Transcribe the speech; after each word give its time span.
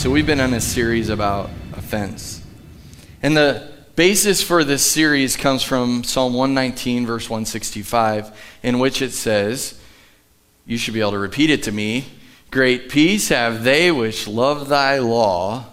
So, 0.00 0.08
we've 0.08 0.24
been 0.24 0.40
on 0.40 0.54
a 0.54 0.62
series 0.62 1.10
about 1.10 1.50
offense. 1.74 2.42
And 3.22 3.36
the 3.36 3.70
basis 3.96 4.42
for 4.42 4.64
this 4.64 4.82
series 4.82 5.36
comes 5.36 5.62
from 5.62 6.04
Psalm 6.04 6.32
119, 6.32 7.04
verse 7.04 7.28
165, 7.28 8.34
in 8.62 8.78
which 8.78 9.02
it 9.02 9.12
says, 9.12 9.78
You 10.64 10.78
should 10.78 10.94
be 10.94 11.00
able 11.00 11.10
to 11.10 11.18
repeat 11.18 11.50
it 11.50 11.64
to 11.64 11.70
me 11.70 12.06
Great 12.50 12.88
peace 12.88 13.28
have 13.28 13.62
they 13.62 13.92
which 13.92 14.26
love 14.26 14.70
thy 14.70 15.00
law, 15.00 15.66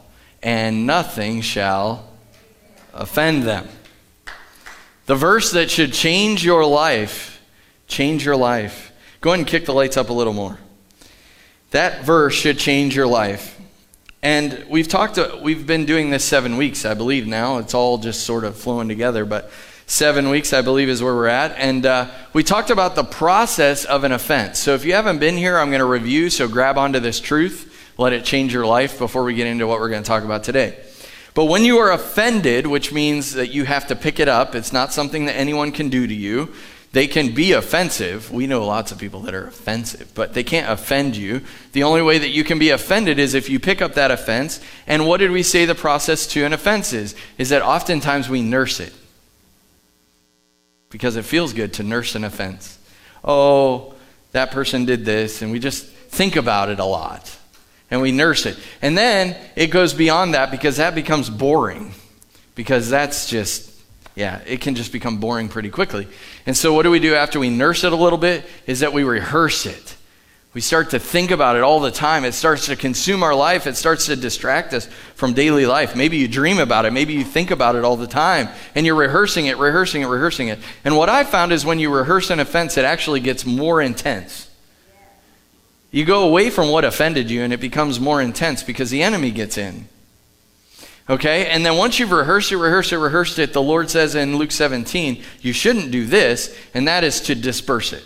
and 0.43 0.85
nothing 0.85 1.39
shall 1.39 2.11
offend 2.93 3.43
them. 3.43 3.69
The 5.05 5.15
verse 5.15 5.51
that 5.51 5.71
should 5.71 5.93
change 5.93 6.43
your 6.43 6.65
life, 6.65 7.41
change 7.87 8.25
your 8.25 8.35
life. 8.35 8.91
Go 9.21 9.29
ahead 9.29 9.39
and 9.39 9.47
kick 9.47 9.63
the 9.63 9.73
lights 9.73 9.95
up 9.95 10.09
a 10.09 10.13
little 10.13 10.33
more. 10.33 10.59
That 11.71 12.03
verse 12.03 12.33
should 12.33 12.59
change 12.59 12.93
your 12.93 13.07
life. 13.07 13.56
And 14.27 14.65
we've 14.67 14.89
talked, 14.89 15.17
we've 15.41 15.65
been 15.65 15.85
doing 15.85 16.09
this 16.09 16.25
seven 16.25 16.57
weeks, 16.57 16.83
I 16.83 16.95
believe 16.95 17.27
now. 17.27 17.59
It's 17.59 17.73
all 17.73 17.97
just 17.97 18.25
sort 18.25 18.43
of 18.43 18.57
flowing 18.57 18.89
together, 18.89 19.23
but 19.23 19.49
seven 19.85 20.27
weeks, 20.29 20.51
I 20.51 20.61
believe, 20.61 20.89
is 20.89 21.01
where 21.01 21.15
we're 21.15 21.27
at. 21.27 21.53
And 21.55 21.85
uh, 21.85 22.11
we 22.33 22.43
talked 22.43 22.69
about 22.69 22.95
the 22.95 23.05
process 23.05 23.85
of 23.85 24.03
an 24.03 24.11
offense. 24.11 24.59
So 24.59 24.73
if 24.73 24.83
you 24.83 24.91
haven't 24.91 25.19
been 25.19 25.37
here, 25.37 25.57
I'm 25.57 25.69
going 25.69 25.79
to 25.79 25.85
review. 25.85 26.29
So 26.29 26.49
grab 26.49 26.77
onto 26.77 26.99
this 26.99 27.21
truth, 27.21 27.89
let 27.97 28.11
it 28.11 28.25
change 28.25 28.51
your 28.53 28.65
life 28.65 28.99
before 28.99 29.23
we 29.23 29.33
get 29.33 29.47
into 29.47 29.65
what 29.65 29.79
we're 29.79 29.87
going 29.87 30.03
to 30.03 30.07
talk 30.07 30.25
about 30.25 30.43
today. 30.43 30.77
But 31.33 31.45
when 31.45 31.63
you 31.63 31.77
are 31.77 31.93
offended, 31.93 32.67
which 32.67 32.91
means 32.91 33.31
that 33.35 33.51
you 33.51 33.63
have 33.63 33.87
to 33.87 33.95
pick 33.95 34.19
it 34.19 34.27
up, 34.27 34.55
it's 34.55 34.73
not 34.73 34.91
something 34.91 35.23
that 35.27 35.37
anyone 35.37 35.71
can 35.71 35.87
do 35.87 36.05
to 36.05 36.13
you. 36.13 36.53
They 36.93 37.07
can 37.07 37.33
be 37.33 37.51
offensive. 37.51 38.31
We 38.31 38.47
know 38.47 38.65
lots 38.65 38.91
of 38.91 38.97
people 38.97 39.21
that 39.21 39.35
are 39.35 39.47
offensive, 39.47 40.11
but 40.15 40.33
they 40.33 40.43
can't 40.43 40.69
offend 40.69 41.15
you. 41.15 41.41
The 41.73 41.83
only 41.83 42.01
way 42.01 42.17
that 42.17 42.29
you 42.29 42.43
can 42.43 42.59
be 42.59 42.69
offended 42.69 43.19
is 43.19 43.33
if 43.33 43.49
you 43.49 43.59
pick 43.59 43.81
up 43.81 43.93
that 43.95 44.09
offense. 44.09 44.61
And 44.87 45.05
what 45.05 45.17
did 45.17 45.31
we 45.31 45.43
say 45.43 45.65
the 45.65 45.75
process 45.75 46.25
to 46.27 46.45
an 46.45 46.53
offense 46.53 46.93
is? 46.93 47.15
Is 47.37 47.49
that 47.49 47.61
oftentimes 47.61 48.29
we 48.29 48.41
nurse 48.41 48.79
it 48.79 48.93
because 50.89 51.17
it 51.17 51.25
feels 51.25 51.53
good 51.53 51.73
to 51.73 51.83
nurse 51.83 52.15
an 52.15 52.23
offense. 52.23 52.79
Oh, 53.23 53.93
that 54.31 54.51
person 54.51 54.85
did 54.85 55.03
this, 55.03 55.41
and 55.41 55.51
we 55.51 55.59
just 55.59 55.85
think 55.85 56.35
about 56.35 56.69
it 56.69 56.79
a 56.79 56.85
lot 56.85 57.37
and 57.89 58.01
we 58.01 58.11
nurse 58.11 58.45
it. 58.45 58.57
And 58.81 58.97
then 58.97 59.35
it 59.55 59.67
goes 59.67 59.93
beyond 59.93 60.33
that 60.33 60.51
because 60.51 60.77
that 60.77 60.95
becomes 60.95 61.29
boring 61.29 61.93
because 62.55 62.89
that's 62.89 63.29
just 63.29 63.71
yeah, 64.17 64.41
it 64.47 64.61
can 64.61 64.73
just 64.73 64.91
become 64.91 65.19
boring 65.19 65.47
pretty 65.47 65.69
quickly. 65.69 66.07
And 66.47 66.57
so, 66.57 66.73
what 66.73 66.81
do 66.81 66.89
we 66.89 66.99
do 66.99 67.13
after 67.13 67.39
we 67.39 67.51
nurse 67.51 67.83
it 67.83 67.93
a 67.93 67.95
little 67.95 68.17
bit? 68.17 68.43
Is 68.65 68.79
that 68.79 68.91
we 68.91 69.03
rehearse 69.03 69.67
it. 69.67 69.95
We 70.55 70.61
start 70.61 70.89
to 70.89 70.99
think 70.99 71.29
about 71.29 71.55
it 71.55 71.61
all 71.61 71.79
the 71.79 71.91
time. 71.91 72.25
It 72.25 72.33
starts 72.33 72.65
to 72.65 72.75
consume 72.75 73.21
our 73.21 73.35
life. 73.35 73.67
It 73.67 73.77
starts 73.77 74.07
to 74.07 74.15
distract 74.15 74.73
us 74.73 74.87
from 75.13 75.35
daily 75.35 75.67
life. 75.67 75.95
Maybe 75.95 76.17
you 76.17 76.27
dream 76.27 76.57
about 76.57 76.85
it. 76.85 76.93
Maybe 76.93 77.13
you 77.13 77.23
think 77.23 77.51
about 77.51 77.75
it 77.75 77.83
all 77.83 77.95
the 77.95 78.07
time. 78.07 78.49
And 78.73 78.87
you're 78.87 78.95
rehearsing 78.95 79.45
it, 79.45 79.59
rehearsing 79.59 80.01
it, 80.01 80.07
rehearsing 80.07 80.47
it. 80.47 80.57
And 80.83 80.97
what 80.97 81.09
I 81.09 81.23
found 81.23 81.51
is 81.51 81.63
when 81.63 81.77
you 81.77 81.93
rehearse 81.93 82.31
an 82.31 82.39
offense, 82.39 82.75
it 82.75 82.85
actually 82.85 83.19
gets 83.19 83.45
more 83.45 83.79
intense. 83.83 84.49
You 85.91 86.05
go 86.05 86.27
away 86.27 86.49
from 86.49 86.69
what 86.69 86.85
offended 86.85 87.29
you, 87.29 87.43
and 87.43 87.53
it 87.53 87.59
becomes 87.61 87.99
more 87.99 88.19
intense 88.19 88.63
because 88.63 88.89
the 88.89 89.03
enemy 89.03 89.29
gets 89.29 89.59
in. 89.59 89.87
Okay? 91.09 91.47
And 91.47 91.65
then 91.65 91.77
once 91.77 91.99
you've 91.99 92.11
rehearsed 92.11 92.51
it, 92.51 92.57
rehearsed 92.57 92.91
it, 92.91 92.97
rehearsed 92.97 93.39
it, 93.39 93.53
the 93.53 93.61
Lord 93.61 93.89
says 93.89 94.15
in 94.15 94.37
Luke 94.37 94.51
17, 94.51 95.23
you 95.41 95.53
shouldn't 95.53 95.91
do 95.91 96.05
this, 96.05 96.55
and 96.73 96.87
that 96.87 97.03
is 97.03 97.21
to 97.21 97.35
disperse 97.35 97.93
it. 97.93 98.03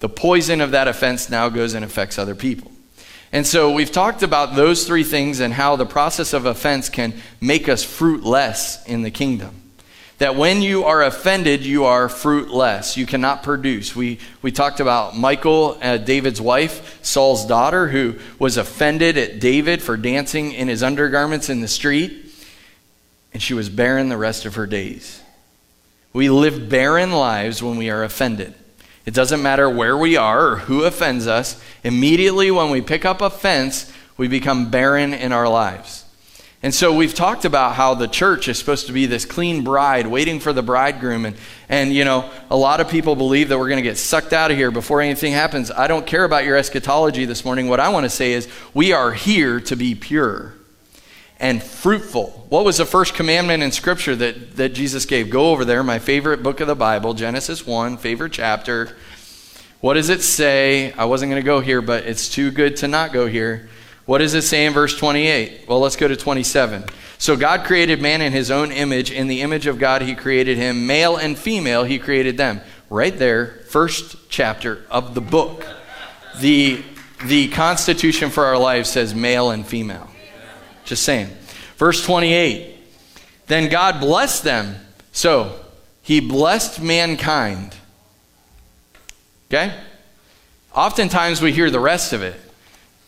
The 0.00 0.08
poison 0.08 0.60
of 0.60 0.70
that 0.70 0.88
offense 0.88 1.28
now 1.28 1.48
goes 1.48 1.74
and 1.74 1.84
affects 1.84 2.18
other 2.18 2.34
people. 2.34 2.70
And 3.32 3.46
so 3.46 3.70
we've 3.70 3.92
talked 3.92 4.22
about 4.22 4.56
those 4.56 4.86
three 4.86 5.04
things 5.04 5.40
and 5.40 5.54
how 5.54 5.76
the 5.76 5.86
process 5.86 6.32
of 6.32 6.46
offense 6.46 6.88
can 6.88 7.14
make 7.40 7.68
us 7.68 7.84
fruitless 7.84 8.84
in 8.86 9.02
the 9.02 9.10
kingdom. 9.10 9.54
That 10.20 10.36
when 10.36 10.60
you 10.60 10.84
are 10.84 11.02
offended, 11.02 11.64
you 11.64 11.86
are 11.86 12.10
fruitless. 12.10 12.94
You 12.98 13.06
cannot 13.06 13.42
produce. 13.42 13.96
We, 13.96 14.18
we 14.42 14.52
talked 14.52 14.78
about 14.78 15.16
Michal, 15.16 15.78
uh, 15.80 15.96
David's 15.96 16.42
wife, 16.42 17.02
Saul's 17.02 17.46
daughter, 17.46 17.88
who 17.88 18.18
was 18.38 18.58
offended 18.58 19.16
at 19.16 19.40
David 19.40 19.80
for 19.80 19.96
dancing 19.96 20.52
in 20.52 20.68
his 20.68 20.82
undergarments 20.82 21.48
in 21.48 21.62
the 21.62 21.68
street, 21.68 22.34
and 23.32 23.42
she 23.42 23.54
was 23.54 23.70
barren 23.70 24.10
the 24.10 24.18
rest 24.18 24.44
of 24.44 24.56
her 24.56 24.66
days. 24.66 25.22
We 26.12 26.28
live 26.28 26.68
barren 26.68 27.12
lives 27.12 27.62
when 27.62 27.78
we 27.78 27.88
are 27.88 28.04
offended. 28.04 28.52
It 29.06 29.14
doesn't 29.14 29.42
matter 29.42 29.70
where 29.70 29.96
we 29.96 30.18
are 30.18 30.48
or 30.48 30.56
who 30.56 30.84
offends 30.84 31.26
us. 31.26 31.58
Immediately 31.82 32.50
when 32.50 32.68
we 32.68 32.82
pick 32.82 33.06
up 33.06 33.22
offense, 33.22 33.90
we 34.18 34.28
become 34.28 34.70
barren 34.70 35.14
in 35.14 35.32
our 35.32 35.48
lives. 35.48 36.04
And 36.62 36.74
so 36.74 36.94
we've 36.94 37.14
talked 37.14 37.46
about 37.46 37.74
how 37.74 37.94
the 37.94 38.06
church 38.06 38.46
is 38.46 38.58
supposed 38.58 38.86
to 38.88 38.92
be 38.92 39.06
this 39.06 39.24
clean 39.24 39.64
bride 39.64 40.06
waiting 40.06 40.40
for 40.40 40.52
the 40.52 40.62
bridegroom. 40.62 41.24
And, 41.24 41.36
and 41.70 41.92
you 41.92 42.04
know, 42.04 42.30
a 42.50 42.56
lot 42.56 42.80
of 42.80 42.90
people 42.90 43.16
believe 43.16 43.48
that 43.48 43.58
we're 43.58 43.68
going 43.68 43.82
to 43.82 43.88
get 43.88 43.96
sucked 43.96 44.34
out 44.34 44.50
of 44.50 44.58
here 44.58 44.70
before 44.70 45.00
anything 45.00 45.32
happens. 45.32 45.70
I 45.70 45.86
don't 45.86 46.06
care 46.06 46.24
about 46.24 46.44
your 46.44 46.58
eschatology 46.58 47.24
this 47.24 47.46
morning. 47.46 47.68
What 47.68 47.80
I 47.80 47.88
want 47.88 48.04
to 48.04 48.10
say 48.10 48.32
is 48.32 48.46
we 48.74 48.92
are 48.92 49.12
here 49.12 49.58
to 49.60 49.76
be 49.76 49.94
pure 49.94 50.54
and 51.38 51.62
fruitful. 51.62 52.44
What 52.50 52.66
was 52.66 52.76
the 52.76 52.84
first 52.84 53.14
commandment 53.14 53.62
in 53.62 53.72
Scripture 53.72 54.14
that, 54.16 54.56
that 54.56 54.74
Jesus 54.74 55.06
gave? 55.06 55.30
Go 55.30 55.52
over 55.52 55.64
there, 55.64 55.82
my 55.82 55.98
favorite 55.98 56.42
book 56.42 56.60
of 56.60 56.66
the 56.66 56.74
Bible, 56.74 57.14
Genesis 57.14 57.66
1, 57.66 57.96
favorite 57.96 58.32
chapter. 58.32 58.94
What 59.80 59.94
does 59.94 60.10
it 60.10 60.20
say? 60.20 60.92
I 60.92 61.06
wasn't 61.06 61.30
going 61.30 61.42
to 61.42 61.46
go 61.46 61.60
here, 61.60 61.80
but 61.80 62.04
it's 62.04 62.28
too 62.28 62.50
good 62.50 62.76
to 62.76 62.88
not 62.88 63.14
go 63.14 63.26
here. 63.26 63.70
What 64.10 64.18
does 64.18 64.34
it 64.34 64.42
say 64.42 64.66
in 64.66 64.72
verse 64.72 64.98
28? 64.98 65.68
Well, 65.68 65.78
let's 65.78 65.94
go 65.94 66.08
to 66.08 66.16
27. 66.16 66.82
So 67.18 67.36
God 67.36 67.64
created 67.64 68.02
man 68.02 68.20
in 68.20 68.32
his 68.32 68.50
own 68.50 68.72
image. 68.72 69.12
In 69.12 69.28
the 69.28 69.40
image 69.42 69.68
of 69.68 69.78
God, 69.78 70.02
he 70.02 70.16
created 70.16 70.58
him. 70.58 70.84
Male 70.88 71.16
and 71.16 71.38
female, 71.38 71.84
he 71.84 72.00
created 72.00 72.36
them. 72.36 72.60
Right 72.88 73.16
there, 73.16 73.60
first 73.68 74.16
chapter 74.28 74.84
of 74.90 75.14
the 75.14 75.20
book. 75.20 75.64
The, 76.40 76.82
the 77.26 77.50
Constitution 77.50 78.30
for 78.30 78.46
our 78.46 78.58
lives 78.58 78.90
says 78.90 79.14
male 79.14 79.52
and 79.52 79.64
female. 79.64 80.10
Just 80.84 81.04
saying. 81.04 81.28
Verse 81.76 82.04
28. 82.04 82.78
Then 83.46 83.70
God 83.70 84.00
blessed 84.00 84.42
them. 84.42 84.74
So 85.12 85.54
he 86.02 86.18
blessed 86.18 86.82
mankind. 86.82 87.76
Okay? 89.48 89.72
Oftentimes 90.74 91.40
we 91.40 91.52
hear 91.52 91.70
the 91.70 91.78
rest 91.78 92.12
of 92.12 92.24
it. 92.24 92.49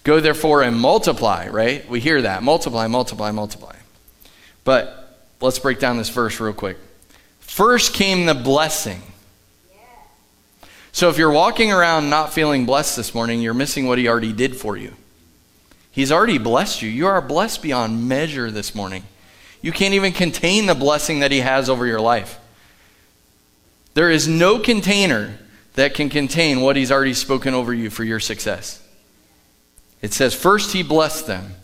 Go 0.05 0.21
therefore 0.21 0.63
and 0.63 0.79
multiply, 0.79 1.49
right? 1.49 1.89
We 1.89 2.01
hear 2.01 2.23
that. 2.23 2.43
Multiply, 2.43 2.87
multiply, 2.89 3.31
multiply. 3.31 3.77
But 4.65 5.19
let's 5.41 5.59
break 5.59 5.79
down 5.79 5.97
this 5.97 6.09
verse 6.09 6.41
real 6.41 6.53
quick. 6.53 6.77
First 7.41 7.95
came 7.95 8.27
the 8.27 8.35
blessing. 8.35 9.03
So 10.91 11.09
if 11.09 11.19
you're 11.19 11.33
walking 11.33 11.73
around 11.73 12.11
not 12.11 12.33
feeling 12.33 12.67
blessed 12.67 12.97
this 12.97 13.15
morning, 13.15 13.41
you're 13.41 13.55
missing 13.55 13.87
what 13.87 13.99
he 13.99 14.09
already 14.09 14.33
did 14.33 14.57
for 14.57 14.77
you. 14.77 14.95
He's 15.91 16.11
already 16.11 16.39
blessed 16.39 16.83
you. 16.83 16.91
You 16.91 17.07
are 17.07 17.21
blessed 17.21 17.63
beyond 17.63 18.09
measure 18.09 18.51
this 18.51 18.75
morning. 18.75 19.05
You 19.61 19.73
can't 19.73 19.95
even 19.95 20.13
contain 20.13 20.67
the 20.67 20.75
blessing 20.75 21.21
that 21.21 21.31
he 21.31 21.41
has 21.41 21.71
over 21.71 21.87
your 21.87 22.01
life. 22.01 22.39
There 23.95 24.11
is 24.11 24.27
no 24.27 24.59
container 24.59 25.39
that 25.75 25.95
can 25.95 26.09
contain 26.09 26.61
what 26.61 26.77
he's 26.77 26.91
already 26.91 27.15
spoken 27.15 27.55
over 27.55 27.73
you 27.73 27.89
for 27.89 28.05
your 28.05 28.21
success. 28.21 28.82
It 30.03 30.13
says, 30.13 30.35
First 30.35 30.73
he 30.73 30.83
blessed 30.83 31.27
them, 31.27 31.55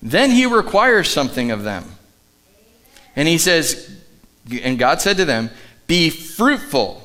then 0.00 0.30
he 0.30 0.46
requires 0.46 1.08
something 1.08 1.50
of 1.50 1.64
them. 1.64 1.84
And 3.16 3.26
he 3.26 3.38
says, 3.38 3.90
And 4.62 4.78
God 4.78 5.00
said 5.00 5.16
to 5.16 5.24
them, 5.24 5.50
Be 5.86 6.10
fruitful. 6.10 7.00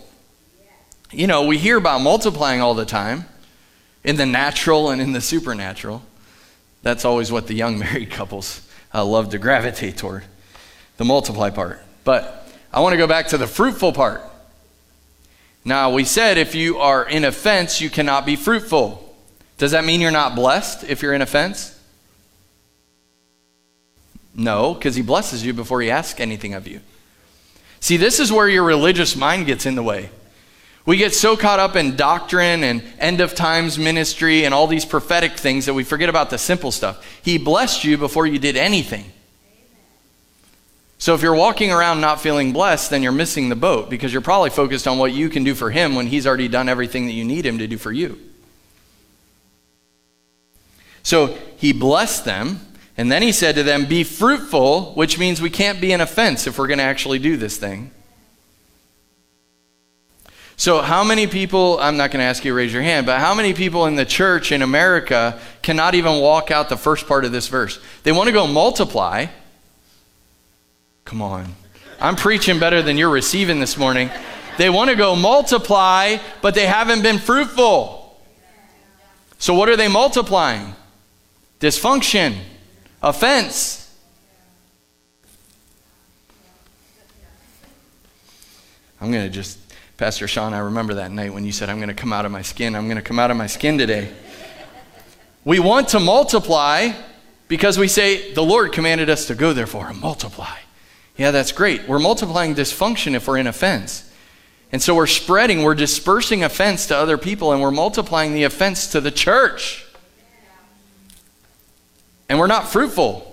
You 1.12 1.26
know, 1.26 1.46
we 1.46 1.58
hear 1.58 1.78
about 1.78 2.02
multiplying 2.02 2.62
all 2.62 2.76
the 2.76 2.86
time 2.86 3.26
in 4.04 4.16
the 4.16 4.26
natural 4.26 4.92
and 4.92 5.02
in 5.02 5.14
the 5.14 5.22
supernatural. 5.22 6.04
That's 6.84 7.06
always 7.06 7.32
what 7.32 7.48
the 7.48 7.56
young 7.56 7.80
married 7.80 8.12
couples 8.12 8.68
uh, 8.94 9.06
love 9.06 9.30
to 9.30 9.38
gravitate 9.38 9.98
toward 9.98 10.24
the 10.98 11.06
multiply 11.06 11.50
part. 11.50 11.82
But 12.04 12.48
I 12.72 12.82
want 12.82 12.94
to 12.94 12.98
go 12.98 13.08
back 13.08 13.28
to 13.28 13.38
the 13.38 13.48
fruitful 13.48 13.94
part. 13.94 14.22
Now, 15.66 15.92
we 15.92 16.04
said 16.04 16.38
if 16.38 16.56
you 16.56 16.78
are 16.80 17.08
in 17.08 17.26
offense, 17.26 17.82
you 17.82 17.90
cannot 17.90 18.26
be 18.26 18.36
fruitful. 18.36 19.09
Does 19.60 19.72
that 19.72 19.84
mean 19.86 20.02
you're 20.02 20.10
not 20.10 20.36
blessed 20.36 20.86
if 20.86 21.02
you're 21.02 21.14
in 21.14 21.22
offense? 21.22 21.78
No, 24.34 24.74
because 24.74 24.96
he 24.96 25.02
blesses 25.02 25.46
you 25.46 25.54
before 25.54 25.82
he 25.82 25.92
asks 25.92 26.22
anything 26.22 26.54
of 26.54 26.66
you. 26.66 26.80
See, 27.82 27.98
this 27.98 28.22
is 28.22 28.32
where 28.32 28.48
your 28.48 28.64
religious 28.64 29.18
mind 29.18 29.48
gets 29.48 29.66
in 29.66 29.76
the 29.76 29.84
way. 29.84 30.12
We 30.86 30.96
get 30.96 31.14
so 31.14 31.36
caught 31.36 31.60
up 31.60 31.76
in 31.76 31.98
doctrine 31.98 32.64
and 32.64 32.84
end 33.00 33.20
of 33.20 33.36
times 33.36 33.78
ministry 33.78 34.46
and 34.46 34.54
all 34.54 34.66
these 34.66 34.86
prophetic 34.86 35.34
things 35.34 35.66
that 35.66 35.74
we 35.74 35.84
forget 35.84 36.08
about 36.08 36.30
the 36.30 36.38
simple 36.38 36.72
stuff. 36.72 37.06
He 37.22 37.38
blessed 37.38 37.84
you 37.84 37.98
before 37.98 38.26
you 38.26 38.40
did 38.40 38.56
anything. 38.56 39.12
So 41.00 41.16
if 41.16 41.22
you're 41.22 41.36
walking 41.36 41.72
around 41.72 42.00
not 42.00 42.22
feeling 42.22 42.54
blessed, 42.54 42.92
then 42.92 43.04
you're 43.04 43.12
missing 43.12 43.50
the 43.50 43.58
boat 43.58 43.90
because 43.90 44.14
you're 44.14 44.22
probably 44.22 44.52
focused 44.52 44.88
on 44.88 44.98
what 44.98 45.12
you 45.12 45.28
can 45.28 45.44
do 45.44 45.54
for 45.54 45.70
him 45.70 45.96
when 45.96 46.08
he's 46.08 46.26
already 46.26 46.48
done 46.48 46.70
everything 46.70 47.08
that 47.08 47.14
you 47.14 47.26
need 47.26 47.46
him 47.46 47.58
to 47.60 47.68
do 47.68 47.78
for 47.78 47.92
you. 47.92 48.18
So 51.10 51.36
he 51.58 51.74
blessed 51.74 52.24
them, 52.24 52.60
and 52.96 53.12
then 53.12 53.24
he 53.24 53.32
said 53.32 53.56
to 53.56 53.64
them, 53.64 53.88
Be 53.88 54.04
fruitful, 54.04 54.94
which 54.94 55.18
means 55.18 55.42
we 55.42 55.50
can't 55.50 55.82
be 55.82 55.92
an 55.92 56.02
offense 56.02 56.46
if 56.46 56.60
we're 56.60 56.68
going 56.68 56.78
to 56.78 56.84
actually 56.84 57.18
do 57.18 57.36
this 57.36 57.58
thing. 57.58 57.90
So, 60.56 60.84
how 60.84 61.04
many 61.04 61.26
people, 61.26 61.80
I'm 61.80 61.98
not 61.98 62.12
going 62.12 62.20
to 62.20 62.26
ask 62.26 62.46
you 62.46 62.52
to 62.52 62.56
raise 62.56 62.72
your 62.72 62.84
hand, 62.84 63.08
but 63.08 63.20
how 63.20 63.34
many 63.34 63.56
people 63.56 63.88
in 63.88 63.96
the 63.96 64.06
church 64.06 64.52
in 64.52 64.62
America 64.62 65.40
cannot 65.64 65.96
even 65.96 66.22
walk 66.22 66.52
out 66.52 66.70
the 66.70 66.78
first 66.78 67.08
part 67.08 67.26
of 67.26 67.32
this 67.32 67.48
verse? 67.48 67.80
They 68.04 68.12
want 68.12 68.28
to 68.28 68.32
go 68.32 68.46
multiply. 68.46 69.26
Come 71.06 71.24
on. 71.24 71.56
I'm 72.00 72.18
preaching 72.18 72.60
better 72.60 72.84
than 72.84 72.98
you're 72.98 73.10
receiving 73.10 73.60
this 73.60 73.78
morning. 73.78 74.12
They 74.60 74.70
want 74.70 74.92
to 74.92 74.96
go 74.96 75.16
multiply, 75.16 76.18
but 76.44 76.54
they 76.54 76.68
haven't 76.68 77.02
been 77.02 77.18
fruitful. 77.18 78.16
So, 79.40 79.56
what 79.56 79.70
are 79.70 79.76
they 79.76 79.88
multiplying? 79.88 80.76
Dysfunction, 81.60 82.36
offense. 83.02 83.94
I'm 89.02 89.12
going 89.12 89.26
to 89.26 89.30
just 89.30 89.60
Pastor 90.00 90.30
Sean, 90.30 90.54
I 90.54 90.60
remember 90.60 90.94
that 90.94 91.12
night 91.12 91.34
when 91.34 91.44
you 91.44 91.52
said, 91.52 91.70
I'm 91.70 91.76
going 91.76 91.90
to 91.90 91.94
come 91.94 92.14
out 92.14 92.26
of 92.26 92.32
my 92.32 92.42
skin. 92.42 92.74
I'm 92.74 92.86
going 92.86 92.96
to 92.96 93.04
come 93.04 93.20
out 93.20 93.32
of 93.32 93.36
my 93.36 93.48
skin 93.48 93.78
today. 93.78 94.10
We 95.44 95.60
want 95.60 95.90
to 95.90 96.00
multiply 96.00 96.94
because 97.50 97.78
we 97.78 97.90
say, 97.90 98.32
the 98.32 98.42
Lord 98.42 98.72
commanded 98.72 99.10
us 99.10 99.28
to 99.28 99.36
go, 99.36 99.52
therefore, 99.52 99.90
and 99.90 100.00
multiply. 100.00 100.56
Yeah, 101.18 101.32
that's 101.32 101.52
great. 101.52 101.86
We're 101.86 102.00
multiplying 102.00 102.56
dysfunction 102.56 103.14
if 103.14 103.28
we're 103.28 103.40
in 103.40 103.48
offense. 103.48 104.10
And 104.72 104.82
so 104.82 104.96
we're 104.96 105.06
spreading, 105.06 105.64
we're 105.64 105.76
dispersing 105.76 106.46
offense 106.46 106.86
to 106.88 106.96
other 106.96 107.18
people, 107.18 107.52
and 107.52 107.62
we're 107.62 107.70
multiplying 107.70 108.34
the 108.34 108.46
offense 108.46 108.88
to 108.94 109.02
the 109.02 109.12
church. 109.12 109.86
And 112.30 112.40
we're 112.40 112.48
not 112.48 112.70
fruitful. 112.70 113.26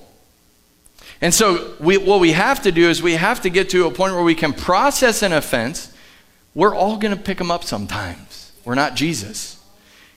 And 1.20 1.32
so 1.32 1.74
we, 1.78 1.98
what 1.98 2.18
we 2.18 2.32
have 2.32 2.62
to 2.62 2.72
do 2.72 2.88
is 2.90 3.02
we 3.02 3.12
have 3.12 3.42
to 3.42 3.50
get 3.50 3.70
to 3.70 3.86
a 3.86 3.90
point 3.90 4.14
where 4.14 4.24
we 4.24 4.34
can 4.34 4.52
process 4.52 5.22
an 5.22 5.32
offense 5.32 5.92
we're 6.56 6.74
all 6.74 6.96
going 6.96 7.14
to 7.14 7.22
pick 7.22 7.36
them 7.36 7.50
up 7.50 7.64
sometimes. 7.64 8.50
We're 8.64 8.74
not 8.74 8.96
Jesus. 8.96 9.62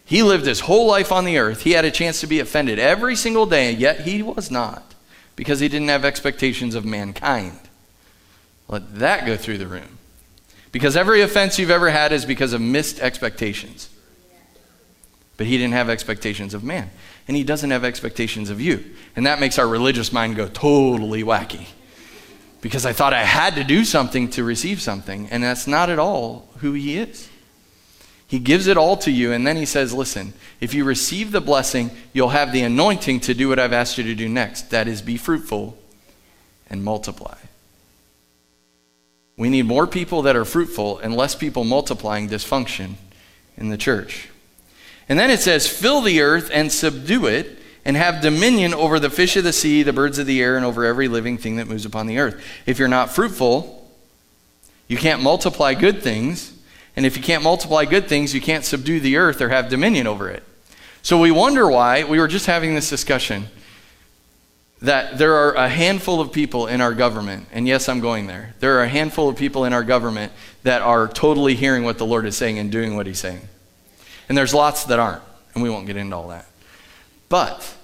He 0.05 0.23
lived 0.23 0.45
his 0.45 0.61
whole 0.61 0.87
life 0.87 1.11
on 1.11 1.25
the 1.25 1.37
earth. 1.37 1.63
He 1.63 1.71
had 1.71 1.83
a 1.83 1.91
chance 1.91 2.21
to 2.21 2.27
be 2.27 2.39
offended 2.39 2.79
every 2.79 3.17
single 3.17 3.45
day, 3.45 3.69
and 3.69 3.77
yet 3.77 4.01
he 4.01 4.23
was 4.23 4.49
not 4.49 4.95
because 5.35 5.59
he 5.59 5.67
didn't 5.67 5.89
have 5.89 6.05
expectations 6.05 6.75
of 6.75 6.85
mankind. 6.85 7.59
Let 8.69 8.99
that 8.99 9.25
go 9.25 9.35
through 9.35 9.57
the 9.57 9.67
room. 9.67 9.97
Because 10.71 10.95
every 10.95 11.21
offense 11.21 11.59
you've 11.59 11.69
ever 11.69 11.89
had 11.89 12.13
is 12.13 12.23
because 12.23 12.53
of 12.53 12.61
missed 12.61 13.01
expectations. 13.01 13.89
But 15.35 15.47
he 15.47 15.57
didn't 15.57 15.73
have 15.73 15.89
expectations 15.89 16.53
of 16.53 16.63
man. 16.63 16.89
And 17.29 17.37
he 17.37 17.43
doesn't 17.43 17.69
have 17.69 17.83
expectations 17.83 18.49
of 18.49 18.59
you. 18.59 18.83
And 19.15 19.27
that 19.27 19.39
makes 19.39 19.59
our 19.59 19.67
religious 19.67 20.11
mind 20.11 20.35
go 20.35 20.47
totally 20.47 21.23
wacky 21.23 21.67
because 22.59 22.87
I 22.87 22.91
thought 22.91 23.13
I 23.13 23.23
had 23.23 23.53
to 23.53 23.63
do 23.63 23.85
something 23.85 24.31
to 24.31 24.43
receive 24.43 24.81
something, 24.81 25.29
and 25.29 25.43
that's 25.43 25.67
not 25.67 25.91
at 25.91 25.99
all 25.99 26.49
who 26.57 26.73
He 26.73 26.97
is. 26.97 27.29
He 28.25 28.39
gives 28.39 28.65
it 28.65 28.77
all 28.77 28.97
to 28.97 29.11
you, 29.11 29.31
and 29.31 29.45
then 29.45 29.57
He 29.57 29.65
says, 29.65 29.93
Listen, 29.93 30.33
if 30.59 30.73
you 30.73 30.83
receive 30.83 31.31
the 31.31 31.39
blessing, 31.39 31.91
you'll 32.13 32.29
have 32.29 32.51
the 32.51 32.61
anointing 32.61 33.19
to 33.19 33.35
do 33.35 33.47
what 33.47 33.59
I've 33.59 33.73
asked 33.73 33.99
you 33.99 34.03
to 34.05 34.15
do 34.15 34.27
next. 34.27 34.71
That 34.71 34.87
is, 34.87 35.03
be 35.03 35.15
fruitful 35.15 35.77
and 36.67 36.83
multiply. 36.83 37.37
We 39.37 39.49
need 39.49 39.67
more 39.67 39.85
people 39.85 40.23
that 40.23 40.35
are 40.35 40.45
fruitful 40.45 40.97
and 40.97 41.15
less 41.15 41.35
people 41.35 41.63
multiplying 41.63 42.27
dysfunction 42.27 42.95
in 43.55 43.69
the 43.69 43.77
church. 43.77 44.28
And 45.09 45.17
then 45.17 45.31
it 45.31 45.39
says, 45.39 45.67
Fill 45.67 46.01
the 46.01 46.21
earth 46.21 46.49
and 46.53 46.71
subdue 46.71 47.25
it 47.25 47.57
and 47.83 47.97
have 47.97 48.21
dominion 48.21 48.73
over 48.73 48.99
the 48.99 49.09
fish 49.09 49.35
of 49.35 49.43
the 49.43 49.51
sea, 49.51 49.81
the 49.81 49.91
birds 49.91 50.19
of 50.19 50.27
the 50.27 50.41
air, 50.41 50.55
and 50.55 50.65
over 50.65 50.85
every 50.85 51.07
living 51.07 51.37
thing 51.37 51.55
that 51.55 51.67
moves 51.67 51.85
upon 51.85 52.05
the 52.05 52.19
earth. 52.19 52.41
If 52.65 52.77
you're 52.77 52.87
not 52.87 53.09
fruitful, 53.09 53.75
you 54.87 54.97
can't 54.97 55.21
multiply 55.21 55.73
good 55.73 56.03
things. 56.03 56.53
And 56.95 57.05
if 57.05 57.17
you 57.17 57.23
can't 57.23 57.43
multiply 57.43 57.85
good 57.85 58.07
things, 58.07 58.33
you 58.33 58.41
can't 58.41 58.63
subdue 58.63 58.99
the 58.99 59.17
earth 59.17 59.41
or 59.41 59.49
have 59.49 59.69
dominion 59.69 60.05
over 60.05 60.29
it. 60.29 60.43
So 61.01 61.19
we 61.19 61.31
wonder 61.31 61.67
why, 61.67 62.03
we 62.03 62.19
were 62.19 62.27
just 62.27 62.45
having 62.45 62.75
this 62.75 62.89
discussion, 62.89 63.47
that 64.81 65.17
there 65.17 65.33
are 65.35 65.53
a 65.53 65.69
handful 65.69 66.19
of 66.19 66.31
people 66.31 66.67
in 66.67 66.81
our 66.81 66.93
government, 66.93 67.47
and 67.51 67.67
yes, 67.67 67.89
I'm 67.89 67.99
going 67.99 68.27
there. 68.27 68.53
There 68.59 68.77
are 68.79 68.83
a 68.83 68.87
handful 68.87 69.29
of 69.29 69.37
people 69.37 69.65
in 69.65 69.73
our 69.73 69.83
government 69.83 70.31
that 70.63 70.81
are 70.81 71.07
totally 71.07 71.55
hearing 71.55 71.83
what 71.83 71.97
the 71.97 72.05
Lord 72.05 72.25
is 72.25 72.35
saying 72.35 72.59
and 72.59 72.71
doing 72.71 72.95
what 72.95 73.07
He's 73.07 73.19
saying. 73.19 73.41
And 74.29 74.37
there's 74.37 74.53
lots 74.53 74.85
that 74.85 74.99
aren't, 74.99 75.23
and 75.53 75.63
we 75.63 75.69
won't 75.69 75.87
get 75.87 75.97
into 75.97 76.15
all 76.15 76.29
that. 76.29 76.45
But 77.27 77.75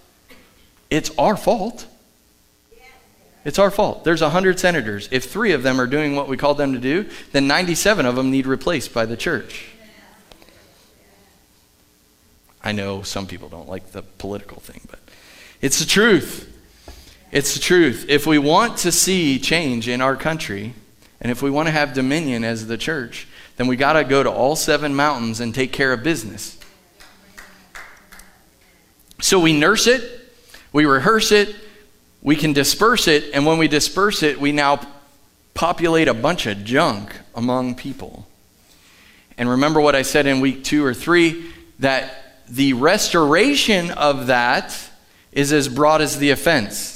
it's 0.90 1.12
our 1.18 1.36
fault. 1.36 1.88
It's 3.44 3.60
our 3.60 3.70
fault. 3.70 4.04
There's 4.04 4.22
100 4.22 4.60
senators. 4.60 5.10
If 5.12 5.26
three 5.26 5.52
of 5.52 5.64
them 5.64 5.82
are 5.82 5.88
doing 5.88 6.16
what 6.16 6.28
we 6.28 6.38
called 6.38 6.58
them 6.58 6.74
to 6.74 6.80
do, 6.80 7.10
then 7.32 7.48
97 7.48 8.06
of 8.06 8.16
them 8.16 8.32
need 8.32 8.48
replaced 8.48 8.94
by 8.94 9.06
the 9.06 9.18
church. 9.18 9.68
I 12.64 12.72
know 12.72 13.04
some 13.04 13.28
people 13.28 13.50
don't 13.50 13.70
like 13.70 13.92
the 13.92 14.02
political 14.02 14.60
thing, 14.60 14.82
but 14.90 15.00
it's 15.62 15.80
the 15.80 15.86
truth. 15.86 16.52
It's 17.32 17.54
the 17.54 17.60
truth. 17.60 18.06
If 18.10 18.26
we 18.26 18.40
want 18.40 18.78
to 18.80 18.92
see 18.92 19.38
change 19.40 19.88
in 19.88 20.02
our 20.02 20.16
country, 20.16 20.74
and 21.22 21.32
if 21.32 21.44
we 21.44 21.52
want 21.52 21.68
to 21.68 21.72
have 21.72 21.94
dominion 21.94 22.44
as 22.44 22.66
the 22.66 22.78
church, 22.78 23.28
then 23.58 23.68
we 23.68 23.76
got 23.76 23.94
to 23.94 24.04
go 24.04 24.22
to 24.22 24.32
all 24.32 24.56
seven 24.56 24.96
mountains 24.96 25.40
and 25.40 25.54
take 25.54 25.72
care 25.72 25.94
of 25.94 26.04
business. 26.04 26.58
So 29.22 29.40
we 29.40 29.54
nurse 29.54 29.88
it, 29.88 30.04
we 30.74 30.86
rehearse 30.86 31.32
it, 31.32 31.56
we 32.22 32.36
can 32.36 32.54
disperse 32.54 33.08
it, 33.08 33.34
and 33.34 33.46
when 33.46 33.58
we 33.58 33.68
disperse 33.68 34.24
it, 34.24 34.40
we 34.40 34.52
now 34.52 34.82
populate 35.54 36.08
a 36.08 36.14
bunch 36.14 36.48
of 36.48 36.64
junk 36.64 37.16
among 37.34 37.76
people. 37.76 38.28
And 39.38 39.50
remember 39.50 39.80
what 39.82 39.96
I 39.96 40.02
said 40.02 40.28
in 40.28 40.42
week 40.42 40.64
two 40.64 40.84
or 40.84 40.94
three 40.94 41.46
that 41.80 42.44
the 42.48 42.74
restoration 42.74 43.92
of 43.92 44.28
that 44.28 44.78
is 45.32 45.52
as 45.52 45.68
broad 45.68 46.02
as 46.02 46.18
the 46.18 46.30
offense. 46.30 46.95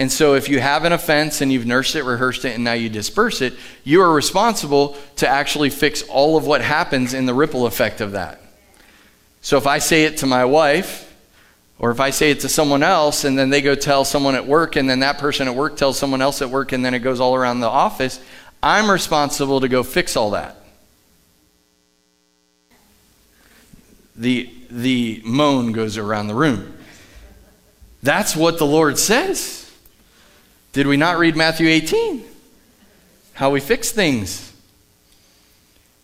And 0.00 0.10
so, 0.10 0.32
if 0.32 0.48
you 0.48 0.60
have 0.60 0.84
an 0.84 0.92
offense 0.94 1.42
and 1.42 1.52
you've 1.52 1.66
nursed 1.66 1.94
it, 1.94 2.04
rehearsed 2.04 2.46
it, 2.46 2.54
and 2.54 2.64
now 2.64 2.72
you 2.72 2.88
disperse 2.88 3.42
it, 3.42 3.52
you 3.84 4.00
are 4.00 4.10
responsible 4.10 4.96
to 5.16 5.28
actually 5.28 5.68
fix 5.68 6.00
all 6.04 6.38
of 6.38 6.46
what 6.46 6.62
happens 6.62 7.12
in 7.12 7.26
the 7.26 7.34
ripple 7.34 7.66
effect 7.66 8.00
of 8.00 8.12
that. 8.12 8.40
So, 9.42 9.58
if 9.58 9.66
I 9.66 9.78
say 9.78 10.04
it 10.04 10.16
to 10.18 10.26
my 10.26 10.46
wife, 10.46 11.14
or 11.78 11.90
if 11.90 12.00
I 12.00 12.10
say 12.10 12.30
it 12.30 12.40
to 12.40 12.48
someone 12.48 12.82
else 12.82 13.24
and 13.24 13.38
then 13.38 13.50
they 13.50 13.60
go 13.60 13.74
tell 13.74 14.06
someone 14.06 14.34
at 14.34 14.46
work 14.46 14.76
and 14.76 14.88
then 14.88 15.00
that 15.00 15.18
person 15.18 15.46
at 15.46 15.54
work 15.54 15.76
tells 15.76 15.98
someone 15.98 16.22
else 16.22 16.40
at 16.40 16.48
work 16.48 16.72
and 16.72 16.82
then 16.82 16.94
it 16.94 17.00
goes 17.00 17.20
all 17.20 17.34
around 17.34 17.60
the 17.60 17.68
office, 17.68 18.20
I'm 18.62 18.90
responsible 18.90 19.60
to 19.60 19.68
go 19.68 19.82
fix 19.82 20.16
all 20.16 20.30
that. 20.30 20.56
The, 24.16 24.50
the 24.70 25.20
moan 25.26 25.72
goes 25.72 25.98
around 25.98 26.28
the 26.28 26.34
room. 26.34 26.74
That's 28.02 28.34
what 28.34 28.56
the 28.56 28.66
Lord 28.66 28.98
says. 28.98 29.69
Did 30.72 30.86
we 30.86 30.96
not 30.96 31.18
read 31.18 31.36
Matthew 31.36 31.68
18? 31.68 32.24
How 33.34 33.50
we 33.50 33.60
fix 33.60 33.90
things. 33.90 34.52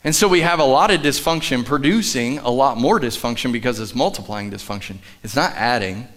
And 0.03 0.15
so 0.15 0.29
we 0.29 0.41
have 0.41 0.61
a 0.61 0.65
lot 0.65 0.91
of 0.91 1.01
dysfunction 1.01 1.65
producing 1.65 2.39
a 2.39 2.51
lot 2.51 2.77
more 2.77 3.01
dysfunction 3.01 3.53
because 3.53 3.81
it's 3.81 3.95
multiplying 3.95 4.51
dysfunction. 4.51 4.99
It's 5.23 5.37
not 5.37 5.53
adding. 5.55 6.09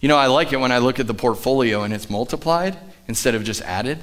You 0.00 0.08
know, 0.08 0.16
I 0.16 0.26
like 0.26 0.52
it 0.52 0.58
when 0.58 0.72
I 0.72 0.78
look 0.78 1.00
at 1.00 1.06
the 1.06 1.14
portfolio 1.14 1.82
and 1.82 1.92
it's 1.92 2.08
multiplied 2.08 2.76
instead 3.08 3.34
of 3.34 3.44
just 3.44 3.62
added. 3.62 3.98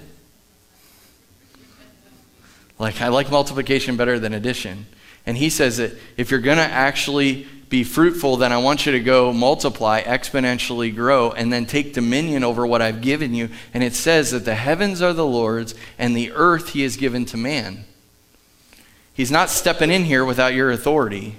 Like, 2.78 3.02
I 3.02 3.10
like 3.10 3.30
multiplication 3.30 3.98
better 3.98 4.20
than 4.20 4.34
addition. 4.34 4.86
And 5.26 5.38
he 5.38 5.50
says 5.50 5.78
that 5.78 5.92
if 6.16 6.32
you're 6.32 6.40
going 6.40 6.58
to 6.58 6.64
actually 6.64 7.48
be 7.70 7.84
fruitful, 7.84 8.38
then 8.38 8.52
I 8.52 8.58
want 8.58 8.88
you 8.88 8.92
to 8.94 9.00
go 9.00 9.32
multiply, 9.32 10.02
exponentially 10.02 10.94
grow, 10.94 11.32
and 11.32 11.54
then 11.54 11.68
take 11.68 11.94
dominion 11.94 12.44
over 12.44 12.66
what 12.66 12.82
I've 12.82 13.02
given 13.02 13.36
you. 13.36 13.50
And 13.74 13.84
it 13.84 13.94
says 13.94 14.32
that 14.32 14.44
the 14.44 14.56
heavens 14.56 15.04
are 15.04 15.14
the 15.14 15.26
Lord's 15.26 15.76
and 15.98 16.18
the 16.18 16.32
earth 16.32 16.70
he 16.70 16.82
has 16.82 16.98
given 16.98 17.26
to 17.26 17.38
man. 17.38 17.86
He's 19.14 19.30
not 19.30 19.50
stepping 19.50 19.92
in 19.92 20.06
here 20.06 20.26
without 20.26 20.54
your 20.54 20.72
authority. 20.72 21.36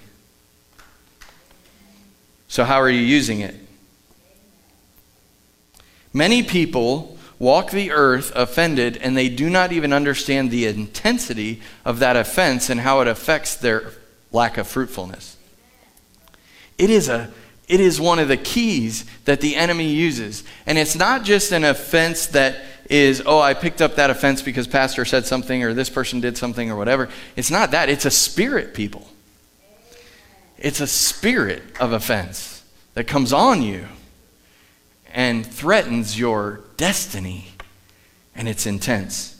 So, 2.47 2.65
how 2.65 2.81
are 2.81 2.91
you 2.91 3.01
using 3.01 3.41
it? 3.41 3.57
Many 6.13 6.43
people 6.43 7.17
walk 7.39 7.71
the 7.71 7.91
earth 7.91 8.33
offended, 8.37 8.99
and 8.99 9.17
they 9.17 9.29
do 9.29 9.49
not 9.49 9.73
even 9.73 9.93
understand 9.93 10.51
the 10.51 10.67
intensity 10.67 11.63
of 11.85 12.01
that 12.01 12.17
offense 12.17 12.69
and 12.71 12.81
how 12.81 13.01
it 13.01 13.09
affects 13.09 13.55
their 13.57 13.93
lack 14.31 14.59
of 14.59 14.69
fruitfulness. 14.69 15.37
It 16.81 16.89
is, 16.89 17.11
a, 17.11 17.31
it 17.69 17.79
is 17.79 18.01
one 18.01 18.19
of 18.19 18.29
the 18.29 18.39
keys 18.39 19.05
that 19.27 19.43
the 19.43 19.55
enemy 19.55 19.89
uses. 19.93 20.45
And 20.65 20.79
it's 20.79 20.97
not 20.97 21.25
just 21.25 21.53
an 21.53 21.63
offense 21.63 22.29
that 22.29 22.57
is, 22.89 23.23
oh, 23.27 23.39
I 23.39 23.53
picked 23.53 23.83
up 23.83 23.97
that 23.97 24.09
offense 24.09 24.41
because 24.41 24.67
pastor 24.67 25.05
said 25.05 25.27
something 25.27 25.63
or 25.63 25.75
this 25.75 25.91
person 25.91 26.21
did 26.21 26.39
something 26.39 26.71
or 26.71 26.77
whatever. 26.77 27.11
It's 27.37 27.51
not 27.51 27.73
that. 27.73 27.91
It's 27.91 28.07
a 28.07 28.11
spirit, 28.11 28.73
people. 28.73 29.07
It's 30.57 30.81
a 30.81 30.87
spirit 30.87 31.63
of 31.79 31.93
offense 31.93 32.65
that 32.95 33.07
comes 33.07 33.31
on 33.31 33.61
you 33.61 33.87
and 35.13 35.47
threatens 35.47 36.19
your 36.19 36.63
destiny, 36.79 37.49
and 38.35 38.49
it's 38.49 38.65
intense. 38.65 39.37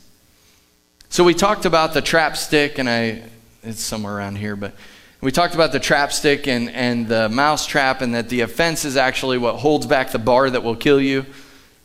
So 1.09 1.23
we 1.23 1.33
talked 1.33 1.65
about 1.65 1.95
the 1.95 2.01
trap 2.03 2.37
stick, 2.37 2.77
and 2.77 2.87
I 2.87 3.23
it's 3.63 3.81
somewhere 3.81 4.15
around 4.15 4.37
here, 4.37 4.55
but 4.55 4.73
we 5.21 5.31
talked 5.31 5.53
about 5.53 5.71
the 5.71 5.79
trap 5.79 6.11
stick 6.11 6.47
and, 6.47 6.69
and 6.69 7.07
the 7.07 7.29
mouse 7.29 7.65
trap, 7.65 8.01
and 8.01 8.15
that 8.15 8.29
the 8.29 8.41
offense 8.41 8.85
is 8.85 8.97
actually 8.97 9.37
what 9.37 9.55
holds 9.55 9.85
back 9.85 10.11
the 10.11 10.19
bar 10.19 10.49
that 10.49 10.63
will 10.63 10.75
kill 10.75 10.99
you. 10.99 11.25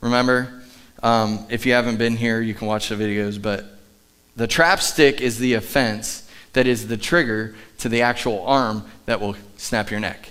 Remember? 0.00 0.62
Um, 1.02 1.46
if 1.50 1.66
you 1.66 1.72
haven't 1.72 1.98
been 1.98 2.16
here, 2.16 2.40
you 2.40 2.54
can 2.54 2.66
watch 2.66 2.88
the 2.88 2.94
videos, 2.94 3.40
but 3.40 3.64
the 4.34 4.46
trap 4.46 4.80
stick 4.80 5.20
is 5.20 5.38
the 5.38 5.54
offense 5.54 6.28
that 6.54 6.66
is 6.66 6.88
the 6.88 6.96
trigger 6.96 7.54
to 7.78 7.88
the 7.88 8.02
actual 8.02 8.44
arm 8.46 8.82
that 9.04 9.20
will 9.20 9.36
snap 9.56 9.90
your 9.90 10.00
neck. 10.00 10.30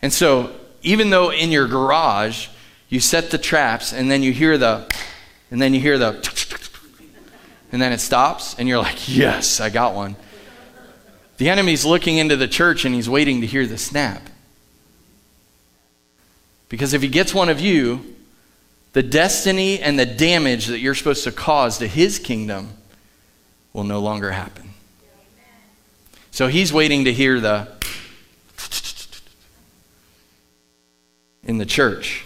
And 0.00 0.12
so, 0.12 0.52
even 0.82 1.10
though 1.10 1.32
in 1.32 1.50
your 1.50 1.66
garage 1.66 2.48
you 2.88 3.00
set 3.00 3.30
the 3.30 3.38
traps 3.38 3.92
and 3.92 4.10
then 4.10 4.22
you 4.22 4.32
hear 4.32 4.56
the, 4.56 4.86
and 5.50 5.60
then 5.60 5.74
you 5.74 5.80
hear 5.80 5.98
the, 5.98 6.08
and 7.72 7.82
then 7.82 7.92
it 7.92 7.98
stops 7.98 8.54
and 8.58 8.68
you're 8.68 8.78
like, 8.78 9.08
yes, 9.08 9.60
I 9.60 9.70
got 9.70 9.94
one. 9.94 10.16
The 11.38 11.50
enemy's 11.50 11.84
looking 11.84 12.16
into 12.16 12.36
the 12.36 12.48
church 12.48 12.84
and 12.84 12.94
he's 12.94 13.08
waiting 13.08 13.40
to 13.42 13.46
hear 13.46 13.66
the 13.66 13.78
snap. 13.78 14.22
Because 16.68 16.94
if 16.94 17.02
he 17.02 17.08
gets 17.08 17.34
one 17.34 17.48
of 17.48 17.60
you, 17.60 18.16
the 18.92 19.02
destiny 19.02 19.78
and 19.78 19.98
the 19.98 20.06
damage 20.06 20.66
that 20.66 20.78
you're 20.78 20.94
supposed 20.94 21.24
to 21.24 21.32
cause 21.32 21.78
to 21.78 21.86
his 21.86 22.18
kingdom 22.18 22.70
will 23.72 23.84
no 23.84 24.00
longer 24.00 24.32
happen. 24.32 24.70
So 26.30 26.48
he's 26.48 26.72
waiting 26.72 27.04
to 27.04 27.12
hear 27.12 27.40
the 27.40 27.68
in 31.44 31.58
the 31.58 31.66
church. 31.66 32.24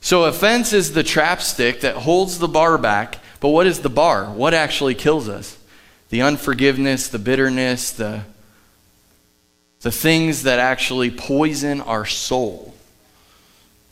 So, 0.00 0.24
offense 0.24 0.72
is 0.72 0.92
the 0.92 1.02
trap 1.02 1.40
stick 1.40 1.80
that 1.80 1.96
holds 1.96 2.38
the 2.38 2.48
bar 2.48 2.76
back. 2.76 3.20
But 3.40 3.50
what 3.50 3.66
is 3.66 3.80
the 3.80 3.88
bar? 3.88 4.26
What 4.26 4.52
actually 4.52 4.94
kills 4.94 5.28
us? 5.28 5.56
The 6.14 6.22
unforgiveness, 6.22 7.08
the 7.08 7.18
bitterness, 7.18 7.90
the, 7.90 8.22
the 9.80 9.90
things 9.90 10.44
that 10.44 10.60
actually 10.60 11.10
poison 11.10 11.80
our 11.80 12.06
soul. 12.06 12.72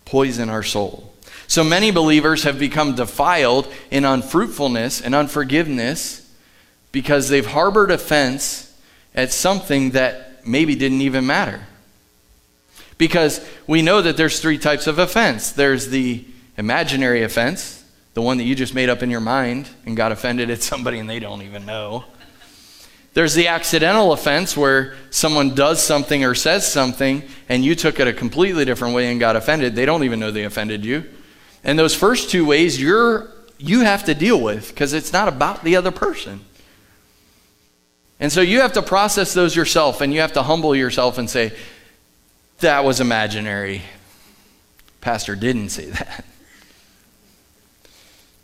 Poison 0.05 0.49
our 0.49 0.63
soul. 0.63 1.13
So 1.49 1.65
many 1.65 1.91
believers 1.91 2.45
have 2.45 2.61
become 2.61 2.95
defiled 2.95 3.67
in 3.91 4.05
unfruitfulness 4.05 5.01
and 5.01 5.17
unforgiveness 5.17 6.33
because 6.93 7.29
they've 7.29 7.45
harbored 7.45 7.91
offense 7.91 8.73
at 9.17 9.33
something 9.33 9.91
that 9.91 10.47
maybe 10.47 10.77
didn't 10.77 11.01
even 11.01 11.27
matter. 11.27 11.67
Because 12.99 13.45
we 13.67 13.83
know 13.83 14.01
that 14.01 14.17
there's 14.17 14.39
three 14.39 14.59
types 14.59 14.87
of 14.87 15.01
offense 15.01 15.51
there's 15.51 15.89
the 15.89 16.25
imaginary 16.57 17.25
offense, 17.25 17.85
the 18.15 18.23
one 18.23 18.39
that 18.39 18.45
you 18.45 18.55
just 18.55 18.77
made 18.77 18.89
up 18.89 19.03
in 19.03 19.11
your 19.11 19.19
mind 19.19 19.69
and 19.87 19.97
got 19.97 20.13
offended 20.13 20.51
at 20.51 20.63
somebody 20.63 21.01
and 21.01 21.11
they 21.11 21.19
don't 21.19 21.43
even 21.43 21.67
know. 21.67 22.05
There's 23.15 23.35
the 23.35 23.49
accidental 23.49 24.13
offense 24.13 24.57
where 24.57 24.95
someone 25.11 25.55
does 25.55 25.83
something 25.83 26.25
or 26.25 26.35
says 26.35 26.71
something 26.71 27.23
and 27.49 27.65
you 27.65 27.75
took 27.75 28.01
it 28.01 28.09
a 28.09 28.13
completely 28.13 28.65
different 28.65 28.95
way 28.95 29.11
and 29.11 29.21
got 29.21 29.37
offended. 29.37 29.75
They 29.75 29.85
don't 29.85 30.05
even 30.05 30.19
know 30.19 30.31
they 30.31 30.45
offended 30.45 30.85
you. 30.85 31.05
And 31.63 31.79
those 31.79 31.95
first 31.95 32.31
two 32.31 32.47
ways 32.47 32.81
you're 32.81 33.29
you 33.59 33.81
have 33.81 34.05
to 34.05 34.15
deal 34.15 34.41
with 34.41 34.69
because 34.71 34.93
it's 34.93 35.13
not 35.13 35.29
about 35.29 35.63
the 35.63 35.77
other 35.77 35.93
person. 35.93 36.45
And 38.19 38.33
so 38.33 38.41
you 38.41 38.61
have 38.61 38.73
to 38.73 38.83
process 38.83 39.35
those 39.35 39.55
yourself 39.55 40.01
and 40.01 40.13
you 40.13 40.21
have 40.21 40.33
to 40.33 40.43
humble 40.43 40.75
yourself 40.75 41.19
and 41.19 41.31
say, 41.31 41.53
that 42.59 42.85
was 42.85 43.01
imaginary. 43.01 43.83
Pastor 45.01 45.37
didn't 45.37 45.69
say 45.69 45.87
that. 45.91 46.25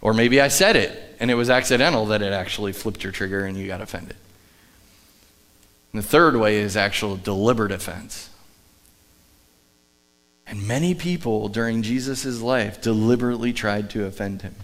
Or 0.00 0.14
maybe 0.14 0.40
I 0.40 0.48
said 0.48 0.76
it 0.76 1.16
and 1.18 1.30
it 1.30 1.34
was 1.34 1.50
accidental 1.50 2.06
that 2.06 2.22
it 2.22 2.32
actually 2.32 2.72
flipped 2.72 3.02
your 3.02 3.12
trigger 3.12 3.44
and 3.44 3.56
you 3.56 3.66
got 3.66 3.80
offended. 3.80 4.16
And 5.92 6.02
the 6.02 6.06
third 6.06 6.36
way 6.36 6.56
is 6.56 6.76
actual 6.76 7.16
deliberate 7.16 7.72
offense. 7.72 8.30
And 10.46 10.66
many 10.66 10.94
people 10.94 11.48
during 11.48 11.82
Jesus' 11.82 12.40
life 12.40 12.80
deliberately 12.80 13.52
tried 13.52 13.90
to 13.90 14.06
offend 14.06 14.42
him. 14.42 14.54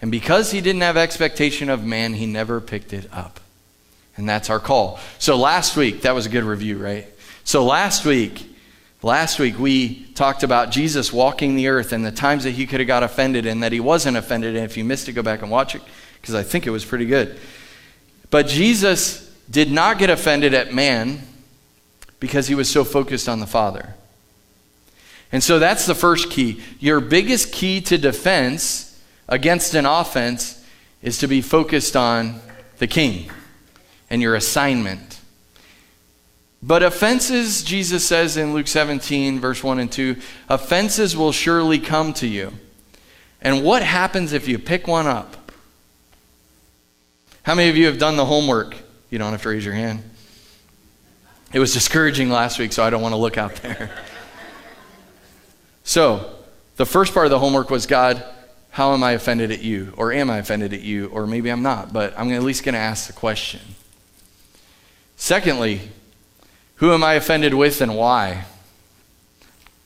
And 0.00 0.10
because 0.10 0.50
he 0.50 0.60
didn't 0.60 0.80
have 0.80 0.96
expectation 0.96 1.68
of 1.68 1.84
man, 1.84 2.14
he 2.14 2.26
never 2.26 2.60
picked 2.60 2.92
it 2.92 3.06
up. 3.12 3.38
And 4.16 4.28
that's 4.28 4.50
our 4.50 4.58
call. 4.58 4.98
So 5.18 5.36
last 5.36 5.76
week, 5.76 6.02
that 6.02 6.14
was 6.14 6.26
a 6.26 6.28
good 6.28 6.44
review, 6.44 6.78
right? 6.78 7.06
So 7.44 7.64
last 7.64 8.04
week, 8.04 8.54
last 9.02 9.38
week 9.38 9.58
we 9.58 10.04
talked 10.14 10.42
about 10.42 10.70
Jesus 10.70 11.12
walking 11.12 11.54
the 11.54 11.68
earth 11.68 11.92
and 11.92 12.04
the 12.04 12.12
times 12.12 12.44
that 12.44 12.50
he 12.50 12.66
could 12.66 12.80
have 12.80 12.86
got 12.86 13.02
offended 13.02 13.46
and 13.46 13.62
that 13.62 13.72
he 13.72 13.80
wasn't 13.80 14.16
offended. 14.16 14.56
And 14.56 14.64
if 14.64 14.76
you 14.76 14.84
missed 14.84 15.08
it, 15.08 15.12
go 15.12 15.22
back 15.22 15.42
and 15.42 15.50
watch 15.50 15.74
it 15.74 15.82
because 16.20 16.34
I 16.34 16.42
think 16.42 16.66
it 16.66 16.70
was 16.70 16.84
pretty 16.84 17.06
good. 17.06 17.38
But 18.30 18.46
Jesus 18.46 19.31
did 19.52 19.70
not 19.70 19.98
get 19.98 20.10
offended 20.10 20.54
at 20.54 20.72
man 20.72 21.20
because 22.18 22.48
he 22.48 22.54
was 22.54 22.70
so 22.70 22.84
focused 22.84 23.28
on 23.28 23.38
the 23.38 23.46
Father. 23.46 23.94
And 25.30 25.42
so 25.42 25.58
that's 25.58 25.86
the 25.86 25.94
first 25.94 26.30
key. 26.30 26.62
Your 26.80 27.00
biggest 27.00 27.52
key 27.52 27.80
to 27.82 27.98
defense 27.98 29.00
against 29.28 29.74
an 29.74 29.86
offense 29.86 30.64
is 31.02 31.18
to 31.18 31.26
be 31.26 31.42
focused 31.42 31.96
on 31.96 32.40
the 32.78 32.86
king 32.86 33.30
and 34.08 34.22
your 34.22 34.34
assignment. 34.34 35.20
But 36.62 36.82
offenses, 36.82 37.62
Jesus 37.62 38.06
says 38.06 38.36
in 38.36 38.54
Luke 38.54 38.68
17, 38.68 39.38
verse 39.38 39.62
1 39.62 39.80
and 39.80 39.92
2, 39.92 40.16
offenses 40.48 41.16
will 41.16 41.32
surely 41.32 41.78
come 41.78 42.12
to 42.14 42.26
you. 42.26 42.52
And 43.42 43.64
what 43.64 43.82
happens 43.82 44.32
if 44.32 44.48
you 44.48 44.58
pick 44.58 44.86
one 44.86 45.06
up? 45.06 45.52
How 47.42 47.54
many 47.54 47.68
of 47.68 47.76
you 47.76 47.86
have 47.86 47.98
done 47.98 48.16
the 48.16 48.26
homework? 48.26 48.76
You 49.12 49.18
don't 49.18 49.30
have 49.30 49.42
to 49.42 49.50
raise 49.50 49.62
your 49.62 49.74
hand. 49.74 50.02
It 51.52 51.58
was 51.58 51.74
discouraging 51.74 52.30
last 52.30 52.58
week, 52.58 52.72
so 52.72 52.82
I 52.82 52.88
don't 52.88 53.02
want 53.02 53.12
to 53.12 53.18
look 53.18 53.36
out 53.36 53.56
there. 53.56 53.90
so, 55.84 56.34
the 56.76 56.86
first 56.86 57.12
part 57.12 57.26
of 57.26 57.30
the 57.30 57.38
homework 57.38 57.68
was 57.68 57.84
God, 57.84 58.24
how 58.70 58.94
am 58.94 59.04
I 59.04 59.12
offended 59.12 59.50
at 59.50 59.60
you? 59.60 59.92
Or 59.98 60.14
am 60.14 60.30
I 60.30 60.38
offended 60.38 60.72
at 60.72 60.80
you? 60.80 61.08
Or 61.08 61.26
maybe 61.26 61.50
I'm 61.50 61.62
not, 61.62 61.92
but 61.92 62.14
I'm 62.16 62.32
at 62.32 62.42
least 62.42 62.64
going 62.64 62.72
to 62.72 62.78
ask 62.78 63.06
the 63.06 63.12
question. 63.12 63.60
Secondly, 65.16 65.90
who 66.76 66.90
am 66.90 67.04
I 67.04 67.12
offended 67.12 67.52
with 67.52 67.82
and 67.82 67.94
why? 67.94 68.46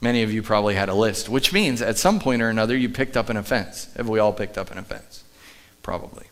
Many 0.00 0.22
of 0.22 0.32
you 0.32 0.40
probably 0.40 0.76
had 0.76 0.88
a 0.88 0.94
list, 0.94 1.28
which 1.28 1.52
means 1.52 1.82
at 1.82 1.98
some 1.98 2.20
point 2.20 2.42
or 2.42 2.48
another 2.48 2.76
you 2.76 2.88
picked 2.88 3.16
up 3.16 3.28
an 3.28 3.36
offense. 3.36 3.92
Have 3.96 4.08
we 4.08 4.20
all 4.20 4.32
picked 4.32 4.56
up 4.56 4.70
an 4.70 4.78
offense? 4.78 5.24
Probably. 5.82 6.26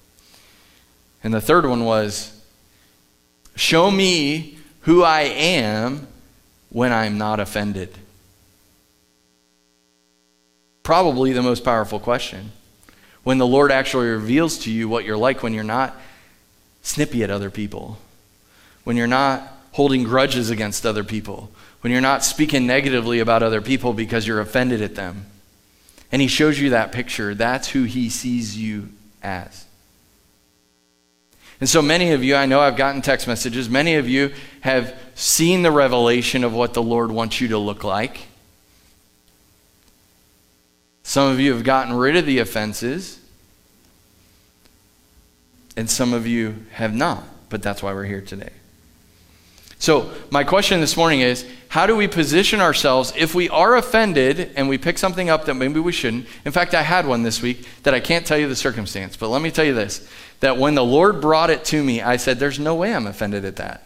And 1.24 1.34
the 1.34 1.40
third 1.40 1.66
one 1.66 1.84
was 1.84 2.40
show 3.56 3.90
me 3.90 4.58
who 4.80 5.02
I 5.02 5.22
am 5.22 6.06
when 6.70 6.92
I'm 6.92 7.18
not 7.18 7.40
offended. 7.40 7.96
Probably 10.82 11.32
the 11.32 11.42
most 11.42 11.64
powerful 11.64 11.98
question. 11.98 12.52
When 13.22 13.38
the 13.38 13.46
Lord 13.46 13.72
actually 13.72 14.08
reveals 14.08 14.58
to 14.58 14.70
you 14.70 14.88
what 14.88 15.04
you're 15.04 15.16
like 15.16 15.42
when 15.42 15.54
you're 15.54 15.64
not 15.64 15.98
snippy 16.82 17.24
at 17.24 17.30
other 17.30 17.50
people, 17.50 17.98
when 18.84 18.96
you're 18.96 19.06
not 19.06 19.50
holding 19.72 20.04
grudges 20.04 20.50
against 20.50 20.84
other 20.84 21.02
people, 21.02 21.50
when 21.80 21.90
you're 21.90 22.02
not 22.02 22.22
speaking 22.22 22.66
negatively 22.66 23.18
about 23.18 23.42
other 23.42 23.62
people 23.62 23.92
because 23.92 24.26
you're 24.26 24.40
offended 24.40 24.82
at 24.82 24.94
them. 24.94 25.26
And 26.12 26.20
he 26.20 26.28
shows 26.28 26.60
you 26.60 26.70
that 26.70 26.92
picture. 26.92 27.34
That's 27.34 27.68
who 27.68 27.84
he 27.84 28.10
sees 28.10 28.56
you 28.56 28.90
as. 29.22 29.64
And 31.60 31.68
so 31.68 31.80
many 31.80 32.12
of 32.12 32.24
you, 32.24 32.36
I 32.36 32.46
know 32.46 32.60
I've 32.60 32.76
gotten 32.76 33.00
text 33.00 33.26
messages, 33.26 33.68
many 33.68 33.94
of 33.94 34.08
you 34.08 34.32
have 34.60 34.98
seen 35.14 35.62
the 35.62 35.70
revelation 35.70 36.44
of 36.44 36.52
what 36.52 36.74
the 36.74 36.82
Lord 36.82 37.10
wants 37.10 37.40
you 37.40 37.48
to 37.48 37.58
look 37.58 37.84
like. 37.84 38.26
Some 41.04 41.30
of 41.30 41.38
you 41.38 41.52
have 41.52 41.64
gotten 41.64 41.92
rid 41.92 42.16
of 42.16 42.26
the 42.26 42.38
offenses, 42.38 43.20
and 45.76 45.88
some 45.88 46.12
of 46.12 46.26
you 46.26 46.64
have 46.72 46.94
not, 46.94 47.24
but 47.50 47.62
that's 47.62 47.82
why 47.82 47.92
we're 47.92 48.04
here 48.04 48.22
today. 48.22 48.50
So, 49.84 50.10
my 50.30 50.44
question 50.44 50.80
this 50.80 50.96
morning 50.96 51.20
is 51.20 51.44
how 51.68 51.86
do 51.86 51.94
we 51.94 52.08
position 52.08 52.58
ourselves 52.58 53.12
if 53.18 53.34
we 53.34 53.50
are 53.50 53.76
offended 53.76 54.52
and 54.56 54.66
we 54.66 54.78
pick 54.78 54.96
something 54.96 55.28
up 55.28 55.44
that 55.44 55.56
maybe 55.56 55.78
we 55.78 55.92
shouldn't? 55.92 56.26
In 56.46 56.52
fact, 56.52 56.72
I 56.72 56.80
had 56.80 57.06
one 57.06 57.22
this 57.22 57.42
week 57.42 57.68
that 57.82 57.92
I 57.92 58.00
can't 58.00 58.26
tell 58.26 58.38
you 58.38 58.48
the 58.48 58.56
circumstance, 58.56 59.14
but 59.14 59.28
let 59.28 59.42
me 59.42 59.50
tell 59.50 59.66
you 59.66 59.74
this 59.74 60.08
that 60.40 60.56
when 60.56 60.74
the 60.74 60.82
Lord 60.82 61.20
brought 61.20 61.50
it 61.50 61.66
to 61.66 61.84
me, 61.84 62.00
I 62.00 62.16
said, 62.16 62.38
There's 62.38 62.58
no 62.58 62.74
way 62.74 62.94
I'm 62.94 63.06
offended 63.06 63.44
at 63.44 63.56
that. 63.56 63.82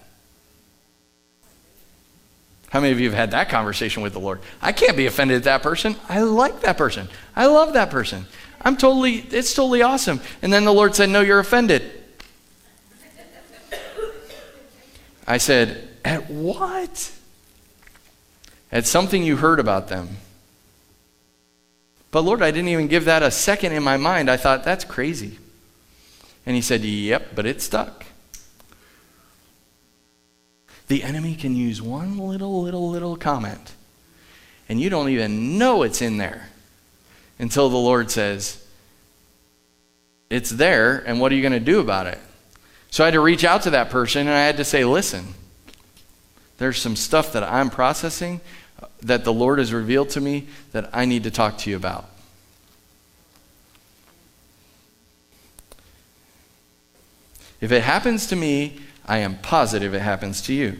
How 2.71 2.78
many 2.78 2.93
of 2.93 3.00
you 3.00 3.11
have 3.11 3.19
had 3.19 3.33
that 3.33 3.49
conversation 3.49 4.00
with 4.00 4.12
the 4.12 4.21
Lord? 4.21 4.40
I 4.62 4.71
can't 4.71 4.97
be 4.97 5.07
offended 5.07 5.38
at 5.38 5.45
that 5.45 5.64
person. 5.64 5.97
I 6.09 6.21
like 6.21 6.61
that 6.61 6.78
person. 6.78 7.09
I 7.35 7.47
love 7.47 7.73
that 7.73 7.90
person. 7.90 8.26
I'm 8.62 8.76
totally, 8.76 9.17
it's 9.17 9.52
totally 9.52 9.83
awesome. 9.83 10.21
And 10.43 10.52
then 10.52 10.64
the 10.64 10.73
Lord 10.73 10.95
said, 10.95 11.11
No, 11.11 11.23
you're 11.23 11.40
offended. 11.40 11.83
I 15.26 15.38
said, 15.38 15.88
At 16.05 16.31
what? 16.31 17.12
At 18.71 18.87
something 18.87 19.23
you 19.23 19.37
heard 19.37 19.61
about 19.61 19.88
them. 19.88 20.09
But 22.11 22.23
Lord, 22.23 22.43
I 22.43 22.50
didn't 22.50 22.69
even 22.69 22.88
give 22.88 23.05
that 23.05 23.23
a 23.23 23.31
second 23.31 23.73
in 23.73 23.83
my 23.83 23.97
mind. 23.97 24.31
I 24.31 24.37
thought, 24.37 24.64
That's 24.64 24.85
crazy. 24.85 25.38
And 26.47 26.57
He 26.57 26.62
said, 26.62 26.83
Yep, 26.83 27.28
but 27.35 27.47
it 27.47 27.61
stuck. 27.61 28.07
The 30.88 31.02
enemy 31.02 31.35
can 31.35 31.55
use 31.55 31.83
one 31.83 32.19
little, 32.19 32.62
little, 32.62 32.88
little 32.88 33.17
comment, 33.17 33.75
and 34.71 34.81
you 34.81 34.88
don't 34.88 35.11
even 35.11 35.59
know 35.59 35.83
it's 35.83 36.00
in 36.00 36.17
there 36.17 36.49
until 37.38 37.69
the 37.69 37.76
Lord 37.76 38.11
says, 38.11 38.64
It's 40.31 40.49
there, 40.49 40.97
and 41.07 41.21
what 41.21 41.31
are 41.31 41.35
you 41.35 41.43
going 41.43 41.52
to 41.52 41.61
do 41.61 41.81
about 41.81 42.07
it? 42.07 42.19
So 42.90 43.05
I 43.05 43.09
had 43.09 43.14
to 43.14 43.21
reach 43.21 43.45
out 43.45 43.62
to 43.62 43.71
that 43.71 43.90
person 43.90 44.23
and 44.23 44.31
I 44.31 44.47
had 44.47 44.57
to 44.57 44.64
say, 44.64 44.85
Listen, 44.85 45.35
there's 46.59 46.81
some 46.81 46.97
stuff 46.97 47.33
that 47.33 47.43
I'm 47.43 47.71
processing 47.71 48.41
that 49.00 49.25
the 49.25 49.33
Lord 49.33 49.59
has 49.59 49.73
revealed 49.73 50.11
to 50.11 50.21
me 50.21 50.47
that 50.73 50.91
I 50.93 51.05
need 51.05 51.25
to 51.25 51.31
talk 51.31 51.59
to 51.59 51.71
you 51.71 51.77
about. 51.77 52.09
If 57.61 57.73
it 57.73 57.83
happens 57.83 58.27
to 58.29 58.37
me, 58.37 58.81
I 59.07 59.19
am 59.19 59.38
positive 59.38 59.95
it 59.95 60.03
happens 60.03 60.43
to 60.43 60.53
you. 60.53 60.79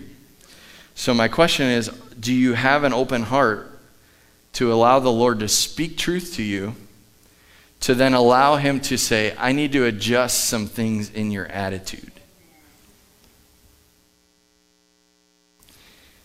So, 0.95 1.15
my 1.15 1.29
question 1.29 1.67
is 1.67 1.89
do 2.19 2.33
you 2.33 2.55
have 2.55 2.85
an 2.85 2.93
open 2.93 3.23
heart 3.23 3.79
to 4.55 4.73
allow 4.73 4.99
the 4.99 5.13
Lord 5.13 5.41
to 5.41 5.49
speak 5.49 5.97
truth 5.97 6.35
to 6.35 6.43
you, 6.43 6.75
to 7.81 7.95
then 7.95 8.15
allow 8.15 8.57
Him 8.57 8.81
to 8.81 8.99
say, 8.99 9.35
I 9.39 9.53
need 9.53 9.73
to 9.73 9.85
adjust 9.85 10.45
some 10.45 10.67
things 10.67 11.11
in 11.11 11.31
your 11.31 11.47
attitude? 11.47 12.18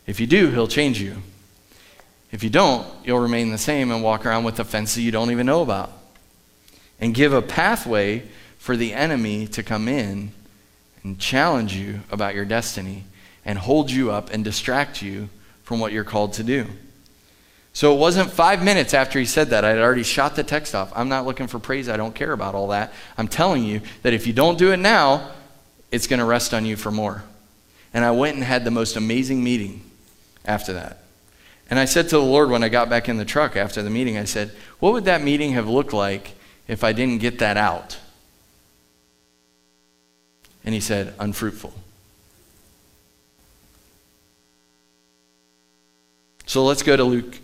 If 0.05 0.19
you 0.19 0.27
do, 0.27 0.51
He'll 0.51 0.67
change 0.67 1.01
you. 1.01 1.17
If 2.31 2.43
you 2.43 2.49
don't, 2.49 2.87
you'll 3.05 3.19
remain 3.19 3.51
the 3.51 3.57
same 3.57 3.91
and 3.91 4.03
walk 4.03 4.25
around 4.25 4.43
with 4.43 4.59
offenses 4.59 5.03
you 5.03 5.11
don't 5.11 5.29
even 5.29 5.45
know 5.45 5.61
about. 5.61 5.91
And 6.99 7.13
give 7.13 7.31
a 7.31 7.43
pathway 7.43 8.23
for 8.57 8.75
the 8.75 8.93
enemy 8.93 9.45
to 9.47 9.61
come 9.61 9.87
in 9.87 10.31
and 11.03 11.19
challenge 11.19 11.75
you 11.75 11.99
about 12.11 12.33
your 12.33 12.45
destiny 12.45 13.03
and 13.45 13.59
hold 13.59 13.91
you 13.91 14.09
up 14.09 14.31
and 14.31 14.43
distract 14.43 15.01
you 15.01 15.29
from 15.63 15.79
what 15.79 15.91
you're 15.91 16.03
called 16.03 16.33
to 16.33 16.43
do. 16.43 16.65
So 17.73 17.93
it 17.93 17.99
wasn't 17.99 18.31
five 18.31 18.63
minutes 18.63 18.93
after 18.93 19.19
he 19.19 19.25
said 19.25 19.49
that. 19.49 19.65
I 19.65 19.69
had 19.69 19.79
already 19.79 20.03
shot 20.03 20.35
the 20.35 20.43
text 20.43 20.73
off. 20.73 20.91
I'm 20.95 21.09
not 21.09 21.25
looking 21.25 21.47
for 21.47 21.59
praise. 21.59 21.89
I 21.89 21.97
don't 21.97 22.15
care 22.15 22.31
about 22.31 22.55
all 22.55 22.69
that. 22.69 22.93
I'm 23.17 23.27
telling 23.27 23.63
you 23.63 23.81
that 24.03 24.13
if 24.13 24.25
you 24.25 24.33
don't 24.33 24.57
do 24.57 24.71
it 24.71 24.77
now, 24.77 25.31
it's 25.91 26.07
going 26.07 26.19
to 26.19 26.25
rest 26.25 26.53
on 26.53 26.65
you 26.65 26.77
for 26.77 26.89
more. 26.89 27.23
And 27.93 28.05
I 28.05 28.11
went 28.11 28.35
and 28.35 28.43
had 28.43 28.63
the 28.63 28.71
most 28.71 28.95
amazing 28.95 29.43
meeting 29.43 29.81
after 30.45 30.73
that. 30.73 30.99
And 31.69 31.79
I 31.79 31.85
said 31.85 32.09
to 32.09 32.17
the 32.17 32.23
Lord 32.23 32.49
when 32.49 32.63
I 32.63 32.69
got 32.69 32.89
back 32.89 33.09
in 33.09 33.17
the 33.17 33.25
truck 33.25 33.55
after 33.55 33.81
the 33.81 33.89
meeting, 33.89 34.17
I 34.17 34.25
said, 34.25 34.51
What 34.79 34.93
would 34.93 35.05
that 35.05 35.21
meeting 35.21 35.53
have 35.53 35.67
looked 35.67 35.93
like 35.93 36.35
if 36.67 36.83
I 36.83 36.93
didn't 36.93 37.19
get 37.19 37.39
that 37.39 37.57
out? 37.57 37.97
And 40.65 40.73
he 40.73 40.79
said, 40.79 41.13
unfruitful. 41.19 41.73
So 46.45 46.63
let's 46.63 46.83
go 46.83 46.95
to 46.95 47.03
Luke 47.03 47.39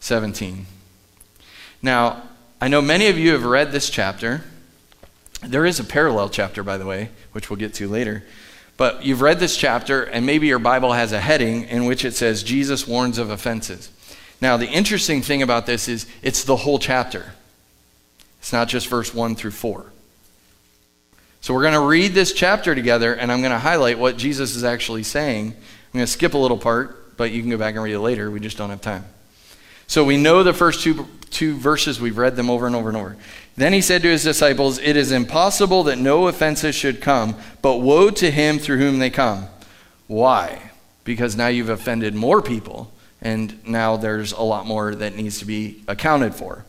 17. 0.00 0.66
Now, 1.82 2.22
I 2.60 2.68
know 2.68 2.80
many 2.80 3.08
of 3.08 3.18
you 3.18 3.32
have 3.32 3.44
read 3.44 3.72
this 3.72 3.90
chapter. 3.90 4.42
There 5.42 5.66
is 5.66 5.78
a 5.78 5.84
parallel 5.84 6.30
chapter, 6.30 6.62
by 6.62 6.78
the 6.78 6.86
way, 6.86 7.10
which 7.32 7.50
we'll 7.50 7.58
get 7.58 7.74
to 7.74 7.88
later. 7.88 8.24
But 8.76 9.04
you've 9.04 9.20
read 9.20 9.38
this 9.38 9.56
chapter, 9.56 10.02
and 10.02 10.26
maybe 10.26 10.46
your 10.46 10.58
Bible 10.58 10.92
has 10.92 11.12
a 11.12 11.20
heading 11.20 11.64
in 11.64 11.84
which 11.84 12.04
it 12.04 12.14
says, 12.14 12.42
Jesus 12.42 12.88
warns 12.88 13.18
of 13.18 13.30
offenses. 13.30 13.90
Now, 14.40 14.56
the 14.56 14.68
interesting 14.68 15.22
thing 15.22 15.42
about 15.42 15.66
this 15.66 15.88
is 15.88 16.06
it's 16.22 16.44
the 16.44 16.56
whole 16.56 16.78
chapter, 16.78 17.32
it's 18.40 18.52
not 18.52 18.68
just 18.68 18.88
verse 18.88 19.14
1 19.14 19.36
through 19.36 19.52
4. 19.52 19.86
So 21.40 21.52
we're 21.52 21.62
going 21.62 21.74
to 21.74 21.80
read 21.80 22.14
this 22.14 22.32
chapter 22.32 22.74
together, 22.74 23.14
and 23.14 23.30
I'm 23.30 23.40
going 23.40 23.52
to 23.52 23.58
highlight 23.58 23.98
what 23.98 24.16
Jesus 24.16 24.56
is 24.56 24.64
actually 24.64 25.02
saying. 25.02 25.48
I'm 25.48 25.92
going 25.92 26.06
to 26.06 26.10
skip 26.10 26.34
a 26.34 26.38
little 26.38 26.56
part, 26.56 27.16
but 27.16 27.32
you 27.32 27.42
can 27.42 27.50
go 27.50 27.58
back 27.58 27.74
and 27.74 27.84
read 27.84 27.92
it 27.92 28.00
later. 28.00 28.30
We 28.30 28.40
just 28.40 28.56
don't 28.56 28.70
have 28.70 28.80
time. 28.80 29.04
So 29.86 30.04
we 30.04 30.16
know 30.16 30.42
the 30.42 30.54
first 30.54 30.82
two, 30.82 31.06
two 31.34 31.56
verses, 31.56 32.00
we've 32.00 32.16
read 32.16 32.36
them 32.36 32.48
over 32.48 32.66
and 32.66 32.74
over 32.74 32.88
and 32.88 32.96
over. 32.96 33.16
Then 33.56 33.72
he 33.72 33.80
said 33.80 34.02
to 34.02 34.08
his 34.08 34.24
disciples, 34.24 34.78
It 34.78 34.96
is 34.96 35.12
impossible 35.12 35.82
that 35.84 35.98
no 35.98 36.28
offenses 36.28 36.74
should 36.74 37.00
come, 37.00 37.36
but 37.60 37.78
woe 37.78 38.10
to 38.10 38.30
him 38.30 38.58
through 38.58 38.78
whom 38.78 38.98
they 38.98 39.10
come. 39.10 39.46
Why? 40.06 40.70
Because 41.04 41.36
now 41.36 41.48
you've 41.48 41.68
offended 41.68 42.14
more 42.14 42.40
people, 42.40 42.92
and 43.20 43.64
now 43.66 43.96
there's 43.96 44.32
a 44.32 44.42
lot 44.42 44.66
more 44.66 44.94
that 44.94 45.14
needs 45.14 45.38
to 45.40 45.44
be 45.44 45.82
accounted 45.86 46.34
for. 46.34 46.64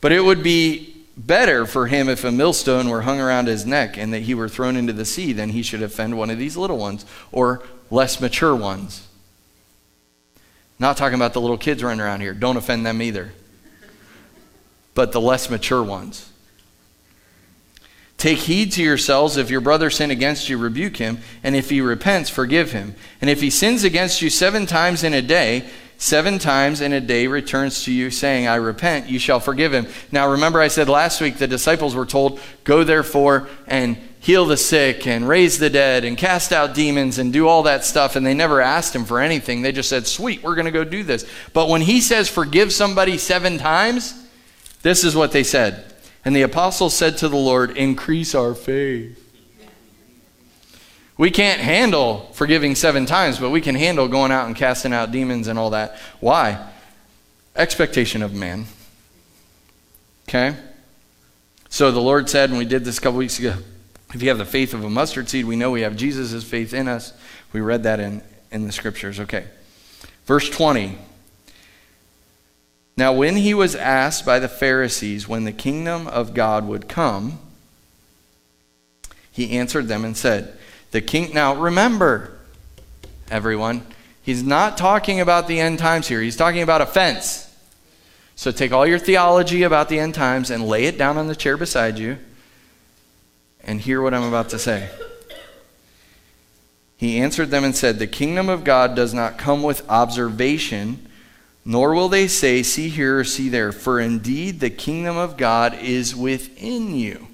But 0.00 0.12
it 0.12 0.24
would 0.24 0.42
be 0.42 0.96
better 1.16 1.64
for 1.64 1.86
him 1.86 2.08
if 2.08 2.24
a 2.24 2.32
millstone 2.32 2.90
were 2.90 3.02
hung 3.02 3.20
around 3.20 3.46
his 3.46 3.64
neck 3.64 3.96
and 3.96 4.12
that 4.12 4.22
he 4.22 4.34
were 4.34 4.48
thrown 4.48 4.76
into 4.76 4.92
the 4.92 5.04
sea 5.04 5.32
than 5.32 5.50
he 5.50 5.62
should 5.62 5.82
offend 5.82 6.18
one 6.18 6.28
of 6.28 6.38
these 6.38 6.56
little 6.56 6.76
ones 6.76 7.06
or 7.32 7.62
less 7.90 8.20
mature 8.20 8.54
ones. 8.54 9.06
Not 10.78 10.98
talking 10.98 11.14
about 11.14 11.32
the 11.32 11.40
little 11.40 11.56
kids 11.56 11.82
running 11.82 12.00
around 12.00 12.20
here. 12.20 12.34
Don't 12.34 12.58
offend 12.58 12.84
them 12.84 13.00
either. 13.00 13.32
But 14.96 15.12
the 15.12 15.20
less 15.20 15.48
mature 15.48 15.84
ones. 15.84 16.32
Take 18.18 18.38
heed 18.38 18.72
to 18.72 18.82
yourselves. 18.82 19.36
If 19.36 19.50
your 19.50 19.60
brother 19.60 19.90
sin 19.90 20.10
against 20.10 20.48
you, 20.48 20.56
rebuke 20.56 20.96
him. 20.96 21.18
And 21.42 21.54
if 21.54 21.70
he 21.70 21.80
repents, 21.80 22.30
forgive 22.30 22.72
him. 22.72 22.94
And 23.20 23.28
if 23.28 23.40
he 23.42 23.50
sins 23.50 23.84
against 23.84 24.22
you 24.22 24.30
seven 24.30 24.64
times 24.64 25.04
in 25.04 25.12
a 25.12 25.20
day, 25.20 25.68
seven 25.98 26.38
times 26.38 26.80
in 26.80 26.94
a 26.94 27.00
day 27.00 27.26
returns 27.26 27.84
to 27.84 27.92
you, 27.92 28.10
saying, 28.10 28.48
I 28.48 28.54
repent, 28.54 29.10
you 29.10 29.18
shall 29.18 29.38
forgive 29.38 29.72
him. 29.72 29.86
Now, 30.10 30.30
remember, 30.30 30.60
I 30.60 30.68
said 30.68 30.88
last 30.88 31.20
week 31.20 31.36
the 31.36 31.46
disciples 31.46 31.94
were 31.94 32.06
told, 32.06 32.40
Go 32.64 32.84
therefore 32.84 33.48
and 33.66 33.98
heal 34.18 34.46
the 34.46 34.56
sick 34.56 35.06
and 35.06 35.28
raise 35.28 35.58
the 35.58 35.70
dead 35.70 36.04
and 36.04 36.16
cast 36.16 36.52
out 36.52 36.74
demons 36.74 37.18
and 37.18 37.34
do 37.34 37.46
all 37.46 37.64
that 37.64 37.84
stuff. 37.84 38.16
And 38.16 38.26
they 38.26 38.34
never 38.34 38.62
asked 38.62 38.94
him 38.96 39.04
for 39.04 39.20
anything. 39.20 39.60
They 39.60 39.72
just 39.72 39.90
said, 39.90 40.06
Sweet, 40.06 40.42
we're 40.42 40.54
going 40.54 40.64
to 40.64 40.70
go 40.70 40.84
do 40.84 41.02
this. 41.02 41.26
But 41.52 41.68
when 41.68 41.82
he 41.82 42.00
says, 42.00 42.30
Forgive 42.30 42.72
somebody 42.72 43.18
seven 43.18 43.58
times, 43.58 44.22
this 44.86 45.02
is 45.02 45.16
what 45.16 45.32
they 45.32 45.42
said. 45.42 45.84
And 46.24 46.36
the 46.36 46.42
apostles 46.42 46.94
said 46.94 47.18
to 47.18 47.28
the 47.28 47.36
Lord, 47.36 47.76
Increase 47.76 48.36
our 48.36 48.54
faith. 48.54 49.20
We 51.18 51.32
can't 51.32 51.60
handle 51.60 52.30
forgiving 52.34 52.76
seven 52.76 53.04
times, 53.04 53.40
but 53.40 53.50
we 53.50 53.60
can 53.60 53.74
handle 53.74 54.06
going 54.06 54.30
out 54.30 54.46
and 54.46 54.54
casting 54.54 54.92
out 54.92 55.10
demons 55.10 55.48
and 55.48 55.58
all 55.58 55.70
that. 55.70 55.98
Why? 56.20 56.70
Expectation 57.56 58.22
of 58.22 58.32
man. 58.32 58.66
Okay? 60.28 60.54
So 61.68 61.90
the 61.90 62.00
Lord 62.00 62.30
said, 62.30 62.50
and 62.50 62.58
we 62.58 62.64
did 62.64 62.84
this 62.84 62.98
a 62.98 63.00
couple 63.00 63.18
weeks 63.18 63.40
ago, 63.40 63.56
if 64.14 64.22
you 64.22 64.28
have 64.28 64.38
the 64.38 64.44
faith 64.44 64.72
of 64.72 64.84
a 64.84 64.90
mustard 64.90 65.28
seed, 65.28 65.46
we 65.46 65.56
know 65.56 65.72
we 65.72 65.80
have 65.80 65.96
Jesus' 65.96 66.44
faith 66.44 66.72
in 66.72 66.86
us. 66.86 67.12
We 67.52 67.60
read 67.60 67.82
that 67.82 67.98
in, 67.98 68.22
in 68.52 68.68
the 68.68 68.72
scriptures. 68.72 69.18
Okay. 69.18 69.46
Verse 70.26 70.48
20. 70.48 70.96
Now, 72.96 73.12
when 73.12 73.36
he 73.36 73.52
was 73.52 73.74
asked 73.74 74.24
by 74.24 74.38
the 74.38 74.48
Pharisees 74.48 75.28
when 75.28 75.44
the 75.44 75.52
kingdom 75.52 76.06
of 76.06 76.32
God 76.32 76.66
would 76.66 76.88
come, 76.88 77.38
he 79.30 79.58
answered 79.58 79.88
them 79.88 80.04
and 80.04 80.16
said, 80.16 80.56
the 80.96 81.02
king, 81.02 81.34
now 81.34 81.54
remember, 81.54 82.38
everyone, 83.30 83.86
he's 84.22 84.42
not 84.42 84.78
talking 84.78 85.20
about 85.20 85.46
the 85.46 85.60
end 85.60 85.78
times 85.78 86.08
here. 86.08 86.22
He's 86.22 86.36
talking 86.36 86.62
about 86.62 86.80
a 86.80 86.84
offense. 86.84 87.42
So 88.34 88.50
take 88.50 88.72
all 88.72 88.86
your 88.86 88.98
theology 88.98 89.62
about 89.62 89.90
the 89.90 89.98
end 89.98 90.14
times 90.14 90.50
and 90.50 90.66
lay 90.66 90.84
it 90.84 90.96
down 90.96 91.18
on 91.18 91.26
the 91.26 91.36
chair 91.36 91.56
beside 91.56 91.98
you 91.98 92.18
and 93.62 93.80
hear 93.80 94.00
what 94.00 94.14
I'm 94.14 94.22
about 94.22 94.50
to 94.50 94.58
say. 94.58 94.88
He 96.96 97.18
answered 97.18 97.50
them 97.50 97.64
and 97.64 97.76
said, 97.76 97.98
The 97.98 98.06
kingdom 98.06 98.48
of 98.48 98.64
God 98.64 98.94
does 98.94 99.12
not 99.12 99.36
come 99.36 99.62
with 99.62 99.86
observation, 99.90 101.05
nor 101.68 101.94
will 101.94 102.08
they 102.08 102.28
say, 102.28 102.62
See 102.62 102.88
here 102.88 103.18
or 103.18 103.24
see 103.24 103.48
there, 103.48 103.72
for 103.72 103.98
indeed 103.98 104.60
the 104.60 104.70
kingdom 104.70 105.16
of 105.16 105.36
God 105.36 105.74
is 105.74 106.14
within 106.14 106.94
you. 106.94 107.26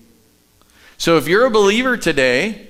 So 0.96 1.18
if 1.18 1.28
you're 1.28 1.44
a 1.44 1.50
believer 1.50 1.98
today, 1.98 2.68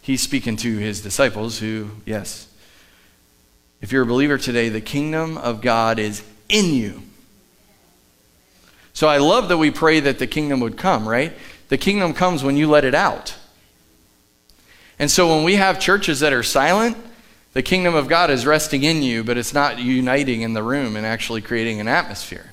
he's 0.00 0.22
speaking 0.22 0.56
to 0.56 0.78
his 0.78 1.02
disciples 1.02 1.58
who, 1.58 1.90
yes, 2.06 2.48
If 3.82 3.92
you're 3.92 4.02
a 4.02 4.06
believer 4.06 4.38
today, 4.38 4.70
the 4.70 4.80
kingdom 4.80 5.36
of 5.36 5.60
God 5.60 5.98
is 5.98 6.22
in 6.48 6.74
you. 6.74 7.02
So 8.94 9.06
I 9.06 9.18
love 9.18 9.48
that 9.48 9.58
we 9.58 9.70
pray 9.70 10.00
that 10.00 10.18
the 10.18 10.26
kingdom 10.26 10.60
would 10.60 10.78
come, 10.78 11.06
right? 11.06 11.32
The 11.68 11.78
kingdom 11.78 12.14
comes 12.14 12.42
when 12.42 12.56
you 12.56 12.68
let 12.68 12.84
it 12.84 12.94
out. 12.94 13.36
And 14.98 15.10
so 15.10 15.34
when 15.34 15.44
we 15.44 15.56
have 15.56 15.78
churches 15.78 16.20
that 16.20 16.32
are 16.32 16.42
silent, 16.42 16.96
the 17.52 17.62
kingdom 17.62 17.94
of 17.94 18.08
God 18.08 18.30
is 18.30 18.46
resting 18.46 18.84
in 18.84 19.02
you, 19.02 19.24
but 19.24 19.36
it's 19.36 19.52
not 19.52 19.78
uniting 19.78 20.42
in 20.42 20.52
the 20.52 20.62
room 20.62 20.96
and 20.96 21.04
actually 21.04 21.40
creating 21.40 21.80
an 21.80 21.88
atmosphere. 21.88 22.52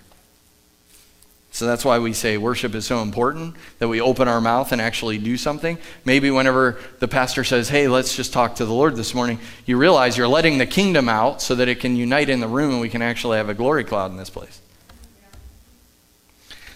So 1.51 1.65
that's 1.65 1.83
why 1.83 1.97
we 1.97 2.13
say 2.13 2.37
worship 2.37 2.75
is 2.75 2.85
so 2.85 3.01
important 3.01 3.55
that 3.79 3.87
we 3.87 3.99
open 3.99 4.27
our 4.27 4.39
mouth 4.39 4.71
and 4.71 4.79
actually 4.79 5.17
do 5.17 5.37
something. 5.37 5.79
Maybe 6.05 6.29
whenever 6.29 6.77
the 6.99 7.07
pastor 7.07 7.43
says, 7.43 7.69
Hey, 7.69 7.87
let's 7.87 8.15
just 8.15 8.31
talk 8.31 8.55
to 8.55 8.65
the 8.65 8.73
Lord 8.73 8.95
this 8.95 9.15
morning, 9.15 9.39
you 9.65 9.77
realize 9.77 10.17
you're 10.17 10.27
letting 10.27 10.59
the 10.59 10.67
kingdom 10.67 11.09
out 11.09 11.41
so 11.41 11.55
that 11.55 11.67
it 11.67 11.79
can 11.79 11.95
unite 11.95 12.29
in 12.29 12.41
the 12.41 12.47
room 12.47 12.73
and 12.73 12.81
we 12.81 12.89
can 12.89 13.01
actually 13.01 13.37
have 13.37 13.49
a 13.49 13.55
glory 13.55 13.83
cloud 13.83 14.11
in 14.11 14.17
this 14.17 14.29
place. 14.29 14.61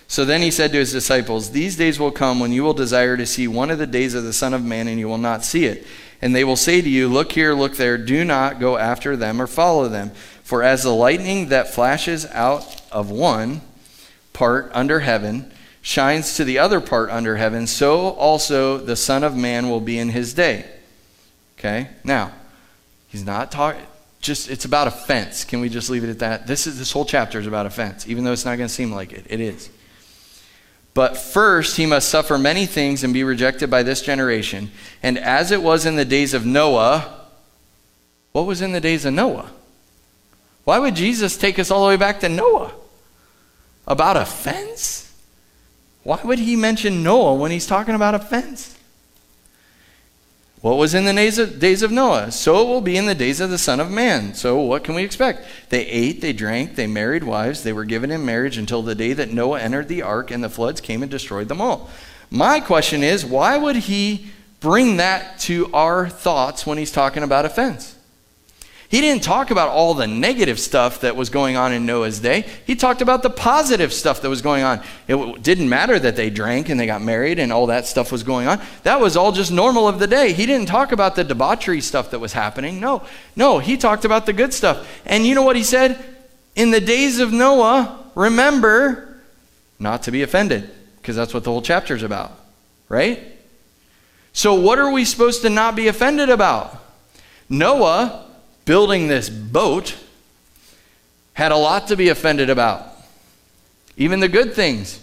So 0.07 0.25
then 0.25 0.41
he 0.41 0.51
said 0.51 0.71
to 0.71 0.79
his 0.79 0.91
disciples, 0.91 1.51
These 1.51 1.77
days 1.77 1.99
will 1.99 2.11
come 2.11 2.39
when 2.39 2.51
you 2.51 2.63
will 2.63 2.73
desire 2.73 3.15
to 3.17 3.25
see 3.25 3.47
one 3.47 3.71
of 3.71 3.77
the 3.77 3.87
days 3.87 4.13
of 4.13 4.23
the 4.23 4.33
Son 4.33 4.53
of 4.53 4.61
Man, 4.61 4.87
and 4.87 4.99
you 4.99 5.07
will 5.07 5.17
not 5.17 5.45
see 5.45 5.65
it. 5.65 5.85
And 6.21 6.35
they 6.35 6.43
will 6.43 6.55
say 6.55 6.81
to 6.81 6.89
you, 6.89 7.07
Look 7.07 7.31
here, 7.31 7.53
look 7.53 7.77
there, 7.77 7.97
do 7.97 8.23
not 8.23 8.59
go 8.59 8.77
after 8.77 9.15
them 9.15 9.41
or 9.41 9.47
follow 9.47 9.87
them. 9.87 10.11
For 10.43 10.63
as 10.63 10.83
the 10.83 10.93
lightning 10.93 11.49
that 11.49 11.73
flashes 11.73 12.25
out 12.27 12.81
of 12.91 13.09
one, 13.09 13.61
part 14.33 14.69
under 14.73 14.99
heaven 14.99 15.51
shines 15.81 16.35
to 16.35 16.43
the 16.43 16.59
other 16.59 16.79
part 16.79 17.09
under 17.09 17.37
heaven, 17.37 17.65
so 17.65 18.09
also 18.09 18.77
the 18.77 18.95
Son 18.95 19.23
of 19.23 19.35
Man 19.35 19.69
will 19.69 19.81
be 19.81 19.97
in 19.97 20.09
his 20.09 20.33
day. 20.33 20.65
Okay? 21.57 21.87
Now, 22.03 22.33
he's 23.07 23.25
not 23.25 23.51
talking 23.51 23.85
just 24.21 24.49
it's 24.49 24.65
about 24.65 24.87
offense. 24.87 25.43
Can 25.43 25.59
we 25.59 25.69
just 25.69 25.89
leave 25.89 26.03
it 26.03 26.09
at 26.09 26.19
that? 26.19 26.47
This 26.47 26.67
is 26.67 26.77
this 26.77 26.91
whole 26.91 27.05
chapter 27.05 27.39
is 27.39 27.47
about 27.47 27.65
offense, 27.65 28.07
even 28.07 28.23
though 28.23 28.31
it's 28.31 28.45
not 28.45 28.57
going 28.57 28.67
to 28.67 28.73
seem 28.73 28.91
like 28.91 29.11
it. 29.11 29.25
It 29.27 29.39
is. 29.39 29.69
But 30.93 31.17
first 31.17 31.77
he 31.77 31.85
must 31.85 32.09
suffer 32.09 32.37
many 32.37 32.65
things 32.65 33.03
and 33.03 33.13
be 33.13 33.23
rejected 33.23 33.69
by 33.69 33.83
this 33.83 34.01
generation. 34.01 34.71
And 35.01 35.17
as 35.17 35.51
it 35.51 35.63
was 35.63 35.85
in 35.85 35.95
the 35.95 36.05
days 36.05 36.33
of 36.33 36.45
Noah, 36.45 37.27
what 38.33 38.45
was 38.45 38.61
in 38.61 38.73
the 38.73 38.81
days 38.81 39.05
of 39.05 39.13
Noah? 39.13 39.51
Why 40.63 40.79
would 40.79 40.95
Jesus 40.95 41.37
take 41.37 41.57
us 41.57 41.71
all 41.71 41.83
the 41.83 41.87
way 41.87 41.97
back 41.97 42.19
to 42.19 42.29
Noah? 42.29 42.73
about 43.87 44.17
a 44.17 44.25
fence? 44.25 45.13
Why 46.03 46.19
would 46.23 46.39
he 46.39 46.55
mention 46.55 47.03
Noah 47.03 47.35
when 47.35 47.51
he's 47.51 47.67
talking 47.67 47.95
about 47.95 48.15
offense? 48.15 48.77
What 50.61 50.77
was 50.77 50.93
in 50.93 51.05
the 51.05 51.13
days 51.13 51.81
of, 51.81 51.91
Noah? 51.91 52.31
So 52.31 52.61
it 52.61 52.67
will 52.67 52.81
be 52.81 52.95
in 52.95 53.07
the 53.07 53.15
days 53.15 53.39
of 53.39 53.49
the 53.49 53.57
Son 53.57 53.79
of 53.79 53.89
Man. 53.89 54.35
So 54.35 54.59
what 54.59 54.83
can 54.83 54.93
we 54.93 55.03
expect? 55.03 55.43
They 55.69 55.87
ate, 55.87 56.21
they 56.21 56.33
drank, 56.33 56.75
they 56.75 56.85
married 56.85 57.23
wives, 57.23 57.63
they 57.63 57.73
were 57.73 57.83
given 57.83 58.11
in 58.11 58.23
marriage 58.23 58.57
until 58.57 58.83
the 58.83 58.93
day 58.93 59.13
that 59.13 59.33
Noah 59.33 59.59
entered 59.59 59.87
the 59.87 60.03
ark 60.03 60.29
and 60.29 60.43
the 60.43 60.49
floods 60.49 60.79
came 60.79 61.01
and 61.01 61.09
destroyed 61.09 61.47
them 61.47 61.61
all. 61.61 61.89
My 62.29 62.59
question 62.59 63.01
is, 63.01 63.25
why 63.25 63.57
would 63.57 63.75
he 63.75 64.27
bring 64.59 64.97
that 64.97 65.39
to 65.39 65.73
our 65.73 66.07
thoughts 66.07 66.67
when 66.67 66.77
he's 66.77 66.91
talking 66.91 67.23
about 67.23 67.45
offense? 67.45 67.95
He 68.91 68.99
didn't 68.99 69.23
talk 69.23 69.51
about 69.51 69.69
all 69.69 69.93
the 69.93 70.05
negative 70.05 70.59
stuff 70.59 70.99
that 70.99 71.15
was 71.15 71.29
going 71.29 71.55
on 71.55 71.71
in 71.71 71.85
Noah's 71.85 72.19
day. 72.19 72.45
He 72.67 72.75
talked 72.75 73.01
about 73.01 73.23
the 73.23 73.29
positive 73.29 73.93
stuff 73.93 74.21
that 74.21 74.29
was 74.29 74.41
going 74.41 74.63
on. 74.63 74.81
It 75.07 75.41
didn't 75.41 75.69
matter 75.69 75.97
that 75.97 76.17
they 76.17 76.29
drank 76.29 76.67
and 76.67 76.77
they 76.77 76.85
got 76.85 77.01
married 77.01 77.39
and 77.39 77.53
all 77.53 77.67
that 77.67 77.87
stuff 77.87 78.11
was 78.11 78.21
going 78.21 78.47
on. 78.47 78.59
That 78.83 78.99
was 78.99 79.15
all 79.15 79.31
just 79.31 79.49
normal 79.49 79.87
of 79.87 79.99
the 79.99 80.07
day. 80.07 80.33
He 80.33 80.45
didn't 80.45 80.67
talk 80.67 80.91
about 80.91 81.15
the 81.15 81.23
debauchery 81.23 81.79
stuff 81.79 82.11
that 82.11 82.19
was 82.19 82.33
happening. 82.33 82.81
No, 82.81 83.03
no, 83.33 83.59
he 83.59 83.77
talked 83.77 84.03
about 84.03 84.25
the 84.25 84.33
good 84.33 84.53
stuff. 84.53 84.85
And 85.05 85.25
you 85.25 85.35
know 85.35 85.43
what 85.43 85.55
he 85.55 85.63
said? 85.63 86.03
In 86.55 86.71
the 86.71 86.81
days 86.81 87.19
of 87.19 87.31
Noah, 87.31 87.97
remember 88.13 89.21
not 89.79 90.03
to 90.03 90.11
be 90.11 90.21
offended, 90.21 90.69
because 90.97 91.15
that's 91.15 91.33
what 91.33 91.45
the 91.45 91.49
whole 91.49 91.61
chapter 91.61 91.95
is 91.95 92.03
about, 92.03 92.33
right? 92.89 93.23
So, 94.33 94.53
what 94.53 94.79
are 94.79 94.91
we 94.91 95.05
supposed 95.05 95.43
to 95.43 95.49
not 95.49 95.77
be 95.77 95.87
offended 95.87 96.29
about? 96.29 96.77
Noah 97.49 98.27
building 98.65 99.07
this 99.07 99.29
boat 99.29 99.97
had 101.33 101.51
a 101.51 101.57
lot 101.57 101.87
to 101.87 101.95
be 101.95 102.09
offended 102.09 102.49
about, 102.49 102.85
even 103.97 104.19
the 104.19 104.27
good 104.27 104.53
things. 104.53 104.99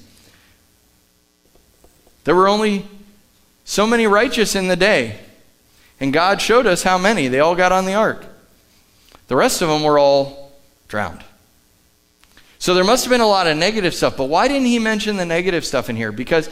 There 2.24 2.34
were 2.34 2.48
only 2.48 2.86
so 3.64 3.86
many 3.86 4.06
righteous 4.06 4.54
in 4.54 4.68
the 4.68 4.76
day, 4.76 5.18
and 6.00 6.12
God 6.12 6.40
showed 6.40 6.66
us 6.66 6.82
how 6.82 6.98
many. 6.98 7.28
They 7.28 7.40
all 7.40 7.54
got 7.54 7.72
on 7.72 7.86
the 7.86 7.94
ark. 7.94 8.24
The 9.28 9.36
rest 9.36 9.62
of 9.62 9.68
them 9.68 9.82
were 9.82 9.98
all 9.98 10.52
drowned. 10.88 11.24
So 12.58 12.74
there 12.74 12.84
must 12.84 13.04
have 13.04 13.10
been 13.10 13.20
a 13.20 13.26
lot 13.26 13.46
of 13.46 13.56
negative 13.56 13.94
stuff, 13.94 14.16
but 14.16 14.24
why 14.24 14.48
didn't 14.48 14.66
he 14.66 14.78
mention 14.78 15.16
the 15.16 15.24
negative 15.24 15.64
stuff 15.64 15.88
in 15.88 15.96
here? 15.96 16.12
Because 16.12 16.50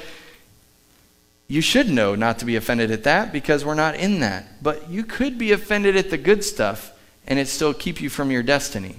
you 1.48 1.60
should 1.60 1.88
know 1.88 2.14
not 2.14 2.38
to 2.40 2.44
be 2.44 2.56
offended 2.56 2.90
at 2.90 3.04
that 3.04 3.32
because 3.32 3.64
we're 3.64 3.74
not 3.74 3.96
in 3.96 4.20
that. 4.20 4.62
But 4.62 4.90
you 4.90 5.04
could 5.04 5.38
be 5.38 5.52
offended 5.52 5.96
at 5.96 6.10
the 6.10 6.18
good 6.18 6.42
stuff 6.44 6.92
and 7.26 7.38
it 7.38 7.48
still 7.48 7.74
keep 7.74 8.00
you 8.00 8.08
from 8.08 8.30
your 8.30 8.42
destiny. 8.42 8.96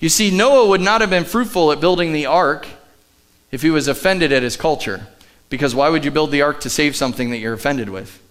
You 0.00 0.08
see, 0.08 0.30
Noah 0.30 0.68
would 0.68 0.80
not 0.80 1.00
have 1.00 1.10
been 1.10 1.24
fruitful 1.24 1.72
at 1.72 1.80
building 1.80 2.12
the 2.12 2.26
ark 2.26 2.66
if 3.50 3.62
he 3.62 3.70
was 3.70 3.88
offended 3.88 4.32
at 4.32 4.42
his 4.42 4.56
culture. 4.56 5.06
Because 5.48 5.74
why 5.74 5.88
would 5.88 6.04
you 6.04 6.10
build 6.10 6.32
the 6.32 6.42
ark 6.42 6.60
to 6.60 6.70
save 6.70 6.96
something 6.96 7.30
that 7.30 7.38
you're 7.38 7.54
offended 7.54 7.88
with? 7.88 8.22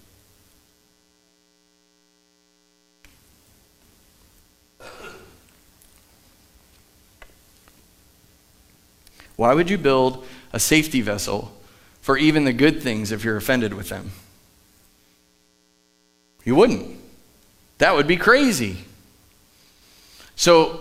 Why 9.36 9.52
would 9.52 9.68
you 9.68 9.76
build 9.76 10.26
a 10.52 10.58
safety 10.58 11.02
vessel 11.02 11.52
for 12.00 12.16
even 12.16 12.44
the 12.44 12.52
good 12.52 12.82
things 12.82 13.12
if 13.12 13.22
you're 13.22 13.36
offended 13.36 13.74
with 13.74 13.88
them? 13.88 14.12
You 16.44 16.54
wouldn't. 16.54 17.05
That 17.78 17.94
would 17.94 18.06
be 18.06 18.16
crazy. 18.16 18.78
So, 20.34 20.80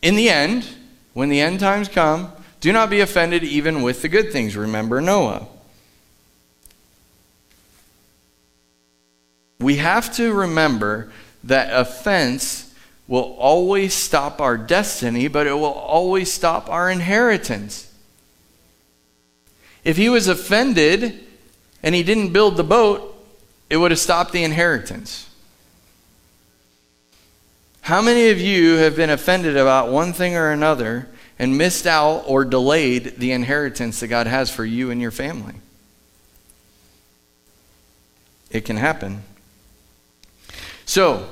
in 0.00 0.16
the 0.16 0.28
end, 0.28 0.66
when 1.14 1.28
the 1.28 1.40
end 1.40 1.60
times 1.60 1.88
come, 1.88 2.32
do 2.60 2.72
not 2.72 2.90
be 2.90 3.00
offended 3.00 3.42
even 3.42 3.82
with 3.82 4.02
the 4.02 4.08
good 4.08 4.32
things. 4.32 4.56
Remember 4.56 5.00
Noah. 5.00 5.46
We 9.60 9.76
have 9.76 10.14
to 10.16 10.32
remember 10.32 11.10
that 11.44 11.68
offense 11.72 12.74
will 13.06 13.34
always 13.38 13.94
stop 13.94 14.40
our 14.40 14.56
destiny, 14.56 15.28
but 15.28 15.46
it 15.46 15.52
will 15.52 15.66
always 15.66 16.32
stop 16.32 16.68
our 16.68 16.90
inheritance. 16.90 17.92
If 19.84 19.96
he 19.96 20.08
was 20.08 20.28
offended 20.28 21.20
and 21.82 21.94
he 21.94 22.02
didn't 22.02 22.32
build 22.32 22.56
the 22.56 22.64
boat, 22.64 23.08
it 23.68 23.76
would 23.76 23.90
have 23.90 24.00
stopped 24.00 24.32
the 24.32 24.44
inheritance. 24.44 25.28
How 27.82 28.00
many 28.00 28.28
of 28.30 28.40
you 28.40 28.76
have 28.76 28.94
been 28.94 29.10
offended 29.10 29.56
about 29.56 29.90
one 29.90 30.12
thing 30.12 30.36
or 30.36 30.52
another 30.52 31.08
and 31.36 31.58
missed 31.58 31.84
out 31.84 32.22
or 32.28 32.44
delayed 32.44 33.16
the 33.18 33.32
inheritance 33.32 33.98
that 34.00 34.06
God 34.06 34.28
has 34.28 34.50
for 34.50 34.64
you 34.64 34.92
and 34.92 35.00
your 35.00 35.10
family? 35.10 35.54
It 38.52 38.64
can 38.64 38.76
happen. 38.76 39.24
So, 40.84 41.28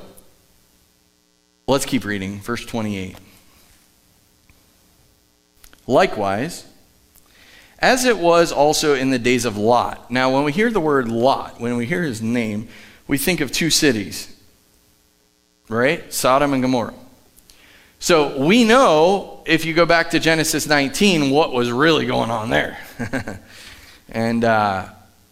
let's 1.67 1.85
keep 1.85 2.03
reading. 2.03 2.41
Verse 2.41 2.65
28. 2.65 3.15
Likewise, 5.87 6.65
as 7.79 8.03
it 8.03 8.17
was 8.17 8.51
also 8.51 8.93
in 8.93 9.09
the 9.09 9.19
days 9.19 9.45
of 9.45 9.55
Lot. 9.55 10.11
Now, 10.11 10.33
when 10.33 10.43
we 10.43 10.51
hear 10.51 10.69
the 10.69 10.81
word 10.81 11.07
Lot, 11.07 11.61
when 11.61 11.77
we 11.77 11.85
hear 11.85 12.03
his 12.03 12.21
name, 12.21 12.67
we 13.07 13.17
think 13.17 13.39
of 13.39 13.53
two 13.53 13.69
cities 13.69 14.35
right? 15.73 16.11
Sodom 16.13 16.53
and 16.53 16.61
Gomorrah. 16.61 16.93
So 17.99 18.43
we 18.43 18.63
know, 18.63 19.43
if 19.45 19.63
you 19.63 19.73
go 19.75 19.85
back 19.85 20.09
to 20.11 20.19
Genesis 20.19 20.65
19, 20.65 21.29
what 21.29 21.53
was 21.53 21.71
really 21.71 22.07
going 22.07 22.31
on 22.31 22.49
there. 22.49 22.79
and, 24.09 24.43
uh, 24.43 24.89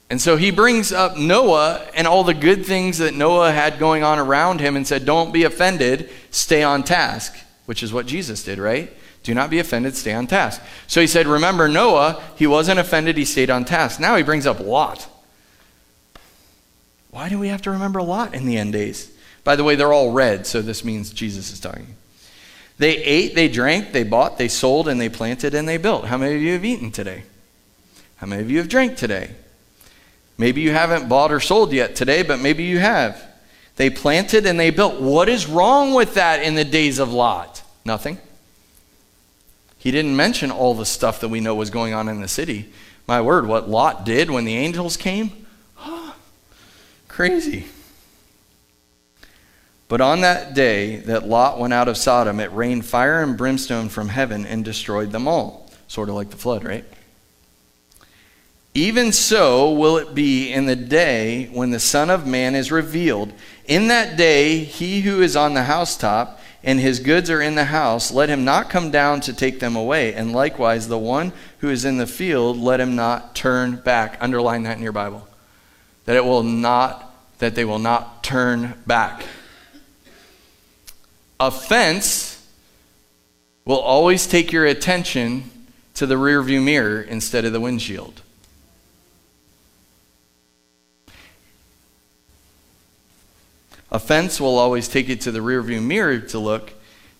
and 0.09 0.21
so 0.21 0.37
he 0.37 0.51
brings 0.51 0.91
up 0.91 1.17
Noah 1.17 1.87
and 1.95 2.05
all 2.07 2.23
the 2.23 2.33
good 2.33 2.65
things 2.65 2.99
that 2.99 3.15
Noah 3.15 3.51
had 3.51 3.79
going 3.79 4.03
on 4.03 4.19
around 4.19 4.59
him 4.59 4.75
and 4.75 4.87
said, 4.87 5.05
Don't 5.05 5.31
be 5.33 5.43
offended, 5.43 6.09
stay 6.29 6.61
on 6.61 6.83
task, 6.83 7.35
which 7.65 7.81
is 7.81 7.91
what 7.91 8.05
Jesus 8.05 8.43
did, 8.43 8.59
right? 8.59 8.93
Do 9.23 9.33
not 9.33 9.49
be 9.49 9.59
offended, 9.59 9.95
stay 9.95 10.13
on 10.13 10.27
task. 10.27 10.61
So 10.87 11.01
he 11.01 11.07
said, 11.07 11.27
Remember 11.27 11.67
Noah, 11.67 12.21
he 12.35 12.47
wasn't 12.47 12.79
offended, 12.79 13.17
he 13.17 13.25
stayed 13.25 13.49
on 13.49 13.65
task. 13.65 13.99
Now 13.99 14.15
he 14.15 14.23
brings 14.23 14.45
up 14.45 14.59
Lot. 14.59 15.07
Why 17.11 17.29
do 17.29 17.39
we 17.39 17.47
have 17.47 17.63
to 17.63 17.71
remember 17.71 18.01
Lot 18.01 18.33
in 18.33 18.45
the 18.45 18.57
end 18.57 18.73
days? 18.73 19.11
By 19.49 19.55
the 19.55 19.63
way, 19.63 19.73
they're 19.73 19.91
all 19.91 20.11
red, 20.11 20.45
so 20.45 20.61
this 20.61 20.85
means 20.85 21.09
Jesus 21.09 21.51
is 21.51 21.59
talking. 21.59 21.95
They 22.77 22.97
ate, 22.97 23.33
they 23.33 23.47
drank, 23.47 23.93
they 23.93 24.03
bought, 24.03 24.37
they 24.37 24.47
sold, 24.47 24.87
and 24.87 25.01
they 25.01 25.09
planted 25.09 25.55
and 25.55 25.67
they 25.67 25.77
built. 25.77 26.05
How 26.05 26.19
many 26.19 26.35
of 26.35 26.41
you 26.43 26.53
have 26.53 26.63
eaten 26.63 26.91
today? 26.91 27.23
How 28.17 28.27
many 28.27 28.43
of 28.43 28.51
you 28.51 28.59
have 28.59 28.69
drank 28.69 28.95
today? 28.95 29.31
Maybe 30.37 30.61
you 30.61 30.69
haven't 30.69 31.09
bought 31.09 31.31
or 31.31 31.39
sold 31.39 31.73
yet 31.73 31.95
today, 31.95 32.21
but 32.21 32.39
maybe 32.39 32.63
you 32.63 32.77
have. 32.77 33.19
They 33.75 33.89
planted 33.89 34.45
and 34.45 34.59
they 34.59 34.69
built. 34.69 35.01
What 35.01 35.27
is 35.27 35.47
wrong 35.47 35.95
with 35.95 36.13
that 36.13 36.43
in 36.43 36.53
the 36.53 36.63
days 36.63 36.99
of 36.99 37.11
Lot? 37.11 37.63
Nothing. 37.83 38.19
He 39.79 39.89
didn't 39.89 40.15
mention 40.15 40.51
all 40.51 40.75
the 40.75 40.85
stuff 40.85 41.21
that 41.21 41.29
we 41.29 41.39
know 41.39 41.55
was 41.55 41.71
going 41.71 41.95
on 41.95 42.07
in 42.07 42.21
the 42.21 42.27
city. 42.27 42.71
My 43.07 43.19
word, 43.19 43.47
what 43.47 43.67
Lot 43.67 44.05
did 44.05 44.29
when 44.29 44.45
the 44.45 44.55
angels 44.55 44.95
came? 44.95 45.47
Crazy. 47.07 47.65
But 49.89 50.01
on 50.01 50.21
that 50.21 50.53
day 50.53 50.97
that 50.97 51.27
Lot 51.27 51.59
went 51.59 51.73
out 51.73 51.87
of 51.87 51.97
Sodom, 51.97 52.39
it 52.39 52.53
rained 52.53 52.85
fire 52.85 53.21
and 53.21 53.35
brimstone 53.35 53.89
from 53.89 54.09
heaven 54.09 54.45
and 54.45 54.63
destroyed 54.63 55.11
them 55.11 55.27
all. 55.27 55.69
Sort 55.87 56.09
of 56.09 56.15
like 56.15 56.29
the 56.29 56.37
flood, 56.37 56.63
right? 56.63 56.85
Even 58.75 59.11
so 59.11 59.73
will 59.73 59.97
it 59.97 60.13
be 60.13 60.53
in 60.53 60.67
the 60.67 60.75
day 60.75 61.47
when 61.51 61.71
the 61.71 61.79
Son 61.79 62.11
of 62.11 62.27
Man 62.27 62.53
is 62.53 62.71
revealed. 62.71 63.33
In 63.65 63.87
that 63.87 64.15
day, 64.15 64.59
he 64.59 65.01
who 65.01 65.23
is 65.23 65.35
on 65.35 65.55
the 65.55 65.63
housetop 65.63 66.39
and 66.63 66.79
his 66.79 66.99
goods 66.99 67.31
are 67.31 67.41
in 67.41 67.55
the 67.55 67.65
house, 67.65 68.11
let 68.11 68.29
him 68.29 68.45
not 68.45 68.69
come 68.69 68.91
down 68.91 69.21
to 69.21 69.33
take 69.33 69.59
them 69.59 69.75
away. 69.75 70.13
And 70.13 70.33
likewise, 70.33 70.87
the 70.87 70.99
one 70.99 71.33
who 71.59 71.69
is 71.69 71.83
in 71.83 71.97
the 71.97 72.05
field, 72.05 72.57
let 72.57 72.79
him 72.79 72.95
not 72.95 73.33
turn 73.33 73.77
back. 73.77 74.17
Underline 74.21 74.63
that 74.63 74.77
in 74.77 74.83
your 74.83 74.91
Bible. 74.91 75.27
That 76.05 76.15
it 76.15 76.25
will 76.25 76.43
not, 76.43 77.11
that 77.39 77.55
they 77.55 77.65
will 77.65 77.79
not 77.79 78.23
turn 78.23 78.75
back. 78.85 79.23
Offense 81.39 82.45
will 83.65 83.79
always 83.79 84.27
take 84.27 84.51
your 84.51 84.65
attention 84.65 85.49
to 85.93 86.05
the 86.05 86.15
rearview 86.15 86.63
mirror 86.63 87.01
instead 87.01 87.45
of 87.45 87.53
the 87.53 87.59
windshield. 87.59 88.21
Offense 93.91 94.39
will 94.39 94.57
always 94.57 94.87
take 94.87 95.07
you 95.07 95.15
to 95.15 95.31
the 95.31 95.39
rearview 95.39 95.81
mirror 95.81 96.19
to 96.19 96.39
look 96.39 96.73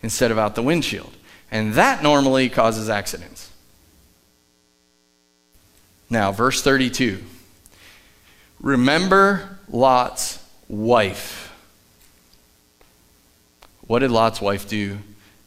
instead 0.04 0.32
of 0.32 0.38
out 0.38 0.56
the 0.56 0.62
windshield. 0.62 1.16
And 1.52 1.74
that 1.74 2.04
normally 2.04 2.48
causes 2.50 2.90
accidents. 2.90 3.52
Now, 6.10 6.32
verse 6.32 6.62
32. 6.62 7.24
Remember 8.60 9.60
Lot's 9.68 10.44
wife. 10.68 11.49
What 13.90 14.00
did 14.00 14.12
Lot's 14.12 14.40
wife 14.40 14.70
do 14.70 15.00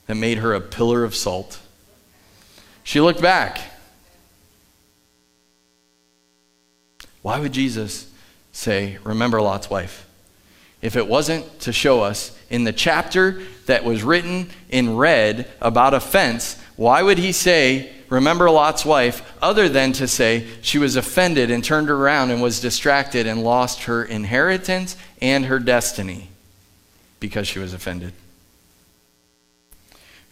that 0.09 0.17
made 0.17 0.39
her 0.39 0.53
a 0.53 0.61
pillar 0.61 1.05
of 1.05 1.15
salt? 1.15 1.61
She 2.83 3.01
looked 3.01 3.23
back. 3.23 3.61
Why 7.23 7.39
would 7.39 7.53
Jesus 7.53 8.13
say, 8.51 8.99
Remember 9.05 9.41
Lot's 9.41 9.71
wife? 9.71 10.09
if 10.81 10.97
it 10.97 11.07
wasn't 11.07 11.61
to 11.61 11.73
show 11.73 12.03
us 12.03 12.37
in 12.51 12.65
the 12.65 12.73
chapter 12.73 13.41
that 13.67 13.85
was 13.85 14.03
written 14.03 14.51
in 14.69 14.97
red 14.97 15.49
about 15.61 15.95
offense, 15.95 16.61
why 16.75 17.01
would 17.01 17.19
he 17.19 17.31
say, 17.31 17.93
Remember 18.09 18.51
Lot's 18.51 18.85
wife, 18.85 19.23
other 19.41 19.69
than 19.69 19.93
to 19.93 20.09
say 20.09 20.49
she 20.63 20.79
was 20.79 20.97
offended 20.97 21.49
and 21.49 21.63
turned 21.63 21.91
around 21.91 22.33
and 22.33 22.43
was 22.43 22.59
distracted 22.59 23.29
and 23.29 23.45
lost 23.45 23.85
her 23.85 24.03
inheritance 24.03 24.97
and 25.21 25.45
her 25.45 25.61
destiny 25.61 26.29
because 27.21 27.47
she 27.47 27.61
was 27.61 27.73
offended? 27.73 28.13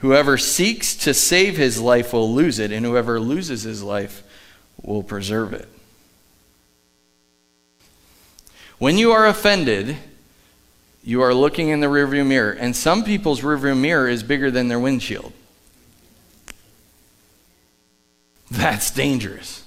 Whoever 0.00 0.38
seeks 0.38 0.96
to 0.96 1.12
save 1.12 1.58
his 1.58 1.78
life 1.78 2.14
will 2.14 2.32
lose 2.32 2.58
it, 2.58 2.72
and 2.72 2.86
whoever 2.86 3.20
loses 3.20 3.64
his 3.64 3.82
life 3.82 4.22
will 4.82 5.02
preserve 5.02 5.52
it. 5.52 5.68
When 8.78 8.96
you 8.96 9.12
are 9.12 9.26
offended, 9.26 9.98
you 11.04 11.20
are 11.20 11.34
looking 11.34 11.68
in 11.68 11.80
the 11.80 11.86
rearview 11.86 12.26
mirror, 12.26 12.52
and 12.52 12.74
some 12.74 13.04
people's 13.04 13.42
rearview 13.42 13.78
mirror 13.78 14.08
is 14.08 14.22
bigger 14.22 14.50
than 14.50 14.68
their 14.68 14.80
windshield. 14.80 15.34
That's 18.50 18.90
dangerous. 18.90 19.64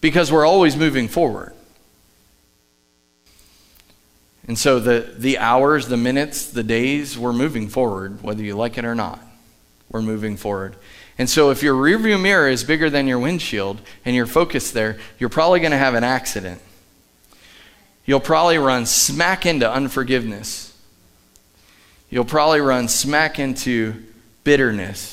Because 0.00 0.30
we're 0.30 0.46
always 0.46 0.76
moving 0.76 1.08
forward. 1.08 1.55
And 4.48 4.58
so 4.58 4.78
the, 4.78 5.14
the 5.16 5.38
hours, 5.38 5.88
the 5.88 5.96
minutes, 5.96 6.50
the 6.50 6.62
days, 6.62 7.18
we're 7.18 7.32
moving 7.32 7.68
forward, 7.68 8.22
whether 8.22 8.42
you 8.42 8.56
like 8.56 8.78
it 8.78 8.84
or 8.84 8.94
not. 8.94 9.20
We're 9.90 10.02
moving 10.02 10.36
forward. 10.36 10.76
And 11.18 11.28
so 11.28 11.50
if 11.50 11.62
your 11.62 11.74
rearview 11.74 12.20
mirror 12.20 12.48
is 12.48 12.62
bigger 12.62 12.90
than 12.90 13.06
your 13.06 13.18
windshield 13.18 13.80
and 14.04 14.14
you're 14.14 14.26
focused 14.26 14.74
there, 14.74 14.98
you're 15.18 15.30
probably 15.30 15.60
going 15.60 15.72
to 15.72 15.78
have 15.78 15.94
an 15.94 16.04
accident 16.04 16.60
you'll 18.06 18.20
probably 18.20 18.56
run 18.56 18.86
smack 18.86 19.44
into 19.44 19.70
unforgiveness. 19.70 20.72
You'll 22.08 22.24
probably 22.24 22.60
run 22.60 22.88
smack 22.88 23.38
into 23.38 24.04
bitterness. 24.44 25.12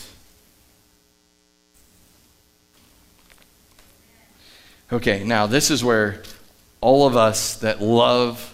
Okay, 4.91 5.23
now 5.23 5.47
this 5.47 5.71
is 5.71 5.83
where 5.83 6.21
all 6.79 7.07
of 7.07 7.17
us 7.17 7.57
that 7.57 7.81
love 7.81 8.52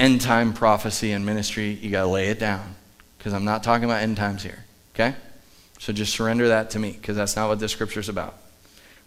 end 0.00 0.20
time 0.20 0.52
prophecy 0.52 1.12
and 1.12 1.24
ministry, 1.24 1.70
you 1.70 1.90
got 1.90 2.02
to 2.02 2.08
lay 2.08 2.28
it 2.28 2.38
down. 2.38 2.74
Because 3.18 3.34
I'm 3.34 3.44
not 3.44 3.62
talking 3.62 3.84
about 3.84 4.02
end 4.02 4.16
times 4.16 4.42
here. 4.42 4.64
Okay? 4.94 5.14
So 5.78 5.92
just 5.92 6.12
surrender 6.12 6.48
that 6.48 6.70
to 6.70 6.78
me, 6.78 6.92
because 6.92 7.16
that's 7.16 7.36
not 7.36 7.48
what 7.48 7.60
this 7.60 7.72
scripture 7.72 8.00
is 8.00 8.08
about. 8.08 8.34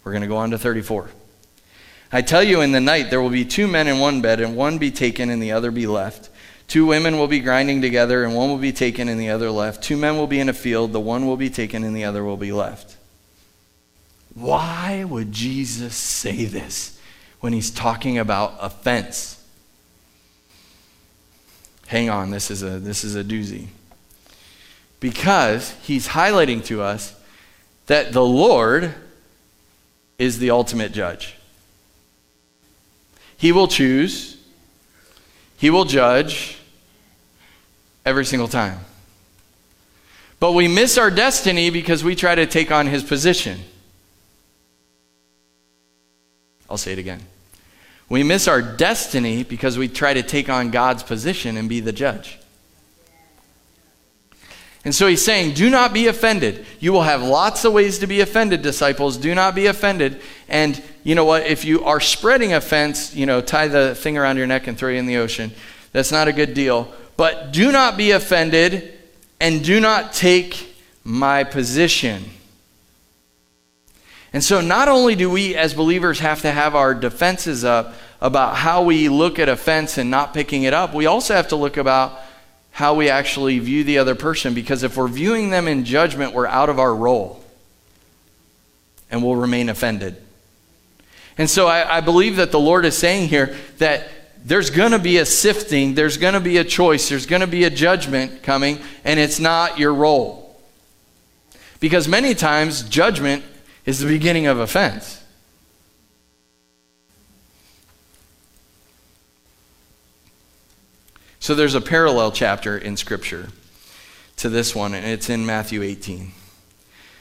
We're 0.02 0.12
going 0.12 0.22
to 0.22 0.28
go 0.28 0.36
on 0.36 0.50
to 0.50 0.58
34. 0.58 1.10
I 2.12 2.22
tell 2.22 2.42
you, 2.42 2.60
in 2.60 2.72
the 2.72 2.80
night 2.80 3.10
there 3.10 3.20
will 3.20 3.30
be 3.30 3.44
two 3.44 3.66
men 3.66 3.88
in 3.88 3.98
one 3.98 4.20
bed, 4.20 4.40
and 4.40 4.56
one 4.56 4.78
be 4.78 4.90
taken 4.90 5.30
and 5.30 5.42
the 5.42 5.52
other 5.52 5.70
be 5.70 5.86
left. 5.86 6.30
Two 6.68 6.86
women 6.86 7.18
will 7.18 7.26
be 7.26 7.40
grinding 7.40 7.82
together, 7.82 8.24
and 8.24 8.34
one 8.34 8.48
will 8.48 8.58
be 8.58 8.72
taken 8.72 9.08
and 9.08 9.20
the 9.20 9.30
other 9.30 9.50
left. 9.50 9.82
Two 9.82 9.96
men 9.96 10.16
will 10.16 10.26
be 10.26 10.40
in 10.40 10.48
a 10.48 10.52
field, 10.52 10.92
the 10.92 11.00
one 11.00 11.26
will 11.26 11.36
be 11.36 11.50
taken 11.50 11.84
and 11.84 11.94
the 11.94 12.04
other 12.04 12.24
will 12.24 12.36
be 12.36 12.52
left. 12.52 12.96
Why 14.34 15.04
would 15.04 15.32
Jesus 15.32 15.94
say 15.94 16.44
this 16.44 16.98
when 17.40 17.52
he's 17.52 17.70
talking 17.70 18.18
about 18.18 18.56
offense? 18.60 19.43
Hang 21.94 22.10
on, 22.10 22.30
this 22.30 22.50
is 22.50 22.64
a, 22.64 22.80
this 22.80 23.04
is 23.04 23.14
a 23.14 23.22
doozy. 23.22 23.68
Because 24.98 25.70
he's 25.84 26.08
highlighting 26.08 26.64
to 26.64 26.82
us 26.82 27.14
that 27.86 28.12
the 28.12 28.24
Lord 28.24 28.92
is 30.18 30.40
the 30.40 30.50
ultimate 30.50 30.90
judge. 30.90 31.36
He 33.36 33.52
will 33.52 33.68
choose, 33.68 34.36
He 35.56 35.70
will 35.70 35.84
judge 35.84 36.58
every 38.04 38.24
single 38.24 38.48
time. 38.48 38.80
But 40.40 40.50
we 40.50 40.66
miss 40.66 40.98
our 40.98 41.12
destiny 41.12 41.70
because 41.70 42.02
we 42.02 42.16
try 42.16 42.34
to 42.34 42.44
take 42.44 42.72
on 42.72 42.88
His 42.88 43.04
position. 43.04 43.60
I'll 46.68 46.76
say 46.76 46.90
it 46.90 46.98
again. 46.98 47.20
We 48.08 48.22
miss 48.22 48.46
our 48.46 48.60
destiny 48.60 49.44
because 49.44 49.78
we 49.78 49.88
try 49.88 50.14
to 50.14 50.22
take 50.22 50.48
on 50.48 50.70
God's 50.70 51.02
position 51.02 51.56
and 51.56 51.68
be 51.68 51.80
the 51.80 51.92
judge. 51.92 52.38
And 54.84 54.94
so 54.94 55.06
he's 55.06 55.24
saying, 55.24 55.54
Do 55.54 55.70
not 55.70 55.94
be 55.94 56.06
offended. 56.08 56.66
You 56.78 56.92
will 56.92 57.02
have 57.02 57.22
lots 57.22 57.64
of 57.64 57.72
ways 57.72 57.98
to 58.00 58.06
be 58.06 58.20
offended, 58.20 58.60
disciples. 58.60 59.16
Do 59.16 59.34
not 59.34 59.54
be 59.54 59.66
offended. 59.66 60.20
And 60.48 60.82
you 61.02 61.14
know 61.14 61.24
what? 61.24 61.46
If 61.46 61.64
you 61.64 61.84
are 61.84 62.00
spreading 62.00 62.52
offense, 62.52 63.14
you 63.14 63.24
know, 63.24 63.40
tie 63.40 63.68
the 63.68 63.94
thing 63.94 64.18
around 64.18 64.36
your 64.36 64.46
neck 64.46 64.66
and 64.66 64.76
throw 64.76 64.90
you 64.90 64.98
in 64.98 65.06
the 65.06 65.16
ocean. 65.16 65.52
That's 65.92 66.12
not 66.12 66.28
a 66.28 66.32
good 66.32 66.52
deal. 66.52 66.92
But 67.16 67.52
do 67.52 67.72
not 67.72 67.96
be 67.96 68.10
offended 68.10 68.92
and 69.40 69.64
do 69.64 69.80
not 69.80 70.12
take 70.12 70.74
my 71.02 71.44
position. 71.44 72.24
And 74.34 74.42
so, 74.42 74.60
not 74.60 74.88
only 74.88 75.14
do 75.14 75.30
we 75.30 75.54
as 75.54 75.74
believers 75.74 76.18
have 76.18 76.42
to 76.42 76.50
have 76.50 76.74
our 76.74 76.92
defenses 76.92 77.64
up 77.64 77.94
about 78.20 78.56
how 78.56 78.82
we 78.82 79.08
look 79.08 79.38
at 79.38 79.48
offense 79.48 79.96
and 79.96 80.10
not 80.10 80.34
picking 80.34 80.64
it 80.64 80.74
up, 80.74 80.92
we 80.92 81.06
also 81.06 81.34
have 81.34 81.48
to 81.48 81.56
look 81.56 81.76
about 81.76 82.20
how 82.72 82.94
we 82.94 83.08
actually 83.08 83.60
view 83.60 83.84
the 83.84 83.98
other 83.98 84.16
person 84.16 84.52
because 84.52 84.82
if 84.82 84.96
we're 84.96 85.06
viewing 85.06 85.50
them 85.50 85.68
in 85.68 85.84
judgment, 85.84 86.34
we're 86.34 86.48
out 86.48 86.68
of 86.68 86.80
our 86.80 86.92
role 86.92 87.44
and 89.08 89.22
we'll 89.22 89.36
remain 89.36 89.68
offended. 89.68 90.16
And 91.38 91.48
so 91.48 91.68
I, 91.68 91.98
I 91.98 92.00
believe 92.00 92.34
that 92.36 92.50
the 92.50 92.58
Lord 92.58 92.84
is 92.84 92.98
saying 92.98 93.28
here 93.28 93.56
that 93.78 94.08
there's 94.44 94.70
going 94.70 94.90
to 94.90 94.98
be 94.98 95.18
a 95.18 95.26
sifting, 95.26 95.94
there's 95.94 96.16
going 96.16 96.34
to 96.34 96.40
be 96.40 96.56
a 96.56 96.64
choice, 96.64 97.08
there's 97.08 97.26
going 97.26 97.42
to 97.42 97.46
be 97.46 97.62
a 97.62 97.70
judgment 97.70 98.42
coming, 98.42 98.80
and 99.04 99.20
it's 99.20 99.38
not 99.38 99.78
your 99.78 99.94
role. 99.94 100.60
Because 101.78 102.08
many 102.08 102.34
times, 102.34 102.82
judgment 102.82 103.44
is 103.84 104.00
the 104.00 104.06
beginning 104.06 104.46
of 104.46 104.58
offense. 104.58 105.22
So 111.38 111.54
there's 111.54 111.74
a 111.74 111.80
parallel 111.80 112.32
chapter 112.32 112.78
in 112.78 112.96
Scripture 112.96 113.48
to 114.36 114.48
this 114.48 114.74
one, 114.74 114.94
and 114.94 115.04
it's 115.04 115.28
in 115.28 115.44
Matthew 115.44 115.82
18. 115.82 116.32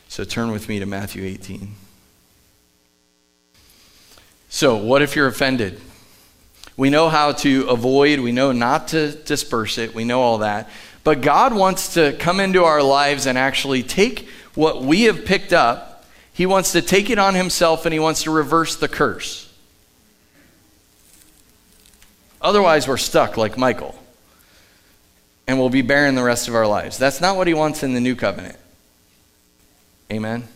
So 0.07 0.23
turn 0.23 0.51
with 0.51 0.69
me 0.69 0.79
to 0.79 0.85
Matthew 0.85 1.23
18. 1.23 1.75
So, 4.47 4.75
what 4.75 5.01
if 5.01 5.15
you're 5.15 5.27
offended? 5.27 5.81
We 6.77 6.89
know 6.89 7.09
how 7.09 7.33
to 7.33 7.67
avoid, 7.67 8.19
we 8.19 8.31
know 8.31 8.51
not 8.51 8.89
to 8.89 9.11
disperse 9.11 9.77
it, 9.77 9.93
we 9.93 10.05
know 10.05 10.21
all 10.21 10.37
that. 10.37 10.69
But 11.03 11.21
God 11.21 11.53
wants 11.53 11.95
to 11.95 12.13
come 12.13 12.39
into 12.39 12.63
our 12.63 12.81
lives 12.81 13.25
and 13.25 13.37
actually 13.37 13.83
take 13.83 14.29
what 14.55 14.83
we 14.83 15.03
have 15.03 15.25
picked 15.25 15.53
up, 15.53 15.92
He 16.33 16.45
wants 16.47 16.71
to 16.71 16.81
take 16.81 17.09
it 17.09 17.19
on 17.19 17.35
Himself 17.35 17.85
and 17.85 17.93
He 17.93 17.99
wants 17.99 18.23
to 18.23 18.31
reverse 18.31 18.75
the 18.75 18.87
curse. 18.87 19.53
Otherwise, 22.41 22.87
we're 22.87 22.97
stuck 22.97 23.37
like 23.37 23.57
Michal 23.57 23.95
And 25.47 25.59
we'll 25.59 25.69
be 25.69 25.81
barren 25.81 26.15
the 26.15 26.23
rest 26.23 26.47
of 26.47 26.55
our 26.55 26.67
lives. 26.67 26.97
That's 26.97 27.21
not 27.21 27.37
what 27.37 27.47
He 27.47 27.53
wants 27.53 27.83
in 27.83 27.93
the 27.93 28.01
new 28.01 28.15
covenant. 28.15 28.57
Amen. 30.11 30.47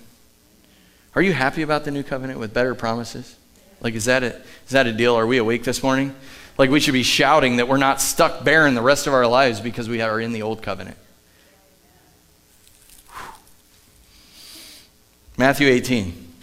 Are 1.16 1.22
you 1.22 1.34
happy 1.34 1.62
about 1.62 1.86
the 1.86 1.92
new 1.92 2.04
covenant 2.04 2.40
with 2.40 2.54
better 2.54 2.76
promises? 2.76 3.36
Like, 3.80 3.94
is 3.94 4.06
that 4.06 4.24
a, 4.24 4.36
is 4.36 4.72
that 4.72 4.88
a 4.88 4.92
deal? 4.92 5.16
Are 5.16 5.26
we 5.26 5.38
awake 5.38 5.64
this 5.64 5.82
morning? 5.82 6.14
Like, 6.58 6.70
we 6.72 6.80
should 6.80 6.94
be 6.94 7.04
shouting 7.04 7.58
that 7.58 7.68
we're 7.68 7.78
not 7.78 8.02
stuck 8.02 8.44
barren 8.44 8.74
the 8.74 8.82
rest 8.82 9.08
of 9.08 9.14
our 9.14 9.28
lives 9.28 9.60
because 9.60 9.88
we 9.88 10.02
are 10.02 10.20
in 10.20 10.32
the 10.32 10.42
old 10.42 10.62
covenant. 10.64 10.98
Matthew 15.38 15.68
18. 15.68 16.34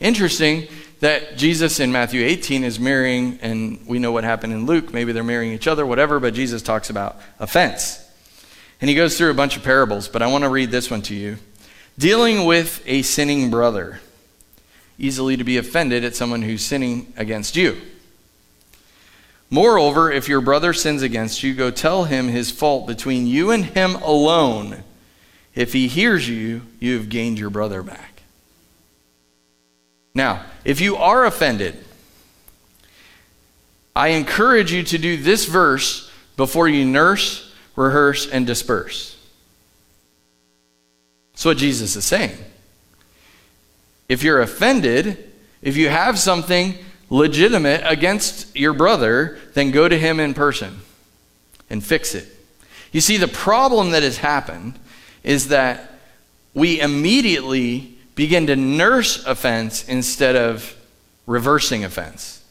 Interesting 0.00 0.68
that 1.00 1.36
Jesus 1.36 1.80
in 1.80 1.92
Matthew 1.92 2.24
18 2.24 2.64
is 2.64 2.80
marrying, 2.80 3.38
and 3.42 3.86
we 3.86 3.98
know 3.98 4.10
what 4.10 4.24
happened 4.24 4.54
in 4.54 4.64
Luke. 4.64 4.92
Maybe 4.94 5.12
they're 5.12 5.22
marrying 5.22 5.52
each 5.52 5.66
other, 5.66 5.84
whatever, 5.84 6.18
but 6.18 6.32
Jesus 6.32 6.62
talks 6.62 6.88
about 6.88 7.20
offense. 7.38 8.02
And 8.80 8.88
he 8.88 8.96
goes 8.96 9.18
through 9.18 9.30
a 9.30 9.34
bunch 9.34 9.58
of 9.58 9.62
parables, 9.62 10.08
but 10.08 10.22
I 10.22 10.28
want 10.28 10.44
to 10.44 10.50
read 10.50 10.70
this 10.70 10.90
one 10.90 11.02
to 11.02 11.14
you. 11.14 11.36
Dealing 11.98 12.46
with 12.46 12.82
a 12.86 13.02
sinning 13.02 13.50
brother, 13.50 14.00
easily 14.98 15.36
to 15.36 15.44
be 15.44 15.58
offended 15.58 16.02
at 16.02 16.16
someone 16.16 16.40
who's 16.40 16.64
sinning 16.64 17.12
against 17.18 17.54
you. 17.54 17.78
Moreover, 19.50 20.10
if 20.10 20.26
your 20.26 20.40
brother 20.40 20.72
sins 20.72 21.02
against 21.02 21.42
you, 21.42 21.52
go 21.54 21.70
tell 21.70 22.04
him 22.04 22.28
his 22.28 22.50
fault 22.50 22.86
between 22.86 23.26
you 23.26 23.50
and 23.50 23.66
him 23.66 23.94
alone. 23.96 24.82
If 25.56 25.72
he 25.72 25.88
hears 25.88 26.28
you, 26.28 26.62
you 26.78 26.98
have 26.98 27.08
gained 27.08 27.38
your 27.38 27.50
brother 27.50 27.82
back. 27.82 28.22
Now, 30.14 30.44
if 30.64 30.80
you 30.80 30.96
are 30.96 31.24
offended, 31.24 31.82
I 33.94 34.08
encourage 34.08 34.70
you 34.70 34.82
to 34.82 34.98
do 34.98 35.16
this 35.16 35.46
verse 35.46 36.10
before 36.36 36.68
you 36.68 36.84
nurse, 36.84 37.52
rehearse, 37.74 38.28
and 38.28 38.46
disperse. 38.46 39.16
That's 41.32 41.46
what 41.46 41.56
Jesus 41.56 41.96
is 41.96 42.04
saying. 42.04 42.36
If 44.08 44.22
you're 44.22 44.42
offended, 44.42 45.32
if 45.62 45.76
you 45.76 45.88
have 45.88 46.18
something 46.18 46.74
legitimate 47.08 47.82
against 47.84 48.54
your 48.54 48.74
brother, 48.74 49.38
then 49.54 49.70
go 49.70 49.88
to 49.88 49.98
him 49.98 50.20
in 50.20 50.34
person 50.34 50.80
and 51.70 51.82
fix 51.82 52.14
it. 52.14 52.28
You 52.92 53.00
see, 53.00 53.16
the 53.16 53.28
problem 53.28 53.90
that 53.90 54.02
has 54.02 54.18
happened 54.18 54.78
is 55.26 55.48
that 55.48 55.92
we 56.54 56.80
immediately 56.80 57.98
begin 58.14 58.46
to 58.46 58.54
nurse 58.54 59.26
offense 59.26 59.86
instead 59.88 60.36
of 60.36 60.74
reversing 61.26 61.84
offense. 61.84 62.42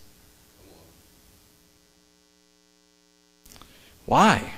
Why? 4.05 4.51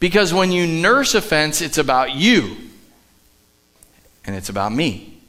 Because 0.00 0.32
when 0.32 0.50
you 0.50 0.66
nurse 0.66 1.14
offense, 1.14 1.60
it's 1.60 1.78
about 1.78 2.14
you 2.14 2.56
and 4.24 4.34
it's 4.34 4.48
about 4.48 4.72
me. 4.72 5.20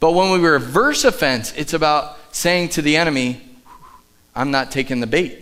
But 0.00 0.12
when 0.12 0.32
we 0.32 0.46
reverse 0.46 1.04
offense, 1.04 1.54
it's 1.56 1.72
about 1.72 2.18
saying 2.34 2.70
to 2.70 2.82
the 2.82 2.96
enemy, 2.96 3.40
I'm 4.34 4.50
not 4.50 4.72
taking 4.72 4.98
the 4.98 5.06
bait. 5.06 5.38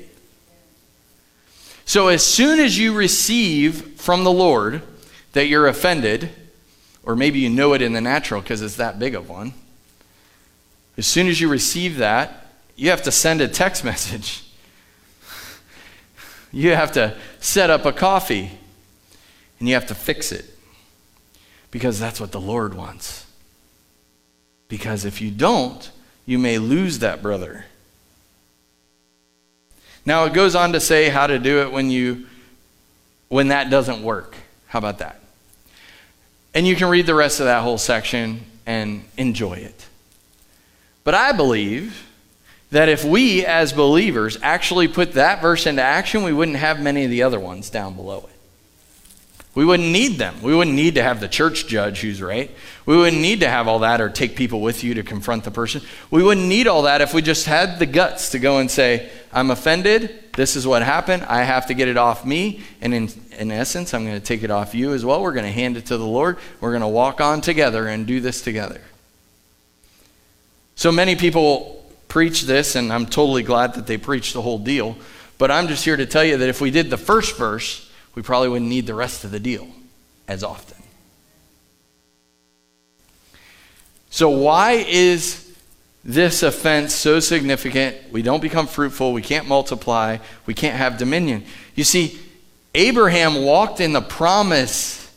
So 1.87 2.09
as 2.09 2.25
soon 2.25 2.61
as 2.61 2.79
you 2.79 2.93
receive 2.93 3.99
from 3.99 4.25
the 4.25 4.31
Lord 4.31 4.83
that 5.33 5.47
you're 5.47 5.67
offended, 5.67 6.31
or 7.03 7.17
maybe 7.17 7.39
you 7.39 7.49
know 7.49 7.73
it 7.73 7.83
in 7.83 7.93
the 7.93 8.01
natural 8.01 8.41
because 8.41 8.63
it's 8.63 8.77
that 8.77 8.99
big 8.99 9.15
of 9.15 9.29
one, 9.29 9.55
as 10.97 11.07
soon 11.07 11.27
as 11.27 11.41
you 11.41 11.49
receive 11.49 11.97
that, 11.97 12.47
you 12.77 12.91
have 12.91 13.03
to 13.03 13.13
send 13.13 13.41
a 13.41 13.49
text 13.49 13.85
message. 13.85 14.45
You 16.53 16.75
have 16.75 16.93
to 16.93 17.17
set 17.41 17.71
up 17.71 17.87
a 17.87 17.93
coffee 17.93 18.51
and 19.59 19.69
you 19.69 19.75
have 19.75 19.87
to 19.87 19.95
fix 19.95 20.33
it 20.33 20.45
because 21.71 21.99
that's 21.99 22.21
what 22.21 22.33
the 22.33 22.41
Lord 22.41 22.75
wants. 22.75 23.25
Because 24.69 25.05
if 25.05 25.23
you 25.23 25.31
don't, 25.31 25.91
you 26.27 26.39
may 26.39 26.59
lose 26.59 26.99
that 26.99 27.23
brother. 27.23 27.65
Now 30.05 30.25
it 30.25 30.35
goes 30.35 30.55
on 30.55 30.73
to 30.73 30.81
say 30.81 31.09
how 31.09 31.27
to 31.27 31.39
do 31.39 31.63
it 31.63 31.73
when 31.73 31.91
you 31.91 32.27
when 33.29 33.49
that 33.49 33.71
doesn't 33.71 34.03
work. 34.03 34.37
How 34.67 34.79
about 34.79 34.99
that? 34.99 35.22
And 36.55 36.67
you 36.67 36.77
can 36.77 36.89
read 36.89 37.07
the 37.07 37.15
rest 37.15 37.41
of 37.41 37.47
that 37.47 37.63
whole 37.63 37.79
section 37.79 38.45
and 38.67 39.05
enjoy 39.17 39.55
it. 39.55 39.87
But 41.05 41.15
I 41.15 41.33
believe 41.33 42.07
that 42.71 42.89
if 42.89 43.05
we 43.05 43.45
as 43.45 43.73
believers 43.73 44.39
actually 44.43 44.89
put 44.89 45.13
that 45.15 45.43
verse 45.43 45.67
into 45.67 45.83
action, 45.83 46.23
we 46.23 46.33
wouldn't 46.33 46.57
have 46.57 46.81
many 46.81 47.05
of 47.05 47.11
the 47.11 47.23
other 47.23 47.41
ones 47.41 47.71
down 47.71 47.95
below 47.95 48.29
it. 48.29 48.32
We 49.55 49.67
wouldn't 49.67 49.91
need 49.91 50.17
them. 50.17 50.41
We 50.41 50.55
wouldn't 50.55 50.75
need 50.75 50.95
to 50.95 51.03
have 51.03 51.21
the 51.21 51.29
church 51.29 51.67
judge 51.67 52.01
who's 52.01 52.23
right. 52.23 52.51
We 52.87 52.97
wouldn't 52.97 53.21
need 53.21 53.41
to 53.41 53.49
have 53.49 53.69
all 53.69 53.81
that 53.81 54.01
or 54.01 54.09
take 54.09 54.35
people 54.35 54.63
with 54.63 54.83
you 54.83 54.95
to 54.95 55.03
confront 55.03 55.45
the 55.45 55.51
person. 55.51 55.83
We 56.11 56.23
wouldn't 56.23 56.47
need 56.47 56.67
all 56.67 56.83
that 56.83 57.03
if 57.03 57.13
we 57.13 57.21
just 57.21 57.45
had 57.45 57.79
the 57.79 57.85
guts 57.85 58.31
to 58.31 58.39
go 58.39 58.59
and 58.59 58.71
say, 58.71 59.11
I'm 59.31 59.51
offended. 59.51 60.33
This 60.35 60.57
is 60.57 60.67
what 60.67 60.83
happened. 60.83 61.25
I 61.25 61.43
have 61.43 61.67
to 61.67 61.75
get 61.75 61.89
it 61.89 61.99
off 61.99 62.25
me. 62.25 62.63
And 62.81 62.95
in, 62.95 63.11
in 63.39 63.51
essence, 63.51 63.93
I'm 63.93 64.07
going 64.07 64.19
to 64.19 64.25
take 64.25 64.43
it 64.43 64.51
off 64.51 64.75
you 64.75 64.95
as 64.95 65.05
well. 65.05 65.21
We're 65.21 65.33
going 65.33 65.45
to 65.45 65.53
hand 65.53 65.77
it 65.77 65.85
to 65.87 65.99
the 65.99 66.07
Lord. 66.07 66.39
We're 66.61 66.71
going 66.71 66.81
to 66.81 66.89
walk 66.89 67.21
on 67.21 67.43
together 67.43 67.87
and 67.87 68.07
do 68.07 68.21
this 68.21 68.41
together. 68.41 68.81
So 70.77 70.91
many 70.91 71.15
people 71.15 71.85
preach 72.09 72.43
this, 72.43 72.75
and 72.75 72.91
I'm 72.91 73.05
totally 73.05 73.43
glad 73.43 73.75
that 73.75 73.87
they 73.87 73.99
preach 73.99 74.33
the 74.33 74.41
whole 74.41 74.59
deal. 74.59 74.97
But 75.37 75.51
I'm 75.51 75.69
just 75.69 75.85
here 75.85 75.97
to 75.97 76.07
tell 76.07 76.25
you 76.25 76.39
that 76.39 76.49
if 76.49 76.63
we 76.63 76.71
did 76.71 76.89
the 76.89 76.97
first 76.97 77.37
verse, 77.37 77.91
we 78.15 78.23
probably 78.23 78.49
wouldn't 78.49 78.69
need 78.69 78.87
the 78.87 78.95
rest 78.95 79.25
of 79.25 79.31
the 79.31 79.41
deal 79.41 79.69
as 80.29 80.45
often. 80.45 80.77
So, 84.11 84.29
why 84.29 84.85
is 84.87 85.57
this 86.05 86.43
offense 86.43 86.95
so 86.95 87.19
significant? 87.21 87.97
We 88.13 88.21
don't 88.21 88.43
become 88.43 88.67
fruitful, 88.67 89.13
we 89.13 89.23
can't 89.23 89.49
multiply, 89.49 90.19
we 90.45 90.53
can't 90.53 90.77
have 90.77 90.99
dominion. 90.99 91.45
You 91.75 91.85
see, 91.85 92.19
Abraham 92.75 93.43
walked 93.43 93.81
in 93.81 93.93
the 93.95 94.03
promise, 94.03 95.11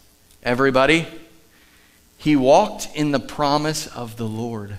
everybody. 0.44 1.08
He 2.18 2.36
walked 2.36 2.88
in 2.96 3.12
the 3.12 3.20
promise 3.20 3.88
of 3.88 4.16
the 4.16 4.28
Lord. 4.28 4.78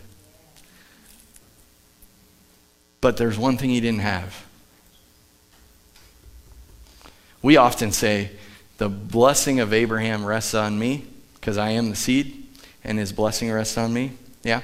But 3.02 3.18
there's 3.18 3.38
one 3.38 3.58
thing 3.58 3.70
he 3.70 3.80
didn't 3.80 4.00
have 4.00 4.45
we 7.46 7.56
often 7.56 7.92
say, 7.92 8.32
The 8.78 8.88
blessing 8.88 9.60
of 9.60 9.72
Abraham 9.72 10.24
rests 10.24 10.52
on 10.52 10.76
me 10.76 11.06
because 11.34 11.56
I 11.56 11.70
am 11.70 11.90
the 11.90 11.94
seed, 11.94 12.44
and 12.82 12.98
his 12.98 13.12
blessing 13.12 13.52
rests 13.52 13.78
on 13.78 13.94
me. 13.94 14.14
Yeah, 14.42 14.62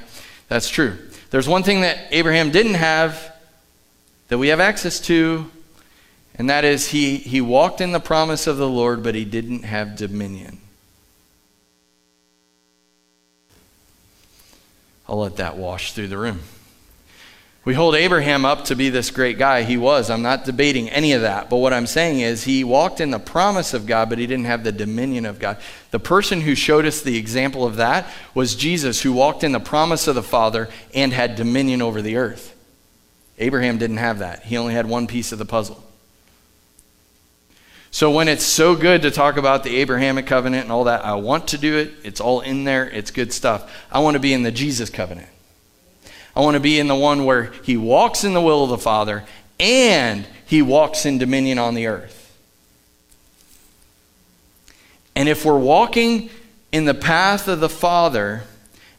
that's 0.48 0.68
true. 0.68 0.98
There's 1.30 1.48
one 1.48 1.62
thing 1.62 1.82
that 1.82 2.08
Abraham 2.10 2.50
didn't 2.50 2.74
have 2.74 3.36
that 4.26 4.38
we 4.38 4.48
have 4.48 4.58
access 4.58 4.98
to, 5.02 5.48
and 6.34 6.50
that 6.50 6.64
is 6.64 6.88
he, 6.88 7.18
he 7.18 7.40
walked 7.40 7.80
in 7.80 7.92
the 7.92 8.00
promise 8.00 8.48
of 8.48 8.56
the 8.56 8.68
Lord, 8.68 9.04
but 9.04 9.14
he 9.14 9.24
didn't 9.24 9.62
have 9.62 9.94
dominion. 9.94 10.58
I'll 15.08 15.20
let 15.20 15.36
that 15.36 15.56
wash 15.56 15.92
through 15.92 16.08
the 16.08 16.18
room. 16.18 16.40
We 17.64 17.74
hold 17.74 17.94
Abraham 17.94 18.44
up 18.44 18.64
to 18.66 18.74
be 18.74 18.90
this 18.90 19.12
great 19.12 19.38
guy. 19.38 19.62
He 19.62 19.76
was. 19.76 20.10
I'm 20.10 20.22
not 20.22 20.44
debating 20.44 20.90
any 20.90 21.12
of 21.12 21.22
that. 21.22 21.48
But 21.48 21.58
what 21.58 21.72
I'm 21.72 21.86
saying 21.86 22.18
is, 22.18 22.42
he 22.42 22.64
walked 22.64 23.00
in 23.00 23.12
the 23.12 23.20
promise 23.20 23.72
of 23.72 23.86
God, 23.86 24.08
but 24.08 24.18
he 24.18 24.26
didn't 24.26 24.46
have 24.46 24.64
the 24.64 24.72
dominion 24.72 25.24
of 25.24 25.38
God. 25.38 25.58
The 25.92 26.00
person 26.00 26.40
who 26.40 26.56
showed 26.56 26.86
us 26.86 27.00
the 27.00 27.16
example 27.16 27.64
of 27.64 27.76
that 27.76 28.06
was 28.34 28.56
Jesus, 28.56 29.02
who 29.02 29.12
walked 29.12 29.44
in 29.44 29.52
the 29.52 29.60
promise 29.60 30.08
of 30.08 30.16
the 30.16 30.24
Father 30.24 30.68
and 30.92 31.12
had 31.12 31.36
dominion 31.36 31.82
over 31.82 32.02
the 32.02 32.16
earth. 32.16 32.52
Abraham 33.38 33.78
didn't 33.78 33.96
have 33.98 34.18
that, 34.18 34.42
he 34.44 34.56
only 34.56 34.74
had 34.74 34.86
one 34.86 35.06
piece 35.06 35.32
of 35.32 35.38
the 35.38 35.44
puzzle. 35.44 35.82
So 37.92 38.10
when 38.10 38.26
it's 38.26 38.44
so 38.44 38.74
good 38.74 39.02
to 39.02 39.10
talk 39.10 39.36
about 39.36 39.64
the 39.64 39.76
Abrahamic 39.76 40.26
covenant 40.26 40.64
and 40.64 40.72
all 40.72 40.84
that, 40.84 41.04
I 41.04 41.14
want 41.14 41.48
to 41.48 41.58
do 41.58 41.76
it. 41.76 41.92
It's 42.02 42.20
all 42.20 42.40
in 42.40 42.64
there, 42.64 42.88
it's 42.88 43.10
good 43.10 43.32
stuff. 43.32 43.70
I 43.92 44.00
want 44.00 44.14
to 44.14 44.20
be 44.20 44.32
in 44.32 44.42
the 44.42 44.50
Jesus 44.50 44.88
covenant. 44.88 45.28
I 46.34 46.40
want 46.40 46.54
to 46.54 46.60
be 46.60 46.78
in 46.78 46.88
the 46.88 46.94
one 46.94 47.24
where 47.24 47.52
he 47.62 47.76
walks 47.76 48.24
in 48.24 48.32
the 48.32 48.40
will 48.40 48.64
of 48.64 48.70
the 48.70 48.78
Father 48.78 49.24
and 49.60 50.26
he 50.46 50.62
walks 50.62 51.04
in 51.06 51.18
dominion 51.18 51.58
on 51.58 51.74
the 51.74 51.86
earth. 51.86 52.36
And 55.14 55.28
if 55.28 55.44
we're 55.44 55.58
walking 55.58 56.30
in 56.72 56.86
the 56.86 56.94
path 56.94 57.48
of 57.48 57.60
the 57.60 57.68
Father 57.68 58.44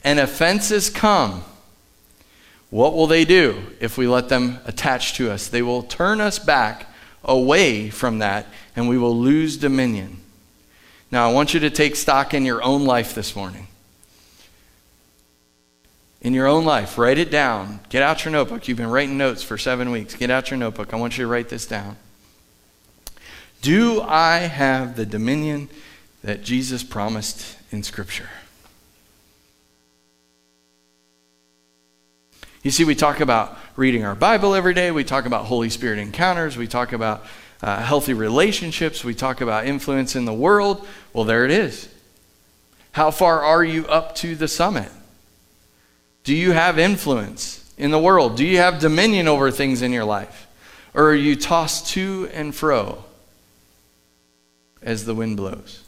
and 0.03 0.19
offenses 0.19 0.89
come, 0.89 1.43
What 2.73 2.95
will 2.95 3.05
they 3.05 3.23
do 3.23 3.61
if 3.79 3.99
we 3.99 4.07
let 4.07 4.29
them 4.29 4.57
attach 4.65 5.13
to 5.17 5.29
us? 5.29 5.47
They 5.47 5.61
will 5.61 5.83
turn 5.83 6.19
us 6.19 6.39
back 6.39 6.87
away 7.23 7.91
from 7.91 8.17
that 8.17 8.47
and 8.75 8.89
we 8.89 8.97
will 8.97 9.15
lose 9.15 9.57
dominion. 9.57 10.17
Now, 11.11 11.29
I 11.29 11.33
want 11.33 11.53
you 11.53 11.59
to 11.59 11.69
take 11.69 11.95
stock 11.95 12.33
in 12.33 12.45
your 12.45 12.63
own 12.63 12.85
life 12.85 13.13
this 13.13 13.35
morning. 13.35 13.67
In 16.23 16.33
your 16.33 16.47
own 16.47 16.63
life, 16.63 16.97
write 16.97 17.17
it 17.17 17.29
down. 17.29 17.81
Get 17.89 18.01
out 18.01 18.23
your 18.23 18.31
notebook. 18.31 18.67
You've 18.69 18.77
been 18.77 18.89
writing 18.89 19.17
notes 19.17 19.43
for 19.43 19.57
seven 19.57 19.91
weeks. 19.91 20.15
Get 20.15 20.29
out 20.29 20.49
your 20.49 20.57
notebook. 20.57 20.93
I 20.93 20.95
want 20.95 21.17
you 21.17 21.25
to 21.25 21.27
write 21.27 21.49
this 21.49 21.67
down. 21.67 21.97
Do 23.61 24.01
I 24.01 24.39
have 24.39 24.95
the 24.95 25.05
dominion 25.05 25.67
that 26.23 26.41
Jesus 26.41 26.81
promised 26.81 27.57
in 27.71 27.83
Scripture? 27.83 28.29
You 32.61 32.71
see, 32.71 32.85
we 32.85 32.95
talk 32.95 33.19
about 33.19 33.57
reading 33.75 34.05
our 34.05 34.15
Bible 34.15 34.55
every 34.55 34.73
day. 34.73 34.91
We 34.91 35.03
talk 35.03 35.25
about 35.25 35.45
Holy 35.45 35.69
Spirit 35.69 35.99
encounters. 35.99 36.55
We 36.55 36.67
talk 36.67 36.93
about 36.93 37.25
uh, 37.61 37.81
healthy 37.83 38.13
relationships. 38.13 39.03
We 39.03 39.13
talk 39.13 39.41
about 39.41 39.65
influence 39.65 40.15
in 40.15 40.23
the 40.23 40.33
world. 40.33 40.87
Well, 41.11 41.25
there 41.25 41.43
it 41.43 41.51
is. 41.51 41.93
How 42.93 43.11
far 43.11 43.41
are 43.41 43.63
you 43.65 43.85
up 43.87 44.15
to 44.15 44.35
the 44.35 44.47
summit? 44.47 44.89
Do 46.23 46.33
you 46.33 46.51
have 46.51 46.79
influence 46.79 47.71
in 47.77 47.91
the 47.91 47.99
world? 47.99 48.37
Do 48.37 48.45
you 48.45 48.57
have 48.57 48.79
dominion 48.79 49.27
over 49.27 49.51
things 49.51 49.81
in 49.81 49.91
your 49.91 50.05
life? 50.05 50.47
Or 50.93 51.09
are 51.09 51.15
you 51.15 51.35
tossed 51.35 51.87
to 51.89 52.29
and 52.33 52.53
fro 52.53 53.03
as 54.81 55.05
the 55.05 55.15
wind 55.15 55.37
blows? 55.37 55.83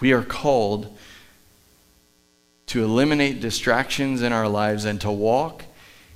We 0.00 0.12
are 0.12 0.22
called 0.22 0.96
to 2.66 2.82
eliminate 2.82 3.40
distractions 3.40 4.20
in 4.20 4.32
our 4.32 4.48
lives 4.48 4.84
and 4.84 5.00
to 5.00 5.10
walk 5.10 5.64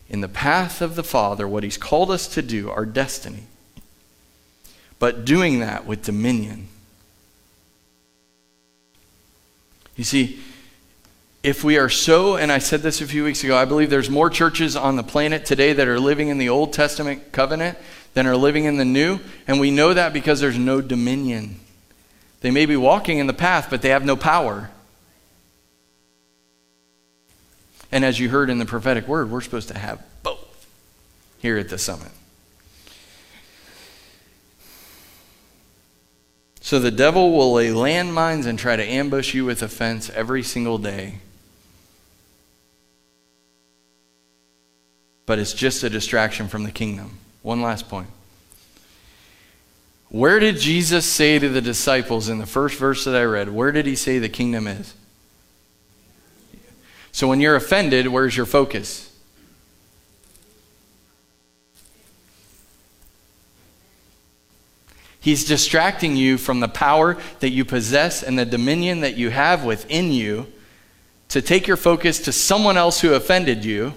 in 0.08 0.20
the 0.20 0.28
path 0.28 0.82
of 0.82 0.96
the 0.96 1.04
Father, 1.04 1.46
what 1.46 1.62
He's 1.62 1.78
called 1.78 2.10
us 2.10 2.26
to 2.34 2.42
do, 2.42 2.68
our 2.68 2.84
destiny. 2.84 3.44
But 4.98 5.24
doing 5.24 5.60
that 5.60 5.86
with 5.86 6.02
dominion. 6.02 6.68
You 10.00 10.04
see, 10.04 10.38
if 11.42 11.62
we 11.62 11.76
are 11.76 11.90
so, 11.90 12.36
and 12.36 12.50
I 12.50 12.56
said 12.56 12.80
this 12.80 13.02
a 13.02 13.06
few 13.06 13.22
weeks 13.22 13.44
ago, 13.44 13.54
I 13.54 13.66
believe 13.66 13.90
there's 13.90 14.08
more 14.08 14.30
churches 14.30 14.74
on 14.74 14.96
the 14.96 15.02
planet 15.02 15.44
today 15.44 15.74
that 15.74 15.86
are 15.88 16.00
living 16.00 16.28
in 16.28 16.38
the 16.38 16.48
Old 16.48 16.72
Testament 16.72 17.32
covenant 17.32 17.76
than 18.14 18.26
are 18.26 18.34
living 18.34 18.64
in 18.64 18.78
the 18.78 18.84
New. 18.86 19.18
And 19.46 19.60
we 19.60 19.70
know 19.70 19.92
that 19.92 20.14
because 20.14 20.40
there's 20.40 20.56
no 20.56 20.80
dominion. 20.80 21.60
They 22.40 22.50
may 22.50 22.64
be 22.64 22.76
walking 22.76 23.18
in 23.18 23.26
the 23.26 23.34
path, 23.34 23.66
but 23.68 23.82
they 23.82 23.90
have 23.90 24.02
no 24.02 24.16
power. 24.16 24.70
And 27.92 28.06
as 28.06 28.18
you 28.18 28.30
heard 28.30 28.48
in 28.48 28.58
the 28.58 28.64
prophetic 28.64 29.06
word, 29.06 29.30
we're 29.30 29.42
supposed 29.42 29.68
to 29.68 29.78
have 29.78 30.02
both 30.22 30.66
here 31.40 31.58
at 31.58 31.68
the 31.68 31.76
summit. 31.76 32.12
So 36.70 36.78
the 36.78 36.92
devil 36.92 37.32
will 37.32 37.54
lay 37.54 37.70
landmines 37.70 38.46
and 38.46 38.56
try 38.56 38.76
to 38.76 38.84
ambush 38.84 39.34
you 39.34 39.44
with 39.44 39.60
offense 39.60 40.08
every 40.08 40.44
single 40.44 40.78
day. 40.78 41.14
But 45.26 45.40
it's 45.40 45.52
just 45.52 45.82
a 45.82 45.90
distraction 45.90 46.46
from 46.46 46.62
the 46.62 46.70
kingdom. 46.70 47.18
One 47.42 47.60
last 47.60 47.88
point. 47.88 48.06
Where 50.10 50.38
did 50.38 50.58
Jesus 50.58 51.04
say 51.04 51.40
to 51.40 51.48
the 51.48 51.60
disciples 51.60 52.28
in 52.28 52.38
the 52.38 52.46
first 52.46 52.78
verse 52.78 53.04
that 53.04 53.16
I 53.16 53.24
read, 53.24 53.48
where 53.48 53.72
did 53.72 53.86
he 53.86 53.96
say 53.96 54.20
the 54.20 54.28
kingdom 54.28 54.68
is? 54.68 54.94
So 57.10 57.26
when 57.26 57.40
you're 57.40 57.56
offended, 57.56 58.06
where's 58.06 58.36
your 58.36 58.46
focus? 58.46 59.09
He's 65.20 65.44
distracting 65.44 66.16
you 66.16 66.38
from 66.38 66.60
the 66.60 66.68
power 66.68 67.18
that 67.40 67.50
you 67.50 67.64
possess 67.64 68.22
and 68.22 68.38
the 68.38 68.46
dominion 68.46 69.00
that 69.00 69.16
you 69.16 69.28
have 69.30 69.64
within 69.64 70.12
you 70.12 70.46
to 71.28 71.42
take 71.42 71.66
your 71.66 71.76
focus 71.76 72.18
to 72.20 72.32
someone 72.32 72.78
else 72.78 73.00
who 73.00 73.12
offended 73.12 73.64
you. 73.64 73.92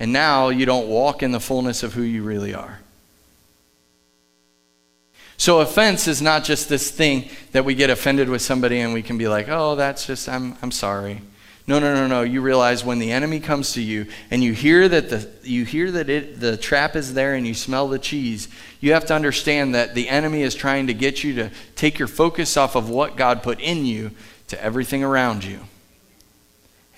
And 0.00 0.12
now 0.12 0.48
you 0.48 0.66
don't 0.66 0.88
walk 0.88 1.22
in 1.22 1.30
the 1.30 1.40
fullness 1.40 1.84
of 1.84 1.94
who 1.94 2.02
you 2.02 2.24
really 2.24 2.52
are. 2.52 2.80
So, 5.36 5.60
offense 5.60 6.06
is 6.06 6.20
not 6.20 6.44
just 6.44 6.68
this 6.68 6.90
thing 6.90 7.28
that 7.52 7.64
we 7.64 7.74
get 7.74 7.90
offended 7.90 8.28
with 8.28 8.42
somebody 8.42 8.80
and 8.80 8.92
we 8.92 9.02
can 9.02 9.18
be 9.18 9.26
like, 9.28 9.48
oh, 9.48 9.74
that's 9.74 10.06
just, 10.06 10.28
I'm, 10.28 10.56
I'm 10.62 10.70
sorry. 10.70 11.20
No, 11.66 11.78
no, 11.78 11.94
no, 11.94 12.08
no. 12.08 12.22
You 12.22 12.40
realize 12.40 12.84
when 12.84 12.98
the 12.98 13.12
enemy 13.12 13.38
comes 13.38 13.72
to 13.74 13.82
you 13.82 14.06
and 14.30 14.42
you 14.42 14.52
hear 14.52 14.88
that 14.88 15.10
the 15.10 15.28
you 15.44 15.64
hear 15.64 15.92
that 15.92 16.10
it 16.10 16.40
the 16.40 16.56
trap 16.56 16.96
is 16.96 17.14
there 17.14 17.34
and 17.34 17.46
you 17.46 17.54
smell 17.54 17.86
the 17.88 18.00
cheese, 18.00 18.48
you 18.80 18.92
have 18.94 19.06
to 19.06 19.14
understand 19.14 19.74
that 19.74 19.94
the 19.94 20.08
enemy 20.08 20.42
is 20.42 20.54
trying 20.54 20.88
to 20.88 20.94
get 20.94 21.22
you 21.22 21.34
to 21.34 21.50
take 21.76 21.98
your 21.98 22.08
focus 22.08 22.56
off 22.56 22.74
of 22.74 22.90
what 22.90 23.16
God 23.16 23.44
put 23.44 23.60
in 23.60 23.86
you 23.86 24.10
to 24.48 24.62
everything 24.62 25.04
around 25.04 25.44
you. 25.44 25.60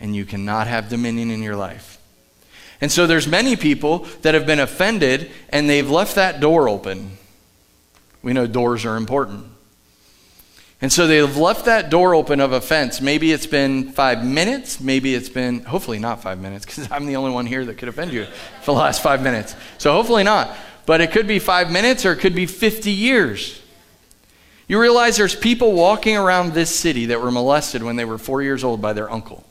And 0.01 0.17
you 0.17 0.25
cannot 0.25 0.67
have 0.67 0.89
dominion 0.89 1.31
in 1.31 1.43
your 1.43 1.57
life. 1.57 1.99
And 2.81 2.91
so 2.91 3.07
there's 3.07 3.29
many 3.29 3.57
people 3.57 4.01
that 4.23 4.35
have 4.35 4.47
been 4.47 4.61
offended 4.61 5.31
and 5.51 5.69
they've 5.69 5.89
left 5.89 6.15
that 6.17 6.41
door 6.41 6.69
open. 6.69 7.19
We 8.23 8.33
know 8.33 8.47
doors 8.47 8.85
are 8.87 8.97
important. 8.97 9.47
And 10.85 10.93
so 10.93 11.07
they've 11.07 11.37
left 11.39 11.65
that 11.65 11.89
door 11.89 12.15
open 12.15 12.41
of 12.41 12.53
offense. 12.53 13.01
Maybe 13.01 13.33
it's 13.33 13.47
been 13.47 13.93
five 13.93 14.23
minutes. 14.23 14.81
Maybe 14.81 15.15
it's 15.15 15.31
been, 15.31 15.65
hopefully 15.65 15.99
not 15.99 16.21
five 16.21 16.39
minutes, 16.39 16.67
because 16.67 16.91
I'm 16.91 17.07
the 17.07 17.17
only 17.17 17.31
one 17.31 17.47
here 17.47 17.65
that 17.65 17.79
could 17.79 17.89
offend 17.89 18.13
you 18.13 18.27
for 18.61 18.75
the 18.75 18.81
last 18.81 19.03
five 19.03 19.23
minutes. 19.23 19.57
So 19.79 19.95
hopefully 19.95 20.25
not. 20.25 20.55
But 20.85 21.01
it 21.01 21.11
could 21.11 21.27
be 21.27 21.39
five 21.39 21.71
minutes 21.71 22.05
or 22.05 22.13
it 22.13 22.19
could 22.19 22.35
be 22.35 22.45
50 22.45 22.91
years. 22.91 23.63
You 24.69 24.79
realize 24.79 25.17
there's 25.17 25.35
people 25.35 25.73
walking 25.73 26.19
around 26.19 26.53
this 26.53 26.69
city 26.69 27.07
that 27.07 27.23
were 27.23 27.31
molested 27.31 27.83
when 27.83 27.97
they 27.97 28.05
were 28.05 28.19
four 28.19 28.43
years 28.43 28.63
old 28.63 28.83
by 28.83 28.93
their 28.93 29.11
uncle. 29.11 29.43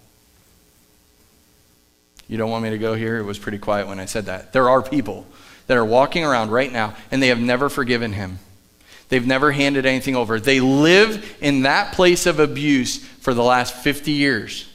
You 2.28 2.38
don't 2.38 2.52
want 2.52 2.64
me 2.64 2.70
to 2.70 2.78
go 2.78 2.94
here? 2.94 3.18
It 3.18 3.24
was 3.24 3.40
pretty 3.40 3.58
quiet 3.58 3.88
when 3.88 4.00
I 4.00 4.06
said 4.06 4.28
that. 4.28 4.54
There 4.54 4.70
are 4.70 4.84
people 4.84 5.26
that 5.66 5.78
are 5.78 5.86
walking 5.86 6.24
around 6.24 6.52
right 6.52 6.72
now 6.72 6.94
and 7.10 7.24
they 7.24 7.30
have 7.30 7.40
never 7.40 7.70
forgiven 7.70 8.14
him. 8.14 8.38
They've 9.14 9.28
never 9.28 9.52
handed 9.52 9.86
anything 9.86 10.16
over. 10.16 10.40
They 10.40 10.60
live 10.60 11.38
in 11.40 11.62
that 11.62 11.94
place 11.94 12.26
of 12.26 12.40
abuse 12.40 12.98
for 12.98 13.36
the 13.36 13.44
last 13.44 13.76
50 13.76 14.10
years. 14.10 14.68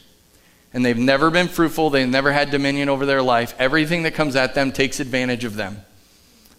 And 0.73 0.85
they've 0.85 0.97
never 0.97 1.29
been 1.29 1.49
fruitful. 1.49 1.91
They've 1.91 2.09
never 2.09 2.31
had 2.31 2.53
dominion 2.53 2.89
over 2.89 3.05
their 3.05 3.21
life. 3.21 3.53
Everything 3.59 4.05
that 4.05 4.15
comes 4.15 4.37
at 4.37 4.55
them 4.55 4.71
takes 4.71 5.01
advantage 5.01 5.43
of 5.43 5.57
them. 5.57 5.83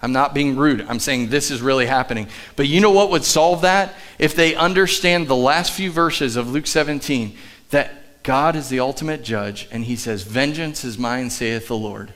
I'm 0.02 0.12
not 0.12 0.34
being 0.34 0.58
rude. 0.58 0.86
I'm 0.90 1.00
saying 1.00 1.30
this 1.30 1.52
is 1.52 1.62
really 1.62 1.86
happening. 1.86 2.28
But 2.58 2.68
you 2.68 2.82
know 2.82 2.92
what 2.92 3.12
would 3.12 3.24
solve 3.24 3.62
that? 3.62 3.94
If 4.18 4.36
they 4.36 4.56
understand 4.56 5.30
the 5.30 5.38
last 5.38 5.72
few 5.72 5.90
verses 5.90 6.36
of 6.36 6.52
Luke 6.52 6.68
17 6.68 7.38
that 7.70 8.24
God 8.24 8.58
is 8.58 8.68
the 8.68 8.82
ultimate 8.82 9.24
judge 9.24 9.70
and 9.72 9.86
he 9.86 9.96
says, 9.96 10.24
Vengeance 10.24 10.84
is 10.84 10.98
mine, 10.98 11.30
saith 11.30 11.70
the 11.70 11.78
Lord. 11.78 12.14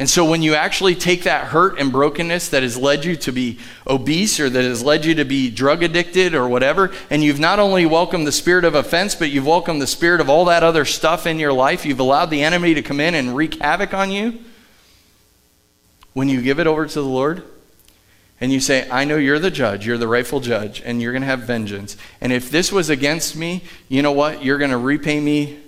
And 0.00 0.08
so 0.08 0.24
when 0.24 0.40
you 0.40 0.54
actually 0.54 0.94
take 0.94 1.24
that 1.24 1.48
hurt 1.48 1.78
and 1.78 1.92
brokenness 1.92 2.48
that 2.48 2.62
has 2.62 2.78
led 2.78 3.04
you 3.04 3.16
to 3.16 3.32
be 3.32 3.58
obese 3.86 4.40
or 4.40 4.48
that 4.48 4.64
has 4.64 4.82
led 4.82 5.04
you 5.04 5.14
to 5.16 5.26
be 5.26 5.50
drug 5.50 5.82
addicted 5.82 6.34
or 6.34 6.48
whatever, 6.48 6.90
and 7.10 7.22
you've 7.22 7.38
not 7.38 7.58
only 7.58 7.84
welcomed 7.84 8.26
the 8.26 8.32
spirit 8.32 8.64
of 8.64 8.74
offense, 8.74 9.14
but 9.14 9.28
you've 9.28 9.46
welcomed 9.46 9.82
the 9.82 9.86
spirit 9.86 10.22
of 10.22 10.30
all 10.30 10.46
that 10.46 10.62
other 10.62 10.86
stuff 10.86 11.26
in 11.26 11.38
your 11.38 11.52
life, 11.52 11.84
you've 11.84 12.00
allowed 12.00 12.30
the 12.30 12.42
enemy 12.42 12.72
to 12.72 12.80
come 12.80 12.98
in 12.98 13.14
and 13.14 13.36
wreak 13.36 13.60
havoc 13.60 13.92
on 13.92 14.10
you. 14.10 14.38
When 16.14 16.30
you 16.30 16.40
give 16.40 16.58
it 16.58 16.66
over 16.66 16.86
to 16.86 16.94
the 16.94 17.06
Lord, 17.06 17.42
and 18.40 18.50
you 18.50 18.60
say, 18.60 18.88
I 18.88 19.04
know 19.04 19.18
you're 19.18 19.38
the 19.38 19.50
judge, 19.50 19.86
you're 19.86 19.98
the 19.98 20.08
rightful 20.08 20.40
judge, 20.40 20.80
and 20.82 21.02
you're 21.02 21.12
going 21.12 21.20
to 21.20 21.28
have 21.28 21.40
vengeance. 21.40 21.98
And 22.22 22.32
if 22.32 22.50
this 22.50 22.72
was 22.72 22.88
against 22.88 23.36
me, 23.36 23.64
you 23.90 24.00
know 24.00 24.12
what? 24.12 24.42
You're 24.42 24.56
going 24.56 24.70
to 24.70 24.78
repay 24.78 25.20
me. 25.20 25.58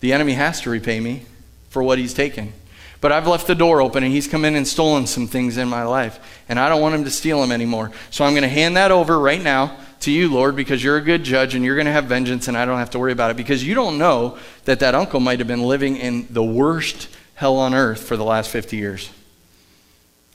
The 0.00 0.12
enemy 0.12 0.32
has 0.32 0.60
to 0.62 0.70
repay 0.70 0.98
me 0.98 1.26
for 1.70 1.80
what 1.80 1.98
he's 1.98 2.12
taken. 2.12 2.54
But 3.00 3.12
I've 3.12 3.28
left 3.28 3.46
the 3.46 3.54
door 3.54 3.80
open 3.80 4.02
and 4.02 4.12
he's 4.12 4.26
come 4.26 4.44
in 4.44 4.56
and 4.56 4.66
stolen 4.66 5.06
some 5.06 5.28
things 5.28 5.56
in 5.56 5.68
my 5.68 5.84
life. 5.84 6.18
And 6.48 6.58
I 6.58 6.68
don't 6.68 6.80
want 6.80 6.96
him 6.96 7.04
to 7.04 7.10
steal 7.10 7.40
them 7.40 7.52
anymore. 7.52 7.92
So 8.10 8.24
I'm 8.24 8.32
going 8.32 8.42
to 8.42 8.48
hand 8.48 8.76
that 8.76 8.90
over 8.90 9.18
right 9.18 9.42
now 9.42 9.76
to 10.00 10.10
you, 10.10 10.28
Lord, 10.32 10.56
because 10.56 10.82
you're 10.82 10.96
a 10.96 11.02
good 11.02 11.22
judge 11.22 11.54
and 11.54 11.64
you're 11.64 11.76
going 11.76 11.86
to 11.86 11.92
have 11.92 12.06
vengeance 12.06 12.48
and 12.48 12.56
I 12.56 12.64
don't 12.64 12.78
have 12.78 12.90
to 12.90 12.98
worry 12.98 13.12
about 13.12 13.30
it. 13.30 13.36
Because 13.36 13.64
you 13.64 13.74
don't 13.74 13.98
know 13.98 14.36
that 14.64 14.80
that 14.80 14.94
uncle 14.94 15.20
might 15.20 15.38
have 15.38 15.48
been 15.48 15.62
living 15.62 15.96
in 15.96 16.26
the 16.30 16.42
worst 16.42 17.08
hell 17.34 17.56
on 17.56 17.72
earth 17.72 18.02
for 18.02 18.16
the 18.16 18.24
last 18.24 18.50
50 18.50 18.76
years. 18.76 19.10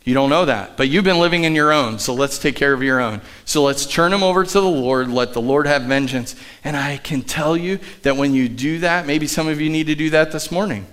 You 0.05 0.13
don't 0.13 0.29
know 0.29 0.45
that. 0.45 0.75
But 0.75 0.89
you've 0.89 1.03
been 1.03 1.19
living 1.19 1.45
in 1.45 1.55
your 1.55 1.71
own, 1.71 1.97
so 1.99 2.13
let's 2.13 2.37
take 2.37 2.55
care 2.55 2.73
of 2.73 2.83
your 2.83 2.99
own. 2.99 3.21
So 3.45 3.63
let's 3.63 3.85
turn 3.85 4.11
them 4.11 4.23
over 4.23 4.43
to 4.43 4.53
the 4.53 4.61
Lord, 4.61 5.09
let 5.09 5.33
the 5.33 5.41
Lord 5.41 5.65
have 5.65 5.83
vengeance. 5.83 6.35
And 6.63 6.75
I 6.75 6.97
can 6.97 7.21
tell 7.21 7.55
you 7.55 7.79
that 8.01 8.17
when 8.17 8.33
you 8.33 8.49
do 8.49 8.79
that, 8.79 9.05
maybe 9.05 9.27
some 9.27 9.47
of 9.47 9.61
you 9.61 9.69
need 9.69 9.87
to 9.87 9.95
do 9.95 10.09
that 10.11 10.31
this 10.31 10.51
morning. 10.51 10.85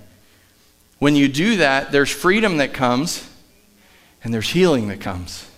When 1.01 1.17
you 1.17 1.29
do 1.29 1.57
that, 1.57 1.93
there's 1.93 2.11
freedom 2.11 2.59
that 2.59 2.73
comes 2.75 3.29
and 4.23 4.33
there's 4.33 4.51
healing 4.51 4.89
that 4.89 5.01
comes. 5.01 5.51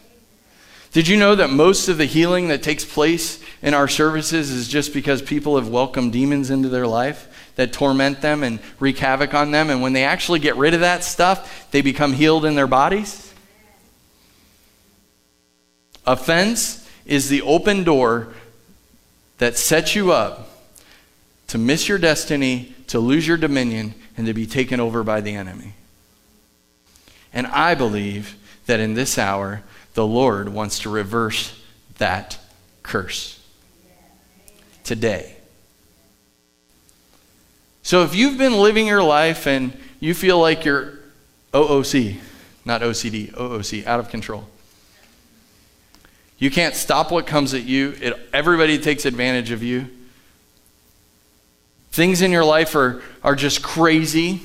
Did 0.92 1.08
you 1.08 1.16
know 1.16 1.34
that 1.34 1.50
most 1.50 1.88
of 1.88 1.98
the 1.98 2.04
healing 2.04 2.48
that 2.48 2.62
takes 2.62 2.84
place 2.84 3.42
in 3.60 3.74
our 3.74 3.88
services 3.88 4.50
is 4.50 4.68
just 4.68 4.94
because 4.94 5.20
people 5.20 5.56
have 5.56 5.68
welcomed 5.68 6.12
demons 6.12 6.48
into 6.48 6.68
their 6.68 6.86
life 6.86 7.52
that 7.56 7.72
torment 7.72 8.20
them 8.20 8.44
and 8.44 8.60
wreak 8.78 8.98
havoc 8.98 9.34
on 9.34 9.50
them? 9.50 9.68
And 9.68 9.82
when 9.82 9.94
they 9.94 10.04
actually 10.04 10.38
get 10.38 10.54
rid 10.56 10.74
of 10.74 10.80
that 10.80 11.02
stuff, 11.02 11.70
they 11.72 11.82
become 11.82 12.12
healed 12.12 12.44
in 12.44 12.54
their 12.54 12.68
bodies? 12.68 13.34
Offense 16.06 16.88
is 17.04 17.28
the 17.28 17.42
open 17.42 17.82
door 17.82 18.32
that 19.38 19.58
sets 19.58 19.96
you 19.96 20.12
up 20.12 20.50
to 21.48 21.58
miss 21.58 21.88
your 21.88 21.98
destiny, 21.98 22.76
to 22.86 23.00
lose 23.00 23.26
your 23.26 23.36
dominion, 23.36 23.94
and 24.16 24.26
to 24.26 24.34
be 24.34 24.46
taken 24.46 24.80
over 24.80 25.02
by 25.02 25.20
the 25.20 25.34
enemy. 25.34 25.74
And 27.32 27.46
I 27.46 27.74
believe 27.74 28.36
that 28.66 28.80
in 28.80 28.94
this 28.94 29.18
hour, 29.18 29.62
the 29.94 30.06
Lord 30.06 30.48
wants 30.50 30.80
to 30.80 30.90
reverse 30.90 31.58
that 31.98 32.38
curse 32.82 33.40
today. 34.84 35.36
So 37.82 38.02
if 38.02 38.14
you've 38.14 38.38
been 38.38 38.54
living 38.54 38.86
your 38.86 39.02
life 39.02 39.46
and 39.46 39.76
you 40.00 40.14
feel 40.14 40.38
like 40.40 40.64
you're 40.64 40.98
OOC, 41.52 42.18
not 42.64 42.80
OCD, 42.80 43.32
OOC, 43.32 43.86
out 43.86 44.00
of 44.00 44.08
control. 44.08 44.48
You 46.38 46.50
can't 46.50 46.74
stop 46.74 47.12
what 47.12 47.26
comes 47.26 47.54
at 47.54 47.64
you. 47.64 47.94
It, 48.00 48.18
everybody 48.32 48.78
takes 48.78 49.04
advantage 49.04 49.50
of 49.50 49.62
you. 49.62 49.88
Things 51.92 52.22
in 52.22 52.32
your 52.32 52.44
life 52.44 52.74
are, 52.74 53.02
are 53.22 53.36
just 53.36 53.62
crazy. 53.62 54.40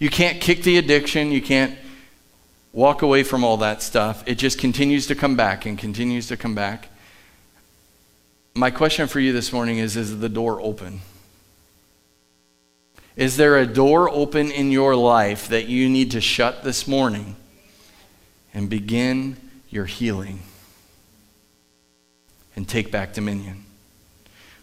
You 0.00 0.10
can't 0.10 0.40
kick 0.40 0.64
the 0.64 0.76
addiction. 0.76 1.30
You 1.30 1.40
can't 1.40 1.78
walk 2.72 3.02
away 3.02 3.22
from 3.22 3.44
all 3.44 3.58
that 3.58 3.80
stuff. 3.80 4.24
It 4.26 4.38
just 4.38 4.58
continues 4.58 5.06
to 5.06 5.14
come 5.14 5.36
back 5.36 5.66
and 5.66 5.78
continues 5.78 6.26
to 6.28 6.36
come 6.36 6.56
back. 6.56 6.88
My 8.54 8.72
question 8.72 9.06
for 9.06 9.20
you 9.20 9.32
this 9.32 9.52
morning 9.52 9.78
is 9.78 9.96
Is 9.96 10.18
the 10.18 10.28
door 10.28 10.60
open? 10.60 11.00
Is 13.14 13.36
there 13.36 13.56
a 13.56 13.66
door 13.66 14.10
open 14.10 14.50
in 14.50 14.72
your 14.72 14.96
life 14.96 15.48
that 15.48 15.66
you 15.66 15.88
need 15.88 16.10
to 16.10 16.20
shut 16.20 16.64
this 16.64 16.88
morning 16.88 17.36
and 18.52 18.68
begin 18.68 19.36
your 19.70 19.86
healing 19.86 20.40
and 22.56 22.68
take 22.68 22.90
back 22.90 23.12
dominion? 23.12 23.64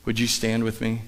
Would 0.03 0.19
you 0.19 0.27
stand 0.27 0.65
with 0.65 0.81
me? 0.81 1.01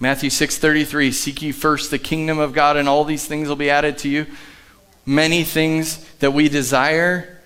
Matthew 0.00 0.30
6:33 0.30 1.12
Seek 1.12 1.42
ye 1.42 1.52
first 1.52 1.90
the 1.90 1.98
kingdom 1.98 2.38
of 2.38 2.52
God 2.52 2.76
and 2.76 2.88
all 2.88 3.04
these 3.04 3.26
things 3.26 3.48
will 3.48 3.56
be 3.56 3.70
added 3.70 3.98
to 3.98 4.08
you. 4.08 4.26
Many 5.04 5.42
things 5.42 6.04
that 6.20 6.32
we 6.32 6.48
desire 6.48 7.40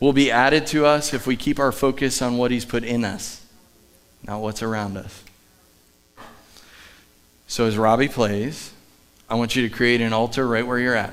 will 0.00 0.12
be 0.12 0.30
added 0.30 0.66
to 0.68 0.86
us 0.86 1.12
if 1.12 1.26
we 1.26 1.36
keep 1.36 1.58
our 1.58 1.72
focus 1.72 2.22
on 2.22 2.38
what 2.38 2.50
he's 2.50 2.64
put 2.64 2.84
in 2.84 3.04
us, 3.04 3.44
not 4.22 4.40
what's 4.40 4.62
around 4.62 4.96
us. 4.96 5.24
So 7.48 7.66
as 7.66 7.76
Robbie 7.76 8.08
plays, 8.08 8.72
I 9.28 9.34
want 9.34 9.56
you 9.56 9.68
to 9.68 9.74
create 9.74 10.00
an 10.00 10.12
altar 10.12 10.46
right 10.46 10.66
where 10.66 10.78
you're 10.78 10.94
at. 10.94 11.12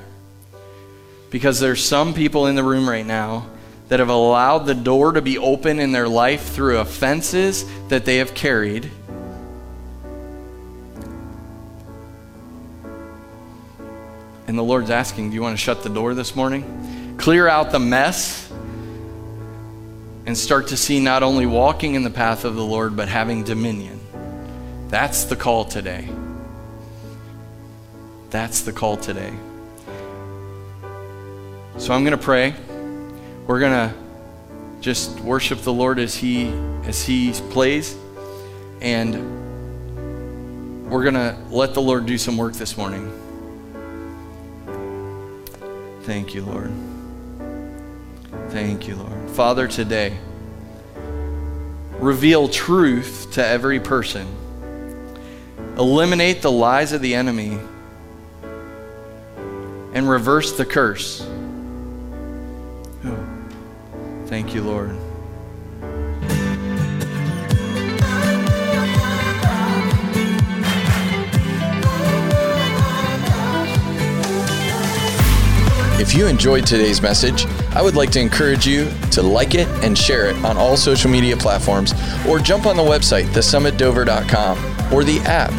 Because 1.31 1.59
there's 1.59 1.83
some 1.83 2.13
people 2.13 2.47
in 2.47 2.55
the 2.55 2.63
room 2.63 2.87
right 2.87 3.05
now 3.05 3.47
that 3.89 3.99
have 3.99 4.09
allowed 4.09 4.59
the 4.59 4.75
door 4.75 5.13
to 5.13 5.21
be 5.21 5.37
open 5.37 5.79
in 5.79 5.91
their 5.91 6.07
life 6.07 6.53
through 6.53 6.77
offenses 6.77 7.65
that 7.87 8.05
they 8.05 8.17
have 8.17 8.33
carried 8.33 8.89
And 14.47 14.57
the 14.57 14.63
Lord's 14.63 14.89
asking, 14.89 15.29
Do 15.29 15.35
you 15.35 15.41
want 15.41 15.57
to 15.57 15.63
shut 15.63 15.83
the 15.83 15.89
door 15.89 16.13
this 16.13 16.35
morning? 16.35 17.15
Clear 17.17 17.47
out 17.47 17.71
the 17.71 17.79
mess 17.79 18.51
and 20.25 20.37
start 20.37 20.67
to 20.67 20.77
see 20.77 20.99
not 20.99 21.23
only 21.23 21.45
walking 21.45 21.95
in 21.95 22.03
the 22.03 22.09
path 22.09 22.45
of 22.45 22.55
the 22.55 22.63
Lord, 22.63 22.95
but 22.95 23.07
having 23.07 23.43
dominion. 23.43 23.99
That's 24.89 25.25
the 25.25 25.35
call 25.35 25.65
today. 25.65 26.09
That's 28.29 28.61
the 28.61 28.73
call 28.73 28.97
today. 28.97 29.33
So 31.77 31.93
I'm 31.93 32.03
going 32.03 32.11
to 32.11 32.17
pray. 32.17 32.53
We're 33.47 33.59
going 33.59 33.89
to 33.89 33.95
just 34.81 35.19
worship 35.21 35.61
the 35.61 35.73
Lord 35.73 35.99
as 35.99 36.15
he 36.15 36.47
as 36.85 37.03
he 37.03 37.31
plays 37.49 37.95
and 38.81 39.15
we're 40.89 41.03
going 41.03 41.15
to 41.15 41.35
let 41.49 41.73
the 41.73 41.81
Lord 41.81 42.05
do 42.05 42.17
some 42.17 42.37
work 42.37 42.53
this 42.53 42.77
morning. 42.77 43.11
Thank 46.05 46.35
you, 46.35 46.43
Lord. 46.43 46.71
Thank 48.49 48.87
you, 48.87 48.95
Lord. 48.95 49.31
Father, 49.31 49.67
today, 49.67 50.15
reveal 51.97 52.47
truth 52.47 53.29
to 53.31 53.43
every 53.43 53.79
person. 53.79 54.27
Eliminate 55.79 56.43
the 56.43 56.51
lies 56.51 56.91
of 56.91 57.01
the 57.01 57.15
enemy 57.15 57.57
and 59.93 60.07
reverse 60.07 60.51
the 60.55 60.65
curse. 60.65 61.27
Oh, 63.03 63.27
thank 64.27 64.53
you, 64.53 64.61
Lord. 64.61 64.95
If 76.05 76.13
you 76.13 76.27
enjoyed 76.27 76.67
today's 76.67 77.01
message, 77.01 77.47
I 77.73 77.81
would 77.81 77.95
like 77.95 78.11
to 78.11 78.19
encourage 78.19 78.67
you 78.67 78.91
to 79.09 79.23
like 79.23 79.55
it 79.55 79.67
and 79.83 79.97
share 79.97 80.27
it 80.29 80.35
on 80.45 80.55
all 80.55 80.77
social 80.77 81.09
media 81.09 81.35
platforms 81.35 81.95
or 82.29 82.37
jump 82.37 82.67
on 82.67 82.77
the 82.77 82.83
website, 82.83 83.25
thesummitdover.com, 83.33 84.93
or 84.93 85.03
the 85.03 85.17
app 85.21 85.51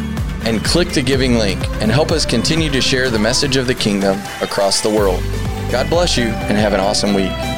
and 0.45 0.63
click 0.63 0.87
the 0.93 1.01
giving 1.01 1.37
link 1.37 1.59
and 1.81 1.91
help 1.91 2.13
us 2.13 2.25
continue 2.25 2.71
to 2.71 2.79
share 2.79 3.09
the 3.09 3.19
message 3.19 3.57
of 3.57 3.67
the 3.67 3.75
kingdom 3.75 4.17
across 4.41 4.79
the 4.79 4.89
world. 4.89 5.21
God 5.69 5.89
bless 5.89 6.17
you 6.17 6.27
and 6.27 6.57
have 6.57 6.71
an 6.71 6.79
awesome 6.79 7.13
week. 7.13 7.56